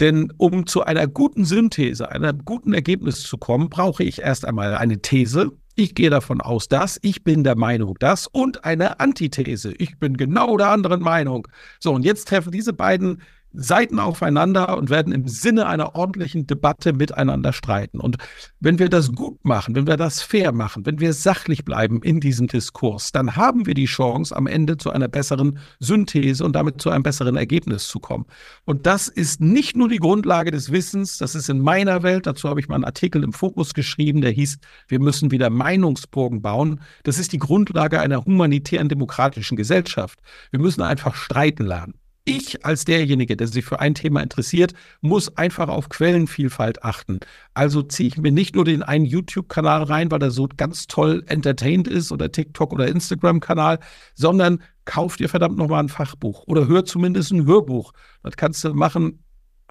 Denn 0.00 0.32
um 0.36 0.66
zu 0.66 0.84
einer 0.84 1.08
guten 1.08 1.44
Synthese, 1.44 2.10
einem 2.10 2.44
guten 2.44 2.72
Ergebnis 2.72 3.22
zu 3.22 3.36
kommen, 3.36 3.68
brauche 3.68 4.04
ich 4.04 4.20
erst 4.20 4.46
einmal 4.46 4.76
eine 4.76 5.02
These, 5.02 5.50
ich 5.78 5.94
gehe 5.94 6.10
davon 6.10 6.40
aus, 6.40 6.66
dass 6.66 6.98
ich 7.02 7.22
bin 7.22 7.44
der 7.44 7.56
Meinung, 7.56 7.94
dass 8.00 8.26
und 8.26 8.64
eine 8.64 8.98
Antithese. 8.98 9.72
Ich 9.78 9.98
bin 9.98 10.16
genau 10.16 10.56
der 10.56 10.70
anderen 10.70 11.00
Meinung. 11.00 11.46
So, 11.78 11.92
und 11.92 12.04
jetzt 12.04 12.26
treffen 12.26 12.50
diese 12.50 12.72
beiden 12.72 13.22
Seiten 13.52 13.98
aufeinander 13.98 14.76
und 14.76 14.90
werden 14.90 15.12
im 15.12 15.26
Sinne 15.26 15.66
einer 15.66 15.94
ordentlichen 15.94 16.46
Debatte 16.46 16.92
miteinander 16.92 17.52
streiten. 17.52 17.98
Und 17.98 18.16
wenn 18.60 18.78
wir 18.78 18.88
das 18.88 19.12
gut 19.12 19.44
machen, 19.44 19.74
wenn 19.74 19.86
wir 19.86 19.96
das 19.96 20.20
fair 20.20 20.52
machen, 20.52 20.84
wenn 20.84 21.00
wir 21.00 21.12
sachlich 21.12 21.64
bleiben 21.64 22.02
in 22.02 22.20
diesem 22.20 22.46
Diskurs, 22.46 23.10
dann 23.12 23.36
haben 23.36 23.66
wir 23.66 23.74
die 23.74 23.86
Chance, 23.86 24.36
am 24.36 24.46
Ende 24.46 24.76
zu 24.76 24.90
einer 24.90 25.08
besseren 25.08 25.58
Synthese 25.80 26.44
und 26.44 26.54
damit 26.54 26.80
zu 26.80 26.90
einem 26.90 27.02
besseren 27.02 27.36
Ergebnis 27.36 27.88
zu 27.88 28.00
kommen. 28.00 28.26
Und 28.64 28.86
das 28.86 29.08
ist 29.08 29.40
nicht 29.40 29.76
nur 29.76 29.88
die 29.88 29.98
Grundlage 29.98 30.50
des 30.50 30.70
Wissens, 30.70 31.18
das 31.18 31.34
ist 31.34 31.48
in 31.48 31.60
meiner 31.60 32.02
Welt, 32.02 32.26
dazu 32.26 32.48
habe 32.48 32.60
ich 32.60 32.68
mal 32.68 32.74
einen 32.74 32.84
Artikel 32.84 33.24
im 33.24 33.32
Fokus 33.32 33.74
geschrieben, 33.74 34.20
der 34.20 34.30
hieß, 34.30 34.58
wir 34.88 35.00
müssen 35.00 35.30
wieder 35.30 35.50
Meinungsburgen 35.50 36.42
bauen. 36.42 36.80
Das 37.04 37.18
ist 37.18 37.32
die 37.32 37.38
Grundlage 37.38 38.00
einer 38.00 38.24
humanitären 38.24 38.88
demokratischen 38.88 39.56
Gesellschaft. 39.56 40.18
Wir 40.50 40.60
müssen 40.60 40.82
einfach 40.82 41.14
streiten 41.14 41.64
lernen 41.64 41.94
ich 42.28 42.64
als 42.64 42.84
derjenige, 42.84 43.36
der 43.36 43.46
sich 43.48 43.64
für 43.64 43.80
ein 43.80 43.94
Thema 43.94 44.22
interessiert, 44.22 44.74
muss 45.00 45.36
einfach 45.36 45.68
auf 45.68 45.88
Quellenvielfalt 45.88 46.84
achten. 46.84 47.20
Also 47.54 47.82
ziehe 47.82 48.08
ich 48.08 48.18
mir 48.18 48.32
nicht 48.32 48.54
nur 48.54 48.64
den 48.64 48.82
einen 48.82 49.04
YouTube-Kanal 49.04 49.84
rein, 49.84 50.10
weil 50.10 50.22
er 50.22 50.30
so 50.30 50.48
ganz 50.56 50.86
toll 50.86 51.24
entertained 51.26 51.88
ist 51.88 52.12
oder 52.12 52.30
TikTok 52.30 52.72
oder 52.72 52.88
Instagram-Kanal, 52.88 53.78
sondern 54.14 54.62
kauf 54.84 55.16
dir 55.16 55.28
verdammt 55.28 55.58
nochmal 55.58 55.82
ein 55.82 55.88
Fachbuch 55.88 56.44
oder 56.46 56.68
hör 56.68 56.84
zumindest 56.84 57.32
ein 57.32 57.46
Hörbuch. 57.46 57.92
Das 58.22 58.36
kannst 58.36 58.64
du 58.64 58.74
machen 58.74 59.22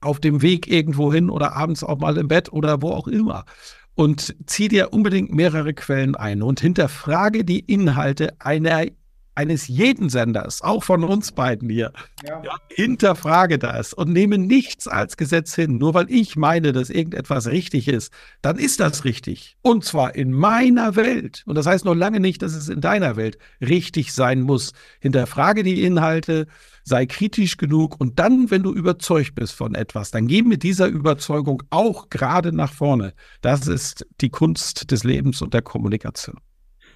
auf 0.02 0.20
dem 0.20 0.42
Weg 0.42 0.68
irgendwo 0.68 1.12
hin 1.14 1.30
oder 1.30 1.56
abends 1.56 1.84
auch 1.84 2.00
mal 2.00 2.18
im 2.18 2.28
Bett 2.28 2.52
oder 2.52 2.82
wo 2.82 2.92
auch 2.92 3.08
immer. 3.08 3.46
Und 3.96 4.36
zieh 4.46 4.68
dir 4.68 4.94
unbedingt 4.94 5.32
mehrere 5.32 5.74
Quellen 5.74 6.16
ein 6.16 6.44
und 6.44 6.60
hinterfrage 6.60 7.44
die 7.44 7.62
Inhalte 7.62 8.40
einer 8.40 8.86
eines 9.38 9.68
jeden 9.68 10.10
Senders, 10.10 10.64
auch 10.64 10.84
von 10.84 11.04
uns 11.04 11.32
beiden 11.32 11.70
hier, 11.70 11.94
ja. 12.26 12.42
Ja, 12.44 12.56
hinterfrage 12.70 13.60
das 13.60 13.94
und 13.94 14.12
nehme 14.12 14.40
nichts 14.40 14.88
als 14.88 15.16
Gesetz 15.16 15.54
hin. 15.54 15.78
Nur 15.78 15.94
weil 15.94 16.08
ich 16.10 16.36
meine, 16.36 16.74
dass 16.74 16.90
irgendetwas 16.90 17.46
richtig 17.48 17.88
ist, 17.88 18.12
dann 18.42 18.58
ist 18.58 18.80
das 18.80 19.06
richtig. 19.06 19.56
Und 19.62 19.86
zwar 19.86 20.16
in 20.16 20.34
meiner 20.34 20.96
Welt. 20.96 21.44
Und 21.46 21.56
das 21.56 21.68
heißt 21.68 21.86
noch 21.86 21.94
lange 21.94 22.20
nicht, 22.20 22.42
dass 22.42 22.56
es 22.56 22.68
in 22.68 22.82
deiner 22.82 23.16
Welt 23.16 23.38
richtig 23.62 24.12
sein 24.12 24.42
muss. 24.42 24.74
Hinterfrage 25.00 25.62
die 25.62 25.84
Inhalte, 25.84 26.48
sei 26.84 27.06
kritisch 27.06 27.58
genug 27.58 28.00
und 28.00 28.18
dann, 28.18 28.50
wenn 28.50 28.64
du 28.64 28.74
überzeugt 28.74 29.36
bist 29.36 29.54
von 29.54 29.76
etwas, 29.76 30.10
dann 30.10 30.28
geh 30.28 30.42
mit 30.42 30.64
dieser 30.64 30.88
Überzeugung 30.88 31.62
auch 31.70 32.10
gerade 32.10 32.52
nach 32.52 32.74
vorne. 32.74 33.14
Das 33.42 33.68
ist 33.68 34.08
die 34.20 34.30
Kunst 34.30 34.90
des 34.90 35.04
Lebens 35.04 35.44
und 35.44 35.54
der 35.54 35.62
Kommunikation. 35.62 36.40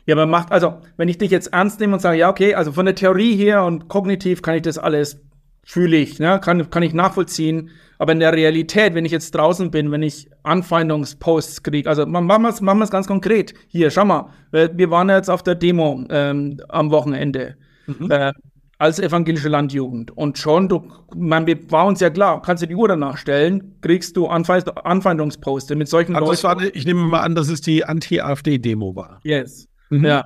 Ja, 0.05 0.15
aber 0.15 0.25
macht, 0.25 0.51
also, 0.51 0.79
wenn 0.97 1.09
ich 1.09 1.17
dich 1.17 1.31
jetzt 1.31 1.53
ernst 1.53 1.79
nehme 1.79 1.93
und 1.93 1.99
sage, 1.99 2.17
ja, 2.17 2.29
okay, 2.29 2.55
also 2.55 2.71
von 2.71 2.85
der 2.85 2.95
Theorie 2.95 3.35
her 3.35 3.63
und 3.63 3.87
kognitiv 3.87 4.41
kann 4.41 4.55
ich 4.55 4.63
das 4.63 4.77
alles, 4.77 5.21
fühle 5.63 5.97
ich, 5.97 6.19
ne, 6.19 6.39
kann, 6.43 6.69
kann 6.69 6.83
ich 6.83 6.93
nachvollziehen. 6.93 7.69
Aber 7.99 8.13
in 8.13 8.19
der 8.19 8.33
Realität, 8.33 8.95
wenn 8.95 9.05
ich 9.05 9.11
jetzt 9.11 9.35
draußen 9.35 9.69
bin, 9.69 9.91
wenn 9.91 10.01
ich 10.01 10.27
Anfeindungsposts 10.41 11.61
kriege, 11.61 11.87
also 11.87 12.07
machen 12.07 12.25
wir 12.41 12.49
es 12.49 12.59
machen 12.59 12.83
ganz 12.89 13.05
konkret. 13.05 13.53
Hier, 13.67 13.91
schau 13.91 14.05
mal, 14.05 14.31
wir 14.51 14.89
waren 14.89 15.09
jetzt 15.09 15.29
auf 15.29 15.43
der 15.43 15.53
Demo 15.53 16.03
ähm, 16.09 16.59
am 16.69 16.89
Wochenende. 16.89 17.57
Mhm. 17.85 18.09
Äh, 18.09 18.33
als 18.81 18.97
evangelische 18.97 19.47
Landjugend. 19.47 20.09
Und 20.17 20.39
schon, 20.39 20.67
du, 20.67 20.87
man, 21.15 21.45
war 21.69 21.85
uns 21.85 21.99
ja 21.99 22.09
klar, 22.09 22.41
kannst 22.41 22.63
du 22.63 22.67
die 22.67 22.75
Uhr 22.75 22.87
danach 22.87 23.15
stellen, 23.15 23.79
kriegst 23.81 24.17
du 24.17 24.25
Anfeind 24.25 24.75
Anfeindungsposte 24.83 25.75
mit 25.75 25.87
solchen 25.87 26.15
also 26.15 26.31
Leuten. 26.31 26.43
War, 26.43 26.75
ich 26.75 26.87
nehme 26.87 27.01
mal 27.01 27.19
an, 27.19 27.35
dass 27.35 27.47
es 27.47 27.61
die 27.61 27.85
Anti-AfD-Demo 27.85 28.95
war. 28.95 29.19
Yes. 29.23 29.67
Mhm. 29.91 30.05
Ja. 30.05 30.25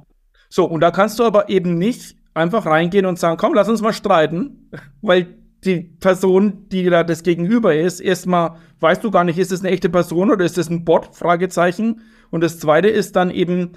So, 0.50 0.66
und 0.66 0.80
da 0.80 0.92
kannst 0.92 1.20
du 1.20 1.24
aber 1.24 1.50
eben 1.50 1.78
nicht 1.78 2.16
einfach 2.34 2.66
reingehen 2.66 3.06
und 3.06 3.20
sagen, 3.20 3.38
komm, 3.38 3.54
lass 3.54 3.68
uns 3.68 3.82
mal 3.82 3.94
streiten, 3.94 4.70
weil 5.02 5.38
die 5.64 5.82
Person, 6.00 6.70
die 6.70 6.86
da 6.86 7.04
das 7.04 7.24
Gegenüber 7.24 7.76
ist, 7.76 8.00
erstmal 8.00 8.58
weißt 8.80 9.04
du 9.04 9.12
gar 9.12 9.24
nicht, 9.24 9.40
ist 9.40 9.52
das 9.52 9.62
eine 9.62 9.72
echte 9.72 9.90
Person 9.90 10.32
oder 10.32 10.46
ist 10.46 10.58
das 10.58 10.70
ein 10.70 10.86
Bot? 10.86 11.16
Fragezeichen. 11.16 12.02
Und 12.30 12.42
das 12.42 12.60
zweite 12.60 12.88
ist 12.88 13.16
dann 13.16 13.32
eben, 13.32 13.72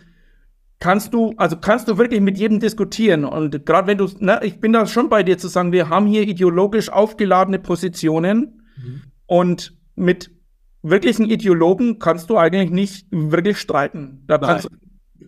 kannst 0.80 1.14
du, 1.14 1.34
also 1.36 1.56
kannst 1.56 1.88
du 1.88 1.96
wirklich 1.96 2.20
mit 2.20 2.36
jedem 2.36 2.60
diskutieren. 2.60 3.24
Und 3.24 3.64
gerade 3.64 3.86
wenn 3.86 3.98
du, 3.98 4.08
ne, 4.18 4.40
ich 4.42 4.60
bin 4.60 4.72
da 4.72 4.86
schon 4.86 5.08
bei 5.08 5.22
dir 5.22 5.38
zu 5.38 5.48
sagen, 5.48 5.72
wir 5.72 5.88
haben 5.88 6.06
hier 6.06 6.22
ideologisch 6.22 6.90
aufgeladene 6.90 7.58
Positionen 7.58 8.62
mhm. 8.76 9.02
und 9.26 9.74
mit 9.94 10.30
wirklichen 10.82 11.26
Ideologen 11.26 11.98
kannst 11.98 12.28
du 12.30 12.36
eigentlich 12.36 12.70
nicht 12.70 13.06
wirklich 13.10 13.58
streiten. 13.58 14.24
Da 14.26 14.38
kannst 14.38 14.68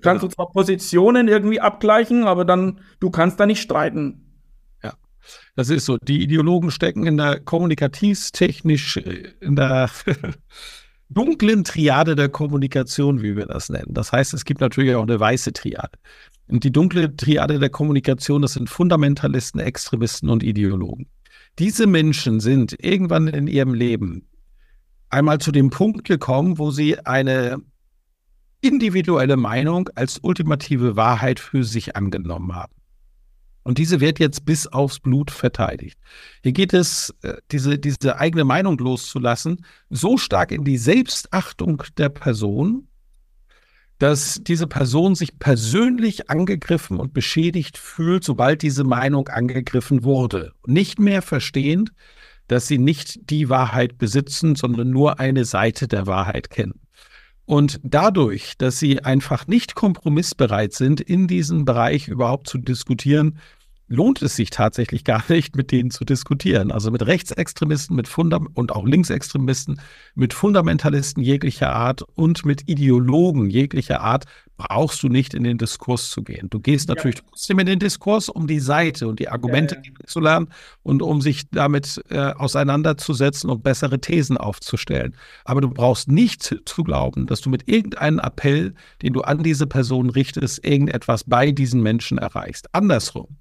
kannst 0.00 0.22
du 0.22 0.28
zwar 0.28 0.50
Positionen 0.50 1.28
irgendwie 1.28 1.60
abgleichen, 1.60 2.24
aber 2.24 2.44
dann, 2.44 2.80
du 3.00 3.10
kannst 3.10 3.38
da 3.40 3.46
nicht 3.46 3.60
streiten. 3.60 4.26
Ja, 4.82 4.94
das 5.56 5.70
ist 5.70 5.86
so. 5.86 5.96
Die 5.98 6.22
Ideologen 6.22 6.70
stecken 6.70 7.06
in 7.06 7.16
der 7.16 7.40
kommunikativtechnisch, 7.40 8.98
äh, 8.98 9.32
in 9.40 9.56
der 9.56 9.90
dunklen 11.08 11.64
Triade 11.64 12.16
der 12.16 12.28
Kommunikation, 12.28 13.22
wie 13.22 13.36
wir 13.36 13.46
das 13.46 13.68
nennen. 13.68 13.92
Das 13.92 14.12
heißt, 14.12 14.32
es 14.34 14.44
gibt 14.44 14.60
natürlich 14.60 14.94
auch 14.94 15.02
eine 15.02 15.18
weiße 15.18 15.52
Triade. 15.52 15.98
Und 16.48 16.64
die 16.64 16.72
dunkle 16.72 17.14
Triade 17.16 17.58
der 17.58 17.70
Kommunikation, 17.70 18.42
das 18.42 18.54
sind 18.54 18.68
Fundamentalisten, 18.68 19.60
Extremisten 19.60 20.28
und 20.28 20.42
Ideologen. 20.42 21.06
Diese 21.58 21.86
Menschen 21.86 22.40
sind 22.40 22.76
irgendwann 22.82 23.28
in 23.28 23.46
ihrem 23.46 23.74
Leben 23.74 24.26
einmal 25.10 25.38
zu 25.38 25.52
dem 25.52 25.70
Punkt 25.70 26.04
gekommen, 26.04 26.58
wo 26.58 26.70
sie 26.70 26.98
eine 27.00 27.58
individuelle 28.60 29.36
Meinung 29.36 29.88
als 29.94 30.18
ultimative 30.22 30.96
Wahrheit 30.96 31.40
für 31.40 31.64
sich 31.64 31.96
angenommen 31.96 32.54
haben. 32.54 32.74
Und 33.62 33.78
diese 33.78 34.00
wird 34.00 34.18
jetzt 34.18 34.44
bis 34.44 34.66
aufs 34.66 35.00
Blut 35.00 35.30
verteidigt. 35.30 35.98
Hier 36.42 36.52
geht 36.52 36.72
es, 36.72 37.14
äh, 37.22 37.34
diese, 37.50 37.78
diese 37.78 38.18
eigene 38.18 38.44
Meinung 38.44 38.78
loszulassen, 38.78 39.64
so 39.90 40.16
stark 40.16 40.50
in 40.50 40.64
die 40.64 40.78
Selbstachtung 40.78 41.82
der 41.98 42.08
Person, 42.08 42.88
dass 43.98 44.40
diese 44.42 44.66
Person 44.66 45.14
sich 45.14 45.38
persönlich 45.38 46.30
angegriffen 46.30 46.98
und 46.98 47.12
beschädigt 47.12 47.76
fühlt, 47.76 48.24
sobald 48.24 48.62
diese 48.62 48.82
Meinung 48.82 49.28
angegriffen 49.28 50.04
wurde. 50.04 50.52
Nicht 50.66 50.98
mehr 50.98 51.20
verstehend, 51.20 51.92
dass 52.48 52.66
sie 52.66 52.78
nicht 52.78 53.30
die 53.30 53.50
Wahrheit 53.50 53.98
besitzen, 53.98 54.56
sondern 54.56 54.88
nur 54.88 55.20
eine 55.20 55.44
Seite 55.44 55.86
der 55.86 56.06
Wahrheit 56.06 56.48
kennen. 56.48 56.80
Und 57.50 57.80
dadurch, 57.82 58.56
dass 58.58 58.78
sie 58.78 59.02
einfach 59.02 59.48
nicht 59.48 59.74
kompromissbereit 59.74 60.72
sind, 60.72 61.00
in 61.00 61.26
diesem 61.26 61.64
Bereich 61.64 62.06
überhaupt 62.06 62.48
zu 62.48 62.58
diskutieren, 62.58 63.40
lohnt 63.88 64.22
es 64.22 64.36
sich 64.36 64.50
tatsächlich 64.50 65.02
gar 65.02 65.24
nicht, 65.28 65.56
mit 65.56 65.72
denen 65.72 65.90
zu 65.90 66.04
diskutieren. 66.04 66.70
Also 66.70 66.92
mit 66.92 67.04
Rechtsextremisten, 67.04 67.96
mit 67.96 68.06
Fundam 68.06 68.48
und 68.54 68.70
auch 68.70 68.84
Linksextremisten, 68.86 69.80
mit 70.14 70.32
Fundamentalisten 70.32 71.24
jeglicher 71.24 71.72
Art 71.72 72.04
und 72.14 72.46
mit 72.46 72.68
Ideologen 72.68 73.50
jeglicher 73.50 74.00
Art 74.00 74.26
brauchst 74.60 75.02
du 75.02 75.08
nicht 75.08 75.32
in 75.32 75.42
den 75.42 75.56
Diskurs 75.56 76.10
zu 76.10 76.22
gehen. 76.22 76.50
Du 76.50 76.60
gehst 76.60 76.88
natürlich 76.88 77.16
ja. 77.16 77.22
trotzdem 77.26 77.58
in 77.60 77.66
den 77.66 77.78
Diskurs, 77.78 78.28
um 78.28 78.46
die 78.46 78.60
Seite 78.60 79.08
und 79.08 79.18
die 79.18 79.30
Argumente 79.30 79.76
ja, 79.76 79.82
ja. 79.84 80.06
zu 80.06 80.20
lernen 80.20 80.48
und 80.82 81.00
um 81.00 81.22
sich 81.22 81.48
damit 81.50 82.02
äh, 82.10 82.18
auseinanderzusetzen 82.18 83.48
und 83.48 83.62
bessere 83.62 84.00
Thesen 84.00 84.36
aufzustellen. 84.36 85.16
Aber 85.46 85.62
du 85.62 85.70
brauchst 85.70 86.08
nicht 86.08 86.54
zu 86.64 86.84
glauben, 86.84 87.26
dass 87.26 87.40
du 87.40 87.48
mit 87.48 87.68
irgendeinem 87.68 88.18
Appell, 88.18 88.74
den 89.00 89.14
du 89.14 89.22
an 89.22 89.42
diese 89.42 89.66
Person 89.66 90.10
richtest, 90.10 90.62
irgendetwas 90.62 91.24
bei 91.24 91.52
diesen 91.52 91.82
Menschen 91.82 92.18
erreichst. 92.18 92.74
Andersrum. 92.74 93.38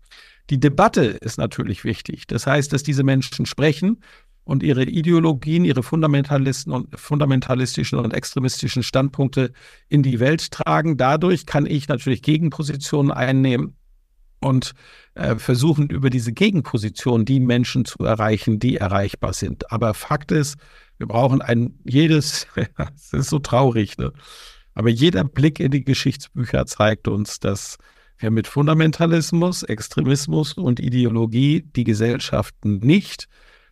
Die 0.50 0.60
Debatte 0.60 1.04
ist 1.04 1.38
natürlich 1.38 1.84
wichtig. 1.84 2.26
Das 2.28 2.48
heißt, 2.48 2.74
dass 2.74 2.82
diese 2.82 3.04
Menschen 3.04 3.46
sprechen 3.46 4.00
und 4.44 4.64
ihre 4.64 4.84
Ideologien, 4.84 5.66
ihre 5.66 5.84
Fundamentalisten 5.84 6.74
und 6.74 7.00
fundamentalistischen 7.00 8.00
und 8.00 8.14
extremistischen 8.14 8.84
Standpunkte 8.84 9.52
in 9.90 10.02
die 10.02 10.20
Welt 10.20 10.52
tragen. 10.52 10.98
Dadurch 10.98 11.46
kann 11.46 11.66
ich 11.66 11.88
natürlich 11.88 12.22
Gegenpositionen 12.22 13.12
einnehmen 13.12 13.76
und 14.40 14.74
äh, 15.16 15.36
versuchen, 15.36 15.90
über 15.90 16.10
diese 16.10 16.32
Gegenposition 16.32 17.26
die 17.26 17.40
Menschen 17.40 17.86
zu 17.86 18.04
erreichen, 18.04 18.60
die 18.60 18.78
erreichbar 18.78 19.34
sind. 19.34 19.72
Aber 19.72 19.94
Fakt 19.94 20.32
ist, 20.32 20.58
wir 20.98 21.08
brauchen 21.08 21.42
ein 21.42 21.80
jedes, 21.86 22.48
es 22.96 23.14
ist 23.14 23.30
so 23.30 23.40
traurig, 23.40 23.98
ne? 23.98 24.12
aber 24.74 24.90
jeder 24.90 25.24
Blick 25.24 25.60
in 25.60 25.72
die 25.72 25.84
Geschichtsbücher 25.84 26.66
zeigt 26.66 27.08
uns, 27.08 27.40
dass 27.40 27.78
wir 28.18 28.32
mit 28.32 28.48
Fundamentalismus, 28.48 29.64
Extremismus 29.64 30.54
und 30.54 30.80
Ideologie 30.80 31.64
die 31.76 31.86
Gesellschaften 31.86 32.80
nicht 32.80 33.28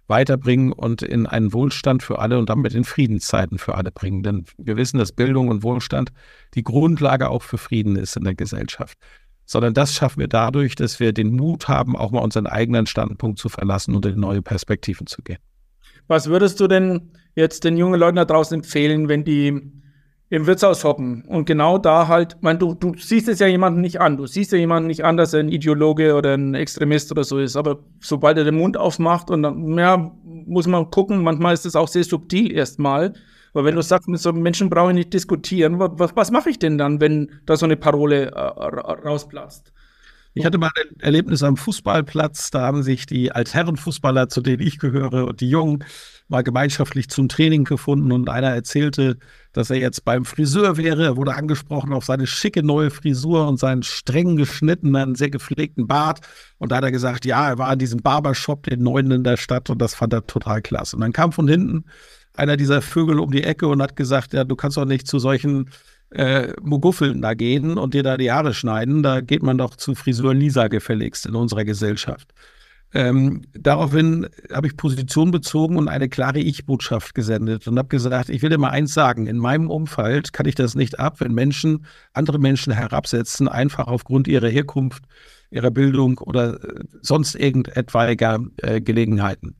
weiterbringen 0.07 0.71
und 0.71 1.01
in 1.01 1.25
einen 1.25 1.53
Wohlstand 1.53 2.03
für 2.03 2.19
alle 2.19 2.39
und 2.39 2.49
damit 2.49 2.73
in 2.73 2.83
Friedenszeiten 2.83 3.57
für 3.57 3.75
alle 3.75 3.91
bringen. 3.91 4.23
Denn 4.23 4.45
wir 4.57 4.77
wissen, 4.77 4.97
dass 4.97 5.11
Bildung 5.11 5.49
und 5.49 5.63
Wohlstand 5.63 6.11
die 6.53 6.63
Grundlage 6.63 7.29
auch 7.29 7.43
für 7.43 7.57
Frieden 7.57 7.95
ist 7.95 8.15
in 8.15 8.23
der 8.23 8.35
Gesellschaft. 8.35 8.97
Sondern 9.45 9.73
das 9.73 9.93
schaffen 9.93 10.19
wir 10.19 10.27
dadurch, 10.27 10.75
dass 10.75 10.99
wir 10.99 11.13
den 11.13 11.35
Mut 11.35 11.67
haben, 11.67 11.95
auch 11.95 12.11
mal 12.11 12.19
unseren 12.19 12.47
eigenen 12.47 12.85
Standpunkt 12.85 13.39
zu 13.39 13.49
verlassen 13.49 13.95
und 13.95 14.05
in 14.05 14.19
neue 14.19 14.41
Perspektiven 14.41 15.07
zu 15.07 15.21
gehen. 15.21 15.39
Was 16.07 16.27
würdest 16.27 16.59
du 16.59 16.67
denn 16.67 17.11
jetzt 17.35 17.63
den 17.63 17.77
jungen 17.77 17.99
Leuten 17.99 18.15
da 18.15 18.25
draußen 18.25 18.55
empfehlen, 18.55 19.07
wenn 19.09 19.23
die 19.23 19.71
im 20.29 20.45
Wirtshaus 20.45 20.83
hocken. 20.83 21.23
Und 21.27 21.45
genau 21.45 21.77
da 21.77 22.07
halt, 22.07 22.37
mein, 22.41 22.59
du, 22.59 22.73
du 22.73 22.93
siehst 22.97 23.27
es 23.29 23.39
ja 23.39 23.47
jemanden 23.47 23.81
nicht 23.81 24.01
an. 24.01 24.17
Du 24.17 24.25
siehst 24.25 24.51
ja 24.51 24.57
jemanden 24.57 24.87
nicht 24.87 25.05
an, 25.05 25.15
dass 25.15 25.33
er 25.33 25.39
ein 25.39 25.49
Ideologe 25.49 26.15
oder 26.15 26.33
ein 26.33 26.53
Extremist 26.53 27.11
oder 27.11 27.23
so 27.23 27.39
ist. 27.39 27.55
Aber 27.55 27.79
sobald 28.01 28.37
er 28.37 28.43
den 28.43 28.57
Mund 28.57 28.75
aufmacht 28.75 29.31
und 29.31 29.43
dann, 29.43 29.77
ja, 29.77 30.11
muss 30.23 30.67
man 30.67 30.91
gucken, 30.91 31.23
manchmal 31.23 31.53
ist 31.53 31.65
es 31.65 31.75
auch 31.75 31.87
sehr 31.87 32.03
subtil 32.03 32.51
erstmal. 32.51 33.13
Aber 33.53 33.63
wenn 33.63 33.75
du 33.75 33.81
sagst, 33.81 34.09
mit 34.09 34.19
so 34.19 34.29
einem 34.29 34.41
Menschen 34.41 34.69
brauche 34.69 34.89
ich 34.89 34.95
nicht 34.95 35.13
diskutieren, 35.13 35.79
was, 35.79 36.15
was 36.15 36.31
mache 36.31 36.49
ich 36.49 36.59
denn 36.59 36.77
dann, 36.77 36.99
wenn 36.99 37.31
da 37.45 37.55
so 37.55 37.65
eine 37.65 37.77
Parole 37.77 38.31
äh, 38.31 38.39
rausplatzt? 39.07 39.71
Ich 40.37 40.45
hatte 40.45 40.57
mal 40.57 40.71
ein 40.75 40.99
Erlebnis 40.99 41.41
am 41.41 41.57
Fußballplatz, 41.57 42.51
da 42.51 42.61
haben 42.61 42.83
sich 42.83 43.05
die 43.05 43.31
Altherrenfußballer, 43.31 44.29
zu 44.29 44.41
denen 44.41 44.61
ich 44.61 44.77
gehöre, 44.77 45.25
und 45.27 45.41
die 45.41 45.49
Jungen 45.49 45.83
mal 46.27 46.43
gemeinschaftlich 46.43 47.09
zum 47.09 47.29
Training 47.29 47.63
gefunden 47.63 48.11
und 48.11 48.29
einer 48.29 48.49
erzählte, 48.49 49.17
dass 49.53 49.69
er 49.69 49.77
jetzt 49.77 50.05
beim 50.05 50.25
Friseur 50.25 50.77
wäre. 50.77 51.05
Er 51.05 51.17
wurde 51.17 51.35
angesprochen 51.35 51.93
auf 51.93 52.05
seine 52.05 52.27
schicke 52.27 52.63
neue 52.63 52.91
Frisur 52.91 53.47
und 53.47 53.59
seinen 53.59 53.81
streng 53.81 54.35
geschnittenen, 54.35 55.15
sehr 55.15 55.29
gepflegten 55.29 55.87
Bart. 55.87 56.19
Und 56.57 56.71
da 56.71 56.77
hat 56.77 56.83
er 56.83 56.91
gesagt, 56.91 57.25
ja, 57.25 57.49
er 57.49 57.57
war 57.57 57.73
in 57.73 57.79
diesem 57.79 58.01
Barbershop, 58.01 58.63
den 58.63 58.83
neuen 58.83 59.09
in 59.11 59.23
der 59.23 59.37
Stadt 59.37 59.69
und 59.69 59.81
das 59.81 59.95
fand 59.95 60.13
er 60.13 60.27
total 60.27 60.61
klasse. 60.61 60.97
Und 60.97 61.01
dann 61.01 61.13
kam 61.13 61.31
von 61.31 61.47
hinten 61.47 61.85
einer 62.33 62.57
dieser 62.57 62.81
Vögel 62.81 63.19
um 63.19 63.31
die 63.31 63.43
Ecke 63.43 63.67
und 63.67 63.81
hat 63.81 63.95
gesagt, 63.95 64.33
ja, 64.33 64.43
du 64.43 64.55
kannst 64.55 64.77
doch 64.77 64.85
nicht 64.85 65.07
zu 65.07 65.17
solchen 65.17 65.69
äh, 66.11 66.53
Moguffeln 66.61 67.21
da 67.21 67.33
gehen 67.33 67.77
und 67.77 67.93
dir 67.93 68.03
da 68.03 68.17
die 68.17 68.31
Haare 68.31 68.53
schneiden. 68.53 69.03
Da 69.03 69.21
geht 69.21 69.43
man 69.43 69.57
doch 69.57 69.75
zu 69.75 69.95
Friseur 69.95 70.33
Lisa 70.33 70.67
gefälligst 70.67 71.25
in 71.25 71.35
unserer 71.35 71.65
Gesellschaft. 71.65 72.33
Ähm, 72.93 73.41
daraufhin 73.53 74.27
habe 74.51 74.67
ich 74.67 74.77
Position 74.77 75.31
bezogen 75.31 75.75
und 75.75 75.89
eine 75.89 76.07
klare 76.07 76.39
Ich-Botschaft 76.39 77.13
gesendet 77.13 77.67
und 77.67 77.77
habe 77.77 77.89
gesagt, 77.89 78.29
ich 78.29 78.41
will 78.41 78.49
dir 78.49 78.57
mal 78.57 78.69
eins 78.69 78.93
sagen, 78.93 79.27
in 79.27 79.37
meinem 79.37 79.69
Umfeld 79.69 80.31
kann 80.31 80.45
ich 80.45 80.55
das 80.55 80.73
nicht 80.73 80.97
ab, 80.97 81.19
wenn 81.19 81.33
Menschen 81.33 81.85
andere 82.13 82.39
Menschen 82.39 82.71
herabsetzen, 82.71 83.49
einfach 83.49 83.87
aufgrund 83.87 84.29
ihrer 84.29 84.47
Herkunft, 84.47 85.03
ihrer 85.51 85.71
Bildung 85.71 86.19
oder 86.19 86.63
äh, 86.63 86.83
sonst 87.01 87.35
irgendetwaiger 87.35 88.39
äh, 88.57 88.79
Gelegenheiten. 88.79 89.57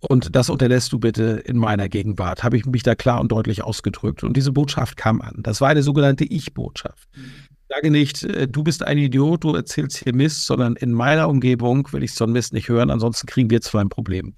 Und 0.00 0.34
das 0.34 0.48
unterlässt 0.48 0.92
du 0.92 0.98
bitte 0.98 1.42
in 1.44 1.58
meiner 1.58 1.88
Gegenwart, 1.88 2.42
habe 2.42 2.56
ich 2.56 2.64
mich 2.64 2.82
da 2.82 2.94
klar 2.94 3.20
und 3.20 3.30
deutlich 3.32 3.62
ausgedrückt. 3.62 4.24
Und 4.24 4.36
diese 4.36 4.50
Botschaft 4.50 4.96
kam 4.96 5.20
an. 5.20 5.36
Das 5.38 5.60
war 5.60 5.68
eine 5.68 5.82
sogenannte 5.82 6.24
Ich-Botschaft. 6.24 7.08
Mhm 7.14 7.50
sage 7.70 7.90
nicht, 7.90 8.24
äh, 8.24 8.48
du 8.48 8.62
bist 8.62 8.82
ein 8.82 8.98
Idiot, 8.98 9.44
du 9.44 9.54
erzählst 9.54 9.98
hier 9.98 10.14
Mist, 10.14 10.44
sondern 10.44 10.76
in 10.76 10.92
meiner 10.92 11.28
Umgebung 11.28 11.90
will 11.92 12.02
ich 12.02 12.14
so 12.14 12.24
einen 12.24 12.32
Mist 12.32 12.52
nicht 12.52 12.68
hören, 12.68 12.90
ansonsten 12.90 13.26
kriegen 13.26 13.48
wir 13.50 13.60
zwar 13.60 13.80
ein 13.80 13.88
Problem. 13.88 14.34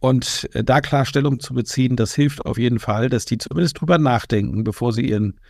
Und 0.00 0.48
äh, 0.52 0.64
da 0.64 0.80
Klarstellung 0.80 1.40
zu 1.40 1.54
beziehen, 1.54 1.96
das 1.96 2.14
hilft 2.14 2.44
auf 2.44 2.58
jeden 2.58 2.80
Fall, 2.80 3.08
dass 3.08 3.24
die 3.24 3.38
zumindest 3.38 3.80
drüber 3.80 3.98
nachdenken, 3.98 4.64
bevor 4.64 4.92
sie 4.92 5.08
ihren 5.08 5.40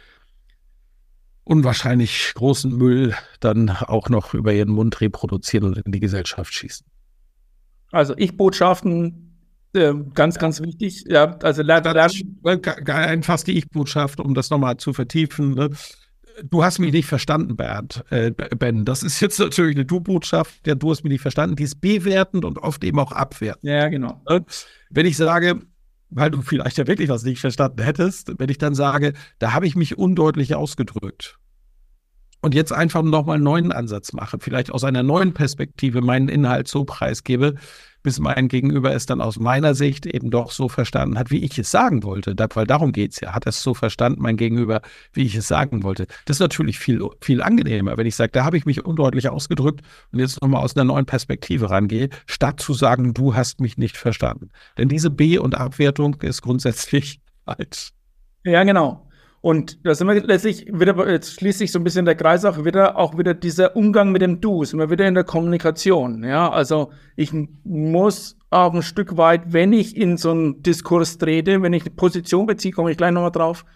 unwahrscheinlich 1.44 2.32
großen 2.34 2.74
Müll 2.74 3.14
dann 3.40 3.70
auch 3.70 4.08
noch 4.08 4.34
über 4.34 4.52
ihren 4.52 4.70
Mund 4.70 5.00
reproduzieren 5.00 5.66
und 5.66 5.78
in 5.78 5.92
die 5.92 6.00
Gesellschaft 6.00 6.52
schießen. 6.54 6.86
Also 7.90 8.14
ich 8.16 8.36
Botschaften 8.36 9.14
äh, 9.14 9.33
ganz, 10.14 10.38
ganz 10.38 10.60
wichtig. 10.62 11.04
Ja, 11.08 11.36
also 11.42 11.62
lernen. 11.62 11.96
Einfach 12.86 13.42
die 13.42 13.58
Ich-Botschaft, 13.58 14.20
um 14.20 14.34
das 14.34 14.50
nochmal 14.50 14.76
zu 14.76 14.92
vertiefen. 14.92 15.54
Ne? 15.54 15.70
du 16.42 16.64
hast 16.64 16.78
mich 16.78 16.92
nicht 16.92 17.06
verstanden, 17.06 17.56
Bernd, 17.56 18.04
äh, 18.10 18.30
Ben. 18.30 18.84
Das 18.84 19.02
ist 19.02 19.20
jetzt 19.20 19.38
natürlich 19.38 19.76
eine 19.76 19.84
Du-Botschaft. 19.84 20.66
Ja, 20.66 20.74
du 20.74 20.90
hast 20.90 21.04
mich 21.04 21.12
nicht 21.12 21.20
verstanden. 21.20 21.56
Die 21.56 21.62
ist 21.62 21.80
bewertend 21.80 22.44
und 22.44 22.58
oft 22.58 22.82
eben 22.84 22.98
auch 22.98 23.12
abwertend. 23.12 23.64
Ja, 23.64 23.88
genau. 23.88 24.22
Wenn 24.90 25.06
ich 25.06 25.16
sage, 25.16 25.60
weil 26.10 26.30
du 26.30 26.42
vielleicht 26.42 26.78
ja 26.78 26.86
wirklich 26.86 27.08
was 27.08 27.24
nicht 27.24 27.40
verstanden 27.40 27.82
hättest, 27.82 28.32
wenn 28.38 28.48
ich 28.48 28.58
dann 28.58 28.74
sage, 28.74 29.14
da 29.38 29.52
habe 29.52 29.66
ich 29.66 29.76
mich 29.76 29.98
undeutlich 29.98 30.54
ausgedrückt 30.54 31.38
und 32.44 32.54
jetzt 32.54 32.72
einfach 32.72 33.02
nochmal 33.02 33.36
einen 33.36 33.44
neuen 33.44 33.72
Ansatz 33.72 34.12
mache, 34.12 34.36
vielleicht 34.38 34.70
aus 34.70 34.84
einer 34.84 35.02
neuen 35.02 35.32
Perspektive 35.32 36.02
meinen 36.02 36.28
Inhalt 36.28 36.68
so 36.68 36.84
preisgebe, 36.84 37.54
bis 38.02 38.20
mein 38.20 38.48
Gegenüber 38.48 38.94
es 38.94 39.06
dann 39.06 39.22
aus 39.22 39.38
meiner 39.40 39.74
Sicht 39.74 40.04
eben 40.04 40.30
doch 40.30 40.50
so 40.50 40.68
verstanden 40.68 41.18
hat, 41.18 41.30
wie 41.30 41.42
ich 41.42 41.58
es 41.58 41.70
sagen 41.70 42.02
wollte. 42.02 42.34
weil 42.54 42.66
darum 42.66 42.92
geht 42.92 43.12
es 43.12 43.20
ja. 43.20 43.32
Hat 43.32 43.46
es 43.46 43.62
so 43.62 43.72
verstanden, 43.72 44.20
mein 44.20 44.36
Gegenüber, 44.36 44.82
wie 45.14 45.22
ich 45.22 45.34
es 45.34 45.48
sagen 45.48 45.82
wollte. 45.84 46.06
Das 46.26 46.36
ist 46.36 46.40
natürlich 46.40 46.78
viel, 46.78 47.08
viel 47.22 47.40
angenehmer, 47.40 47.96
wenn 47.96 48.06
ich 48.06 48.14
sage, 48.14 48.32
da 48.32 48.44
habe 48.44 48.58
ich 48.58 48.66
mich 48.66 48.84
undeutlich 48.84 49.30
ausgedrückt 49.30 49.80
und 50.12 50.18
jetzt 50.18 50.42
nochmal 50.42 50.62
aus 50.62 50.76
einer 50.76 50.84
neuen 50.84 51.06
Perspektive 51.06 51.70
rangehe, 51.70 52.10
statt 52.26 52.60
zu 52.60 52.74
sagen, 52.74 53.14
du 53.14 53.34
hast 53.34 53.62
mich 53.62 53.78
nicht 53.78 53.96
verstanden. 53.96 54.50
Denn 54.76 54.90
diese 54.90 55.08
B- 55.08 55.38
und 55.38 55.54
Abwertung 55.54 56.16
ist 56.20 56.42
grundsätzlich 56.42 57.20
falsch. 57.46 57.92
Ja, 58.44 58.64
genau. 58.64 59.08
Und 59.44 59.84
da 59.84 59.94
sind 59.94 60.08
wir 60.08 60.14
letztlich 60.22 60.68
wieder, 60.72 61.06
jetzt 61.06 61.34
schließt 61.34 61.58
sich 61.58 61.70
so 61.70 61.78
ein 61.78 61.84
bisschen 61.84 62.06
der 62.06 62.14
Kreis 62.14 62.46
auch 62.46 62.64
wieder, 62.64 62.96
auch 62.96 63.18
wieder 63.18 63.34
dieser 63.34 63.76
Umgang 63.76 64.10
mit 64.10 64.22
dem 64.22 64.40
Du, 64.40 64.64
sind 64.64 64.78
wir 64.78 64.88
wieder 64.88 65.06
in 65.06 65.12
der 65.12 65.24
Kommunikation. 65.24 66.24
Ja, 66.24 66.50
also 66.50 66.92
ich 67.14 67.30
muss 67.62 68.38
auch 68.48 68.72
ein 68.72 68.80
Stück 68.80 69.18
weit, 69.18 69.52
wenn 69.52 69.74
ich 69.74 69.98
in 69.98 70.16
so 70.16 70.30
einen 70.30 70.62
Diskurs 70.62 71.18
trete, 71.18 71.60
wenn 71.60 71.74
ich 71.74 71.82
eine 71.82 71.94
Position 71.94 72.46
beziehe, 72.46 72.72
komme 72.72 72.90
ich 72.90 72.96
gleich 72.96 73.12
nochmal 73.12 73.32
drauf, 73.32 73.66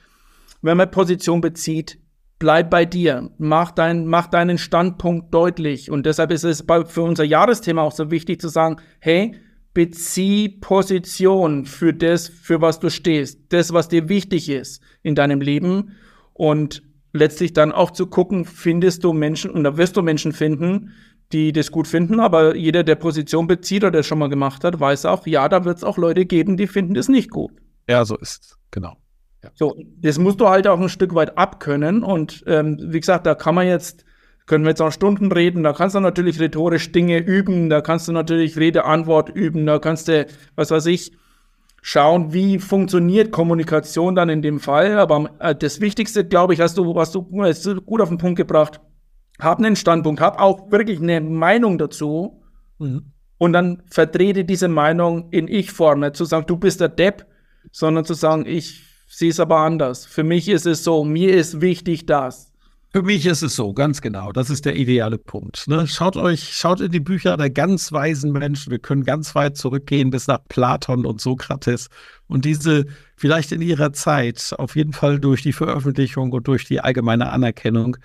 wenn 0.62 0.78
man 0.78 0.90
Position 0.90 1.42
bezieht, 1.42 1.98
bleib 2.38 2.70
bei 2.70 2.86
dir, 2.86 3.28
mach, 3.36 3.70
dein, 3.70 4.06
mach 4.06 4.28
deinen 4.28 4.56
Standpunkt 4.56 5.34
deutlich. 5.34 5.90
Und 5.90 6.06
deshalb 6.06 6.30
ist 6.30 6.44
es 6.44 6.64
für 6.86 7.02
unser 7.02 7.24
Jahresthema 7.24 7.82
auch 7.82 7.92
so 7.92 8.10
wichtig 8.10 8.40
zu 8.40 8.48
sagen, 8.48 8.78
hey, 9.00 9.34
bezieh 9.74 10.48
Position 10.48 11.66
für 11.66 11.92
das, 11.92 12.26
für 12.26 12.62
was 12.62 12.80
du 12.80 12.88
stehst, 12.88 13.52
das, 13.52 13.74
was 13.74 13.88
dir 13.88 14.08
wichtig 14.08 14.48
ist 14.48 14.82
in 15.08 15.14
deinem 15.14 15.40
Leben 15.40 15.96
und 16.34 16.82
letztlich 17.12 17.52
dann 17.52 17.72
auch 17.72 17.90
zu 17.90 18.06
gucken, 18.06 18.44
findest 18.44 19.02
du 19.04 19.12
Menschen 19.12 19.50
und 19.50 19.64
da 19.64 19.76
wirst 19.76 19.96
du 19.96 20.02
Menschen 20.02 20.32
finden, 20.32 20.92
die 21.32 21.52
das 21.52 21.70
gut 21.70 21.86
finden, 21.86 22.20
aber 22.20 22.54
jeder, 22.54 22.84
der 22.84 22.94
Position 22.94 23.46
bezieht 23.46 23.82
oder 23.82 23.90
das 23.98 24.06
schon 24.06 24.18
mal 24.18 24.28
gemacht 24.28 24.64
hat, 24.64 24.78
weiß 24.78 25.04
auch, 25.06 25.26
ja, 25.26 25.48
da 25.48 25.64
wird 25.64 25.78
es 25.78 25.84
auch 25.84 25.98
Leute 25.98 26.24
geben, 26.24 26.56
die 26.56 26.66
finden 26.66 26.94
das 26.94 27.08
nicht 27.08 27.30
gut. 27.30 27.52
Ja, 27.88 28.04
so 28.04 28.16
ist 28.16 28.42
es, 28.44 28.58
genau. 28.70 28.96
Ja. 29.42 29.50
So, 29.54 29.76
das 30.00 30.18
musst 30.18 30.40
du 30.40 30.48
halt 30.48 30.66
auch 30.66 30.80
ein 30.80 30.88
Stück 30.88 31.14
weit 31.14 31.36
abkönnen 31.36 32.02
und 32.02 32.44
ähm, 32.46 32.78
wie 32.80 33.00
gesagt, 33.00 33.26
da 33.26 33.34
kann 33.34 33.54
man 33.54 33.66
jetzt 33.66 34.04
können 34.48 34.64
wir 34.64 34.70
jetzt 34.70 34.82
auch 34.82 34.90
Stunden 34.90 35.30
reden. 35.30 35.62
Da 35.62 35.72
kannst 35.72 35.94
du 35.94 36.00
natürlich 36.00 36.40
rhetorisch 36.40 36.90
Dinge 36.90 37.18
üben, 37.18 37.68
da 37.68 37.80
kannst 37.80 38.08
du 38.08 38.12
natürlich 38.12 38.56
Rede-Antwort 38.56 39.28
üben, 39.28 39.66
da 39.66 39.78
kannst 39.78 40.08
du, 40.08 40.26
was 40.56 40.70
weiß 40.70 40.86
ich, 40.86 41.12
schauen, 41.82 42.32
wie 42.32 42.58
funktioniert 42.58 43.30
Kommunikation 43.30 44.14
dann 44.14 44.28
in 44.28 44.42
dem 44.42 44.60
Fall. 44.60 44.98
Aber 44.98 45.30
äh, 45.38 45.54
das 45.54 45.80
Wichtigste, 45.80 46.24
glaube 46.24 46.54
ich, 46.54 46.60
hast 46.60 46.78
du, 46.78 46.98
hast 46.98 47.14
du, 47.14 47.26
hast 47.42 47.66
du 47.66 47.80
gut 47.80 48.00
auf 48.00 48.08
den 48.08 48.18
Punkt 48.18 48.36
gebracht. 48.36 48.80
habe 49.40 49.64
einen 49.64 49.76
Standpunkt, 49.76 50.20
habe 50.20 50.40
auch 50.40 50.70
wirklich 50.70 51.00
eine 51.00 51.20
Meinung 51.20 51.78
dazu 51.78 52.42
mhm. 52.78 53.12
und 53.38 53.52
dann 53.52 53.82
vertrete 53.90 54.44
diese 54.44 54.68
Meinung 54.68 55.30
in 55.30 55.48
Ich-Form, 55.48 56.00
nicht 56.00 56.16
zu 56.16 56.24
sagen, 56.24 56.46
du 56.46 56.56
bist 56.56 56.80
der 56.80 56.88
Depp, 56.88 57.26
sondern 57.70 58.04
zu 58.04 58.14
sagen, 58.14 58.44
ich 58.46 58.84
sehe 59.08 59.30
es 59.30 59.40
aber 59.40 59.58
anders. 59.58 60.06
Für 60.06 60.24
mich 60.24 60.48
ist 60.48 60.66
es 60.66 60.84
so, 60.84 61.04
mir 61.04 61.34
ist 61.34 61.60
wichtig 61.60 62.06
das. 62.06 62.47
Für 62.90 63.02
mich 63.02 63.26
ist 63.26 63.42
es 63.42 63.54
so, 63.54 63.74
ganz 63.74 64.00
genau. 64.00 64.32
Das 64.32 64.48
ist 64.48 64.64
der 64.64 64.74
ideale 64.74 65.18
Punkt. 65.18 65.68
Ne? 65.68 65.86
Schaut 65.86 66.16
euch, 66.16 66.54
schaut 66.56 66.80
in 66.80 66.90
die 66.90 67.00
Bücher 67.00 67.36
der 67.36 67.50
ganz 67.50 67.92
weisen 67.92 68.32
Menschen. 68.32 68.70
Wir 68.70 68.78
können 68.78 69.04
ganz 69.04 69.34
weit 69.34 69.58
zurückgehen 69.58 70.08
bis 70.08 70.26
nach 70.26 70.40
Platon 70.48 71.04
und 71.04 71.20
Sokrates. 71.20 71.88
Und 72.28 72.46
diese 72.46 72.86
vielleicht 73.14 73.52
in 73.52 73.60
ihrer 73.60 73.92
Zeit, 73.92 74.54
auf 74.56 74.74
jeden 74.74 74.94
Fall 74.94 75.20
durch 75.20 75.42
die 75.42 75.52
Veröffentlichung 75.52 76.32
und 76.32 76.48
durch 76.48 76.64
die 76.64 76.80
allgemeine 76.80 77.30
Anerkennung, 77.30 77.98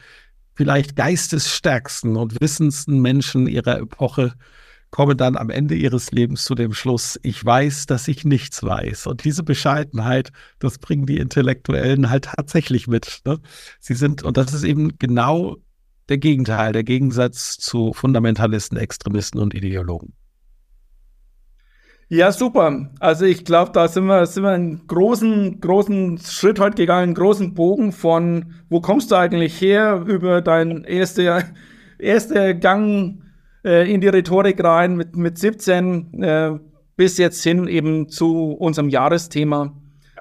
vielleicht 0.53 0.97
geistesstärksten 0.97 2.17
und 2.17 2.41
wissendsten 2.41 3.01
Menschen 3.01 3.47
ihrer 3.47 3.79
Epoche 3.79 4.34
kommen 4.93 5.17
dann 5.17 5.35
am 5.37 5.49
Ende 5.49 5.73
ihres 5.73 6.11
Lebens 6.11 6.43
zu 6.43 6.53
dem 6.53 6.71
Schluss, 6.71 7.19
ich 7.23 7.43
weiß, 7.43 7.87
dass 7.87 8.07
ich 8.07 8.25
nichts 8.25 8.61
weiß. 8.61 9.07
Und 9.07 9.23
diese 9.23 9.41
Bescheidenheit, 9.41 10.29
das 10.59 10.77
bringen 10.77 11.07
die 11.07 11.17
Intellektuellen 11.17 12.11
halt 12.11 12.25
tatsächlich 12.25 12.87
mit. 12.87 13.21
Ne? 13.25 13.39
Sie 13.79 13.95
sind, 13.95 14.21
und 14.21 14.37
das 14.37 14.53
ist 14.53 14.63
eben 14.63 14.99
genau 14.99 15.57
der 16.09 16.19
Gegenteil, 16.19 16.73
der 16.73 16.83
Gegensatz 16.83 17.57
zu 17.57 17.91
Fundamentalisten, 17.93 18.77
Extremisten 18.77 19.39
und 19.39 19.55
Ideologen. 19.55 20.13
Ja, 22.07 22.31
super. 22.31 22.91
Also 22.99 23.25
ich 23.25 23.45
glaube, 23.45 23.71
da 23.71 23.87
sind 23.87 24.05
wir, 24.05 24.27
sind 24.27 24.43
wir 24.43 24.51
einen 24.51 24.85
großen, 24.85 25.59
großen 25.59 26.19
Schritt 26.19 26.59
heute 26.59 26.75
gegangen, 26.75 27.01
einen 27.01 27.15
großen 27.15 27.55
Bogen 27.55 27.93
von, 27.93 28.53
wo 28.69 28.79
kommst 28.79 29.09
du 29.09 29.15
eigentlich 29.15 29.59
her, 29.59 30.03
über 30.05 30.43
dein 30.43 30.83
erster 30.83 31.45
erste 31.97 32.55
Gang 32.59 33.22
äh, 33.64 33.91
in 33.91 34.01
die 34.01 34.07
Rhetorik 34.07 34.64
rein 34.64 34.95
mit, 34.95 35.16
mit 35.16 35.38
17 35.38 36.24
äh, 36.24 36.51
bis 36.95 37.18
jetzt 37.18 37.43
hin 37.43 37.68
eben 37.68 38.09
zu 38.09 38.51
unserem 38.51 38.89
Jahresthema. 38.89 39.74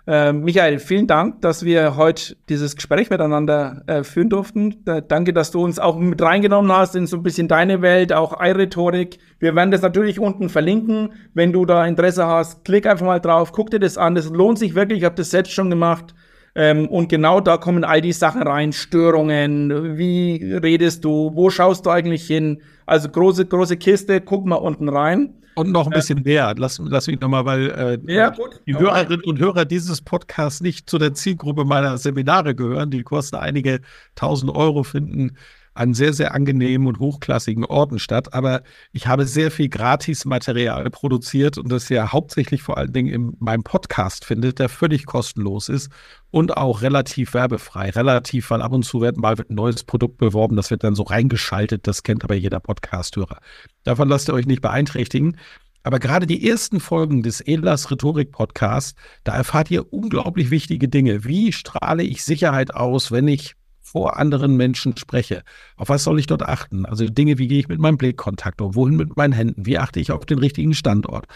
Äh, 0.04 0.32
Michael, 0.32 0.80
vielen 0.80 1.06
Dank, 1.06 1.42
dass 1.42 1.64
wir 1.64 1.96
heute 1.96 2.34
dieses 2.48 2.74
Gespräch 2.74 3.08
miteinander 3.08 3.84
äh, 3.86 4.02
führen 4.02 4.30
durften. 4.30 4.82
Da, 4.84 5.00
danke, 5.00 5.32
dass 5.32 5.52
du 5.52 5.62
uns 5.62 5.78
auch 5.78 5.96
mit 5.96 6.20
reingenommen 6.20 6.72
hast 6.72 6.96
in 6.96 7.06
so 7.06 7.18
ein 7.18 7.22
bisschen 7.22 7.46
deine 7.46 7.82
Welt, 7.82 8.12
auch 8.12 8.40
Eirhetorik. 8.40 9.18
Wir 9.38 9.54
werden 9.54 9.70
das 9.70 9.82
natürlich 9.82 10.18
unten 10.18 10.48
verlinken. 10.48 11.12
Wenn 11.34 11.52
du 11.52 11.66
da 11.66 11.86
Interesse 11.86 12.26
hast, 12.26 12.64
klick 12.64 12.86
einfach 12.86 13.06
mal 13.06 13.20
drauf, 13.20 13.52
guck 13.52 13.70
dir 13.70 13.78
das 13.78 13.96
an. 13.96 14.16
Das 14.16 14.28
lohnt 14.28 14.58
sich 14.58 14.74
wirklich. 14.74 14.98
Ich 14.98 15.04
habe 15.04 15.14
das 15.14 15.30
selbst 15.30 15.52
schon 15.52 15.70
gemacht. 15.70 16.14
Ähm, 16.54 16.88
und 16.88 17.08
genau 17.08 17.40
da 17.40 17.56
kommen 17.56 17.84
all 17.84 18.00
die 18.00 18.12
Sachen 18.12 18.42
rein, 18.42 18.72
Störungen, 18.72 19.96
wie 19.96 20.54
redest 20.62 21.04
du, 21.04 21.30
wo 21.34 21.48
schaust 21.48 21.86
du 21.86 21.90
eigentlich 21.90 22.26
hin? 22.26 22.60
Also 22.84 23.08
große, 23.08 23.46
große 23.46 23.76
Kiste, 23.78 24.20
guck 24.20 24.44
mal 24.44 24.56
unten 24.56 24.88
rein. 24.88 25.34
Und 25.54 25.70
noch 25.70 25.86
ein 25.86 25.92
bisschen 25.92 26.22
mehr. 26.22 26.54
Lass, 26.56 26.80
lass 26.82 27.06
mich 27.06 27.20
nochmal, 27.20 27.44
weil 27.44 27.70
äh, 27.70 28.12
ja, 28.12 28.34
die 28.66 28.76
Hörerinnen 28.76 29.24
und 29.24 29.38
Hörer 29.38 29.64
dieses 29.66 30.00
Podcasts 30.00 30.62
nicht 30.62 30.88
zu 30.88 30.98
der 30.98 31.12
Zielgruppe 31.12 31.64
meiner 31.64 31.98
Seminare 31.98 32.54
gehören. 32.54 32.90
Die 32.90 33.02
kosten 33.02 33.36
einige 33.36 33.80
tausend 34.14 34.54
Euro, 34.54 34.82
finden 34.82 35.36
an 35.74 35.94
sehr, 35.94 36.12
sehr 36.12 36.34
angenehmen 36.34 36.86
und 36.86 36.98
hochklassigen 36.98 37.64
Orten 37.64 37.98
statt. 37.98 38.34
Aber 38.34 38.62
ich 38.92 39.06
habe 39.06 39.26
sehr 39.26 39.50
viel 39.50 39.68
Gratismaterial 39.68 40.90
produziert 40.90 41.58
und 41.58 41.70
das 41.70 41.88
ja 41.88 42.12
hauptsächlich 42.12 42.62
vor 42.62 42.78
allen 42.78 42.92
Dingen 42.92 43.12
in 43.12 43.36
meinem 43.38 43.62
Podcast 43.62 44.24
findet, 44.24 44.58
der 44.58 44.68
völlig 44.68 45.06
kostenlos 45.06 45.68
ist 45.68 45.90
und 46.30 46.56
auch 46.56 46.82
relativ 46.82 47.34
werbefrei. 47.34 47.90
Relativ, 47.90 48.50
weil 48.50 48.62
ab 48.62 48.72
und 48.72 48.84
zu 48.84 49.00
wird 49.00 49.16
mal 49.16 49.34
ein 49.36 49.54
neues 49.54 49.84
Produkt 49.84 50.18
beworben, 50.18 50.56
das 50.56 50.70
wird 50.70 50.84
dann 50.84 50.94
so 50.94 51.04
reingeschaltet, 51.04 51.86
das 51.86 52.02
kennt 52.02 52.24
aber 52.24 52.34
jeder 52.34 52.60
Podcast-Hörer. 52.60 53.38
Davon 53.84 54.08
lasst 54.08 54.28
ihr 54.28 54.34
euch 54.34 54.46
nicht 54.46 54.62
beeinträchtigen. 54.62 55.36
Aber 55.84 55.98
gerade 55.98 56.26
die 56.26 56.48
ersten 56.48 56.78
Folgen 56.78 57.24
des 57.24 57.40
Elas 57.40 57.90
Rhetorik 57.90 58.30
Podcasts, 58.30 58.94
da 59.24 59.34
erfahrt 59.34 59.70
ihr 59.70 59.92
unglaublich 59.92 60.50
wichtige 60.50 60.88
Dinge. 60.88 61.24
Wie 61.24 61.52
strahle 61.52 62.04
ich 62.04 62.22
Sicherheit 62.22 62.72
aus, 62.72 63.10
wenn 63.10 63.26
ich 63.26 63.56
vor 63.92 64.18
anderen 64.18 64.56
Menschen 64.56 64.96
spreche. 64.96 65.42
Auf 65.76 65.90
was 65.90 66.04
soll 66.04 66.18
ich 66.18 66.26
dort 66.26 66.42
achten? 66.42 66.86
Also 66.86 67.04
Dinge, 67.06 67.36
wie 67.36 67.46
gehe 67.46 67.60
ich 67.60 67.68
mit 67.68 67.78
meinem 67.78 67.98
Blickkontakt 67.98 68.62
um? 68.62 68.74
Wohin 68.74 68.96
mit 68.96 69.16
meinen 69.16 69.32
Händen? 69.34 69.66
Wie 69.66 69.78
achte 69.78 70.00
ich 70.00 70.10
auf 70.12 70.24
den 70.24 70.38
richtigen 70.38 70.72
Standort? 70.72 71.26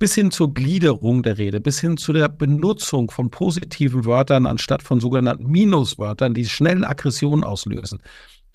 Bis 0.00 0.14
hin 0.14 0.32
zur 0.32 0.52
Gliederung 0.52 1.22
der 1.22 1.38
Rede, 1.38 1.60
bis 1.60 1.80
hin 1.80 1.96
zu 1.96 2.12
der 2.12 2.28
Benutzung 2.28 3.10
von 3.10 3.30
positiven 3.30 4.04
Wörtern 4.06 4.46
anstatt 4.46 4.82
von 4.82 4.98
sogenannten 4.98 5.46
Minuswörtern, 5.46 6.34
die 6.34 6.46
schnell 6.46 6.84
Aggression 6.84 7.44
auslösen. 7.44 8.00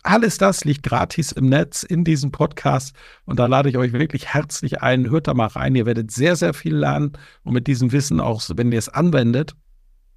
Alles 0.03 0.37
das 0.37 0.65
liegt 0.65 0.83
gratis 0.83 1.31
im 1.31 1.45
Netz 1.47 1.83
in 1.83 2.03
diesem 2.03 2.31
Podcast 2.31 2.93
und 3.25 3.39
da 3.39 3.45
lade 3.45 3.69
ich 3.69 3.77
euch 3.77 3.93
wirklich 3.93 4.27
herzlich 4.33 4.81
ein. 4.81 5.09
Hört 5.09 5.27
da 5.27 5.33
mal 5.33 5.47
rein. 5.47 5.75
Ihr 5.75 5.85
werdet 5.85 6.11
sehr, 6.11 6.35
sehr 6.35 6.53
viel 6.53 6.75
lernen 6.75 7.13
und 7.43 7.53
mit 7.53 7.67
diesem 7.67 7.91
Wissen 7.91 8.19
auch, 8.19 8.43
wenn 8.55 8.71
ihr 8.71 8.77
es 8.79 8.89
anwendet, 8.89 9.55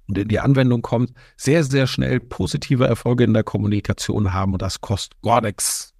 und 0.09 0.17
in 0.17 0.27
die 0.27 0.39
Anwendung 0.39 0.81
kommt, 0.81 1.13
sehr, 1.37 1.63
sehr 1.63 1.87
schnell 1.87 2.19
positive 2.19 2.85
Erfolge 2.85 3.23
in 3.23 3.33
der 3.33 3.43
Kommunikation 3.43 4.33
haben 4.33 4.53
und 4.53 4.61
das 4.61 4.81
kostet 4.81 5.21
gar 5.21 5.41
nichts. 5.41 5.93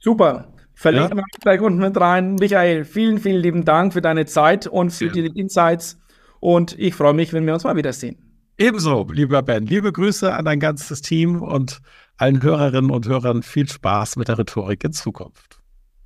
Super. 0.00 0.52
Verlinken 0.74 1.18
ja? 1.18 1.24
wir 1.24 1.40
gleich 1.40 1.60
unten 1.60 1.78
mit 1.78 2.00
rein. 2.00 2.34
Michael, 2.36 2.84
vielen, 2.84 3.18
vielen 3.18 3.40
lieben 3.40 3.64
Dank 3.64 3.92
für 3.92 4.02
deine 4.02 4.26
Zeit 4.26 4.66
und 4.66 4.90
für 4.90 5.06
ja. 5.06 5.12
die 5.12 5.38
Insights. 5.38 6.00
Und 6.40 6.76
ich 6.78 6.94
freue 6.94 7.14
mich, 7.14 7.32
wenn 7.32 7.46
wir 7.46 7.54
uns 7.54 7.62
mal 7.62 7.76
wiedersehen. 7.76 8.16
Ebenso, 8.58 9.06
lieber 9.12 9.42
Ben. 9.42 9.66
Liebe 9.66 9.92
Grüße 9.92 10.34
an 10.34 10.44
dein 10.44 10.58
ganzes 10.58 11.02
Team 11.02 11.40
und 11.40 11.80
allen 12.16 12.42
Hörerinnen 12.42 12.90
und 12.90 13.06
Hörern 13.06 13.42
viel 13.42 13.68
Spaß 13.68 14.16
mit 14.16 14.28
der 14.28 14.38
Rhetorik 14.38 14.82
in 14.84 14.92
Zukunft. 14.92 15.60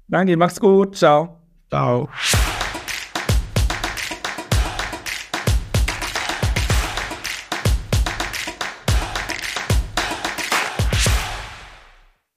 Danke, 0.08 0.36
mach's 0.36 0.60
gut. 0.60 0.96
Ciao. 0.96 1.40
Ciao. 1.70 2.08